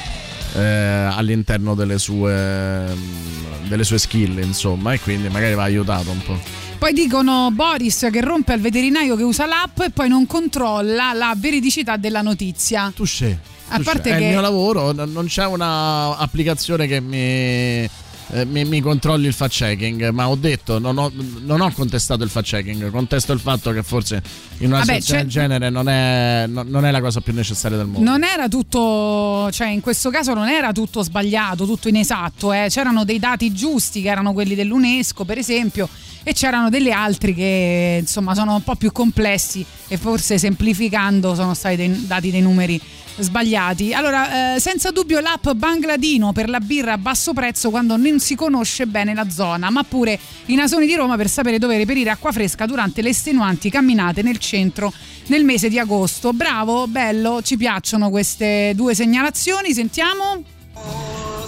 [0.53, 6.21] eh, all'interno delle sue, mm, delle sue skill insomma e quindi magari va aiutato un
[6.23, 6.39] po'.
[6.77, 11.33] Poi dicono Boris che rompe al veterinario che usa l'app e poi non controlla la
[11.35, 12.91] veridicità della notizia.
[12.93, 13.39] Touché.
[13.69, 17.89] A parte è che il mio lavoro, non c'è una applicazione che mi,
[18.33, 21.11] eh, mi, mi controlli il fact checking, ma ho detto, non ho,
[21.41, 24.21] non ho contestato il fact checking, contesto il fatto che forse
[24.59, 27.77] in una Vabbè, situazione del genere non è, no- non è la cosa più necessaria
[27.77, 28.09] del mondo.
[28.09, 32.67] Non era tutto, cioè in questo caso non era tutto sbagliato, tutto inesatto, eh.
[32.69, 35.87] c'erano dei dati giusti che erano quelli dell'UNESCO per esempio
[36.23, 41.53] e c'erano degli altri che insomma sono un po' più complessi e forse semplificando sono
[41.53, 42.81] stati dei- dati dei numeri
[43.17, 43.93] sbagliati.
[43.93, 48.35] Allora, eh, senza dubbio l'app Bangladino per la birra a basso prezzo quando non si
[48.35, 52.31] conosce bene la zona, ma pure i nasoni di Roma per sapere dove reperire acqua
[52.31, 54.91] fresca durante le estenuanti camminate nel centro
[55.27, 56.33] nel mese di agosto.
[56.33, 60.43] Bravo, bello, ci piacciono queste due segnalazioni, sentiamo.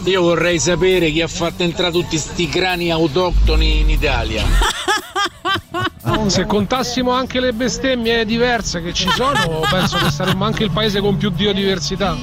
[0.05, 4.43] Io vorrei sapere chi ha fatto entrare tutti sti crani autoctoni in Italia.
[6.27, 10.99] Se contassimo anche le bestemmie diverse che ci sono, penso che saremmo anche il paese
[11.01, 12.15] con più biodiversità.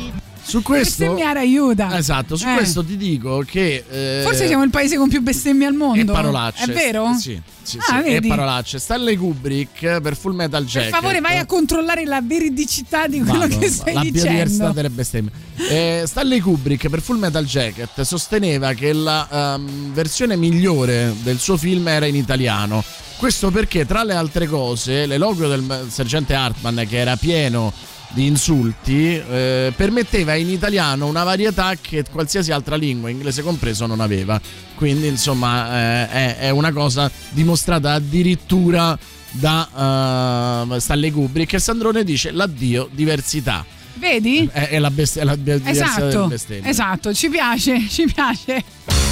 [0.45, 1.97] Su questo Bestemmiare aiuta.
[1.97, 2.55] Esatto, su Eh.
[2.55, 6.01] questo ti dico che eh, Forse siamo il paese con più bestemmie al mondo.
[6.01, 6.65] e parolacce.
[6.65, 7.15] È vero?
[7.19, 8.29] Sì, sì, Ah, sì, e vedi?
[8.29, 8.79] parolacce.
[8.81, 10.91] Stanley Kubrick per Full Metal Per Jacket.
[10.91, 14.73] favore, vai a controllare la veridicità di quello Vado, che stai la biodiversità dicendo.
[14.73, 15.31] delle bestemmie.
[15.71, 21.57] Eh, Stanley Kubrick per Full Metal Jacket sosteneva che la ehm, versione migliore del suo
[21.57, 22.83] film era in italiano.
[23.23, 27.73] Questo perché, tra le altre cose, l'eloquio del sergente Hartman, che era pieno
[28.09, 34.01] di insulti eh, permetteva in italiano una varietà che qualsiasi altra lingua, inglese compreso, non
[34.01, 34.41] aveva.
[34.75, 38.99] Quindi, insomma, eh, è, è una cosa dimostrata addirittura
[39.31, 41.53] da uh, Stanley Kubrick.
[41.53, 43.65] E Sandrone dice l'addio diversità.
[43.95, 44.49] Vedi?
[44.51, 46.69] È, è la, best- è la Esatto, bestemmia.
[46.69, 49.12] esatto, ci piace, ci piace.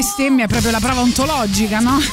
[0.00, 2.00] Bestemmia è proprio la prova ontologica, no?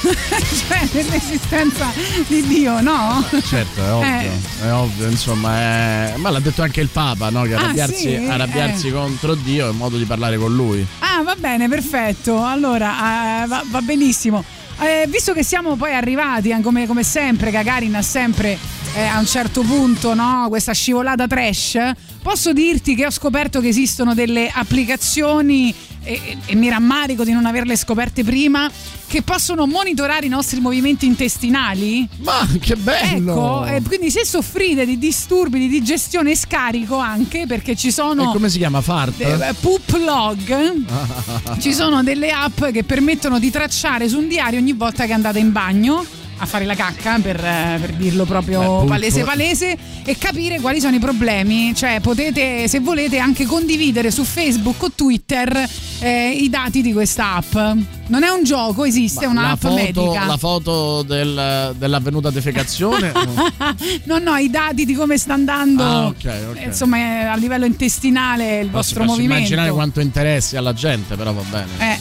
[0.68, 1.90] cioè, dell'esistenza
[2.28, 3.24] di Dio, no?
[3.48, 4.66] Certo, è ovvio, Eh.
[4.68, 7.44] è ovvio, insomma, è- ma l'ha detto anche il Papa, no?
[7.44, 8.16] Che Ah, arrabbiarsi, sì?
[8.16, 8.92] arrabbiarsi Eh.
[8.92, 10.86] contro Dio è un modo di parlare con lui.
[11.00, 12.44] Ah, va bene, perfetto.
[12.44, 14.44] Allora, eh, va, va benissimo.
[14.80, 18.58] Eh, visto che siamo poi arrivati, eh, come, come sempre, Gagarin ha sempre
[18.96, 21.78] eh, a un certo punto no, questa scivolata trash,
[22.22, 25.74] posso dirti che ho scoperto che esistono delle applicazioni
[26.08, 28.70] e, e- mi rammarico di non averle scoperte prima
[29.08, 32.08] che possono monitorare i nostri movimenti intestinali.
[32.24, 33.66] Ma che bello!
[33.66, 38.30] Ecco, eh, quindi se soffrite di disturbi di digestione e scarico anche perché ci sono
[38.30, 38.82] E come si chiama?
[38.82, 39.20] Fart?
[39.22, 40.76] eh, poop log
[41.60, 45.40] ci sono delle app che permettono di tracciare su un diario ogni volta che andate
[45.40, 46.06] in bagno
[46.38, 50.80] a fare la cacca per, eh, per dirlo proprio Beh, palese palese e capire quali
[50.80, 51.74] sono i problemi.
[51.76, 55.68] Cioè potete se volete anche condividere su Facebook o Twitter
[56.00, 60.26] eh, i dati di questa app non è un gioco esiste la, un'app foto, medica
[60.26, 63.12] la foto del- dell'avvenuta defecazione?
[64.06, 66.16] no no i dati di come sta andando Ah, ok,
[66.52, 66.58] ok.
[66.58, 70.74] eh, insomma eh, a livello intestinale il Posso- vostro posso movimento immaginare quanto interessi alla
[70.74, 71.68] gente, però va bene.
[71.80, 72.00] Eh,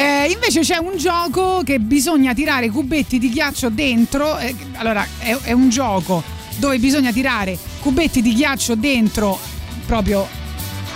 [0.00, 4.36] eh, invece c'è un gioco che bisogna tirare cubetti di ghiaccio dentro.
[4.38, 6.22] eh, allora, è, è un gioco
[6.58, 9.38] dove bisogna tirare cubetti di ghiaccio dentro
[9.86, 10.26] proprio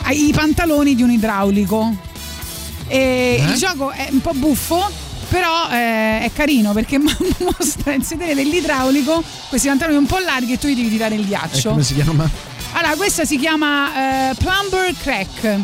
[0.02, 2.08] ai pantaloni di un idraulico.
[2.90, 3.44] E Eh?
[3.50, 5.08] Il gioco è un po' buffo.
[5.30, 6.98] Però eh, è carino perché
[7.38, 11.20] mostra il sedere dell'idraulico, questi pantaloni un po' larghi e tu gli devi tirare il
[11.20, 11.70] E ghiaccio.
[11.70, 12.28] come si chiama?
[12.72, 15.58] Allora, questa si chiama eh, Plumber Crack.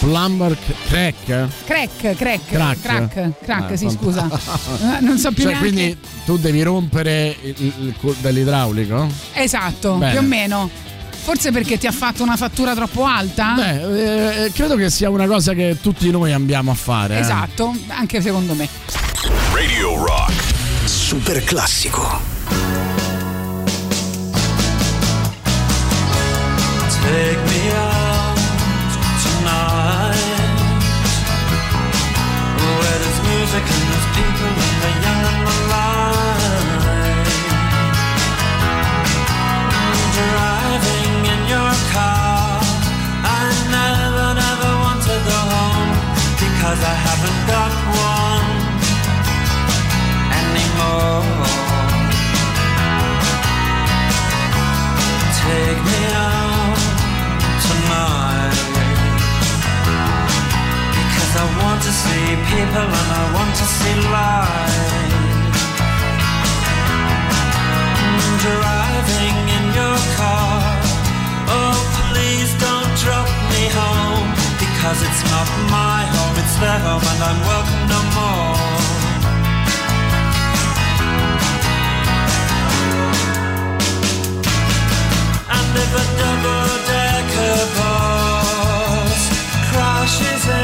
[0.00, 0.54] Plumber
[0.88, 1.24] crack?
[1.64, 2.80] Crack, crack, Crack.
[2.82, 4.28] crack, crack, Ah, sì, scusa.
[4.98, 5.70] Eh, non so più Cioè, neanche.
[5.70, 5.96] quindi
[6.26, 9.06] tu devi rompere il, il- dell'idraulico?
[9.32, 10.10] Esatto, Bene.
[10.12, 10.68] più o meno.
[11.24, 13.54] Forse perché ti ha fatto una fattura troppo alta?
[13.54, 17.16] Beh, eh, credo che sia una cosa che tutti noi andiamo a fare.
[17.16, 17.20] eh.
[17.20, 18.68] Esatto, anche secondo me.
[19.54, 20.32] Radio Rock.
[20.84, 22.20] Super classico.
[27.02, 27.53] Take me
[46.74, 47.72] I I haven't got
[48.10, 48.48] one
[50.42, 51.22] anymore.
[55.38, 56.78] Take me out
[57.66, 58.58] tonight
[60.98, 65.14] because I want to see people and I want to see light.
[68.42, 70.58] Driving in your car,
[71.54, 74.13] oh please don't drop me home
[74.84, 78.52] because it's not my home, it's their home and I'm welcome no more.
[85.56, 89.20] And if a double-decker bus
[89.72, 90.63] crashes into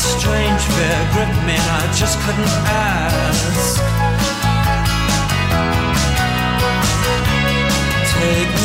[0.00, 3.80] strange fear gripped me, and I just couldn't ask.
[8.14, 8.59] Take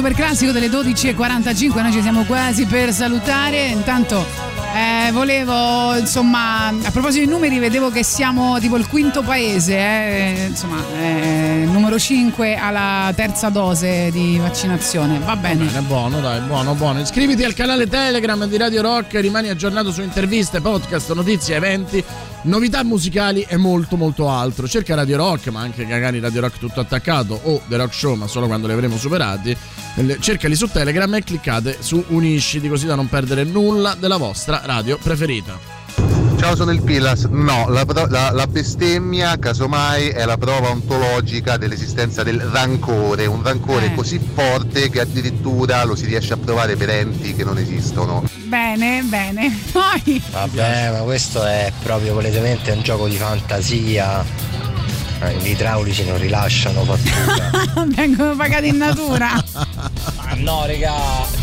[0.00, 3.66] super classico delle 12.45, noi ci siamo quasi per salutare.
[3.66, 4.24] Intanto
[4.74, 10.46] eh, volevo, insomma, a proposito dei numeri, vedevo che siamo tipo il quinto paese, eh,
[10.48, 15.18] insomma, eh, numero 5 alla terza dose di vaccinazione.
[15.18, 15.66] Va bene.
[15.66, 17.00] Bene, buono, dai, buono, buono.
[17.00, 22.02] Iscriviti al canale Telegram di Radio Rock, rimani aggiornato su interviste, podcast, notizie, eventi,
[22.42, 24.68] novità musicali e molto molto altro.
[24.68, 28.26] Cerca Radio Rock, ma anche magari Radio Rock tutto attaccato o The Rock Show, ma
[28.26, 29.56] solo quando li avremo superati.
[29.96, 34.62] Eh, Cercali su Telegram e cliccate su Unisciti così da non perdere nulla della vostra
[34.64, 35.79] radio preferita.
[36.40, 37.24] Ciao, sono il Pillas.
[37.24, 43.26] No, la, la- la bestemmia, casomai, è la prova ontologica dell'esistenza del rancore.
[43.26, 43.94] Un rancore Eh.
[43.94, 48.24] così forte che addirittura lo si riesce a provare per enti che non esistono.
[48.44, 49.54] Bene, bene.
[49.70, 54.24] Poi Vabbè, ma questo è proprio palesemente un gioco di fantasia.
[55.22, 57.84] Eh, Gli idraulici non rilasciano fattura.
[57.94, 59.28] vengono pagati in natura.
[60.32, 60.92] Ah, no, raga,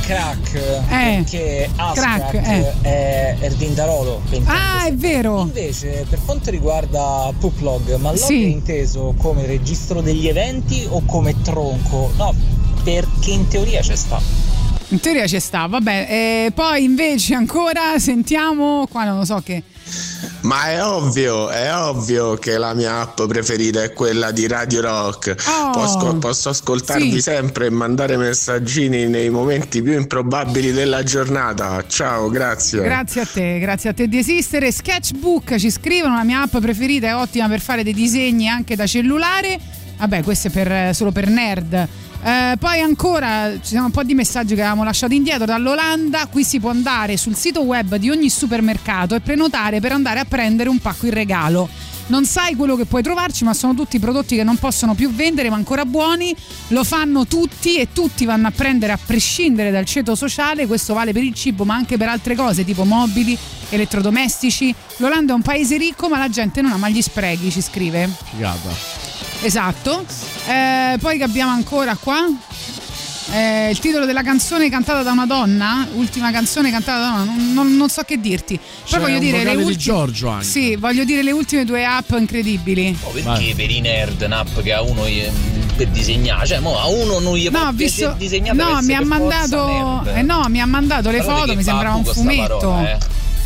[0.08, 0.56] crack.
[0.56, 2.74] Eh, perché Ascrack crack, eh.
[2.82, 4.22] è Erdindarolo.
[4.46, 5.42] Ah, è vero.
[5.42, 8.44] Invece, per quanto riguarda Puplog, ma log Sì.
[8.44, 12.12] è inteso come registro degli eventi o come tronco?
[12.16, 12.34] No,
[12.84, 14.20] perché in teoria c'è sta.
[14.90, 16.08] In teoria ci sta, vabbè.
[16.10, 19.62] E poi invece ancora sentiamo, qua non lo so che...
[20.42, 25.36] Ma è ovvio, è ovvio che la mia app preferita è quella di Radio Rock.
[25.46, 27.22] Oh, posso, posso ascoltarvi sì.
[27.22, 31.84] sempre e mandare messaggini nei momenti più improbabili della giornata.
[31.88, 32.82] Ciao, grazie.
[32.82, 34.72] Grazie a te, grazie a te di esistere.
[34.72, 38.88] Sketchbook ci scrivono, la mia app preferita è ottima per fare dei disegni anche da
[38.88, 39.60] cellulare.
[39.98, 41.88] Vabbè, questo è per- solo per nerd.
[42.28, 46.28] Eh, poi ancora ci sono un po' di messaggi che avevamo lasciato indietro dall'Olanda.
[46.28, 50.26] Qui si può andare sul sito web di ogni supermercato e prenotare per andare a
[50.26, 51.70] prendere un pacco in regalo.
[52.08, 55.50] Non sai quello che puoi trovarci, ma sono tutti prodotti che non possono più vendere,
[55.50, 56.36] ma ancora buoni.
[56.70, 60.68] Lo fanno tutti e tutti vanno a prendere a prescindere dal ceto sociale.
[60.68, 63.38] Questo vale per il cibo, ma anche per altre cose, tipo mobili,
[63.70, 64.76] elettrodomestici.
[64.98, 68.10] L'Olanda è un paese ricco, ma la gente non ama gli sprechi, ci scrive.
[68.32, 69.27] Figata.
[69.42, 70.04] Esatto.
[70.48, 72.26] Eh, poi che abbiamo ancora qua?
[73.30, 77.34] Eh, il titolo della canzone cantata da una donna, ultima canzone cantata da una donna,
[77.34, 78.58] non, non- non so che dirti.
[78.58, 79.84] Poi C'è voglio dire le vocale di ultime.
[79.84, 80.46] Giorgio anche.
[80.46, 82.98] Sì, voglio dire le ultime due app incredibili.
[83.04, 85.34] Oh, perché per i nerd un'app che ha uno ehm,
[85.76, 86.48] per disegnare.
[86.48, 88.16] Cioè, mo, a uno non gli No, può ho visto.
[88.18, 90.04] disegnare No, mi ha mandato.
[90.16, 92.58] Eh no, mi ha mandato le Guardate foto, mi sembrava un fumetto.
[92.60, 92.98] parola, eh.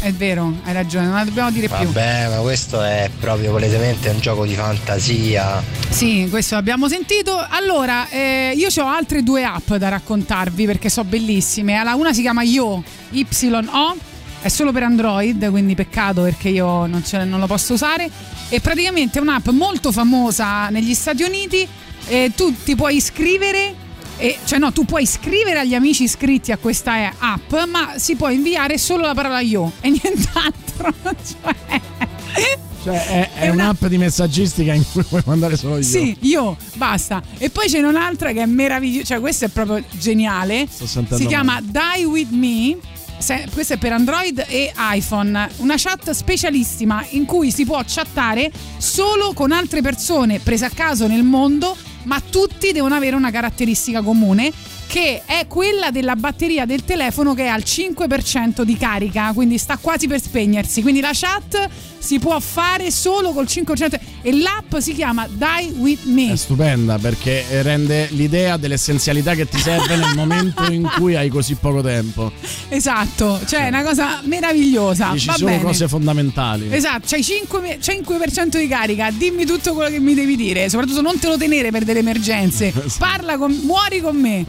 [0.01, 1.85] È vero, hai ragione, non la dobbiamo dire più.
[1.85, 5.61] Vabbè, ma questo è proprio palesemente un gioco di fantasia.
[5.89, 7.37] Sì, questo l'abbiamo sentito.
[7.47, 11.75] Allora, eh, io ho altre due app da raccontarvi perché sono bellissime.
[11.75, 13.95] Allora, una si chiama Yo, YO,
[14.41, 18.09] è solo per Android, quindi peccato perché io non, ce- non lo posso usare.
[18.49, 21.67] E praticamente è un'app molto famosa negli Stati Uniti.
[22.07, 23.89] E tu ti puoi iscrivere.
[24.21, 28.15] E- cioè no, tu puoi scrivere agli amici iscritti a questa eh, app, ma si
[28.15, 30.93] può inviare solo la parola io e nient'altro.
[32.33, 35.83] Cioè, Cioè, è, è un'app di messaggistica in cui puoi mandare solo io.
[35.83, 37.21] Sì, io, basta.
[37.37, 40.67] E poi c'è un'altra che è meravigliosa, cioè questa è proprio geniale.
[40.71, 41.95] Si chiama male.
[41.97, 42.77] Die With Me.
[43.19, 48.51] Se- Questa è per Android e iPhone, una chat specialissima in cui si può chattare
[48.77, 54.01] solo con altre persone prese a caso nel mondo, ma tutti devono avere una caratteristica
[54.01, 54.51] comune
[54.87, 59.77] che è quella della batteria del telefono che è al 5% di carica, quindi sta
[59.77, 60.81] quasi per spegnersi.
[60.81, 61.69] Quindi la chat
[62.01, 66.31] si può fare solo col 5% e l'app si chiama Die With Me.
[66.31, 71.55] È stupenda perché rende l'idea dell'essenzialità che ti serve nel momento in cui hai così
[71.55, 72.31] poco tempo.
[72.69, 75.11] Esatto, cioè è una cosa meravigliosa.
[75.11, 75.63] Dici Va solo bene.
[75.63, 76.73] cose fondamentali.
[76.73, 81.19] Esatto, c'hai 5, 5% di carica, dimmi tutto quello che mi devi dire, soprattutto non
[81.19, 82.73] te lo tenere per delle emergenze.
[82.97, 84.43] Parla con muori con me.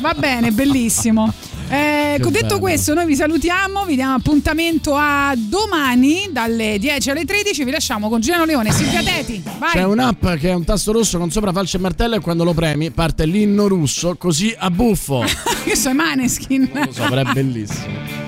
[0.00, 1.32] Va bene, bellissimo.
[1.70, 2.58] Eh, Che detto bello.
[2.60, 7.64] questo, noi vi salutiamo, vi diamo appuntamento a domani dalle 10 alle 13.
[7.64, 9.42] Vi lasciamo con Giuliano Leone e Silvia Teti.
[9.58, 9.72] Vai.
[9.72, 12.54] C'è un'app che è un tasto rosso con sopra falce e martello e quando lo
[12.54, 15.24] premi parte l'inno russo così a buffo.
[15.66, 16.70] Io so i Maneskin.
[16.72, 18.27] Lo so, però è bellissimo.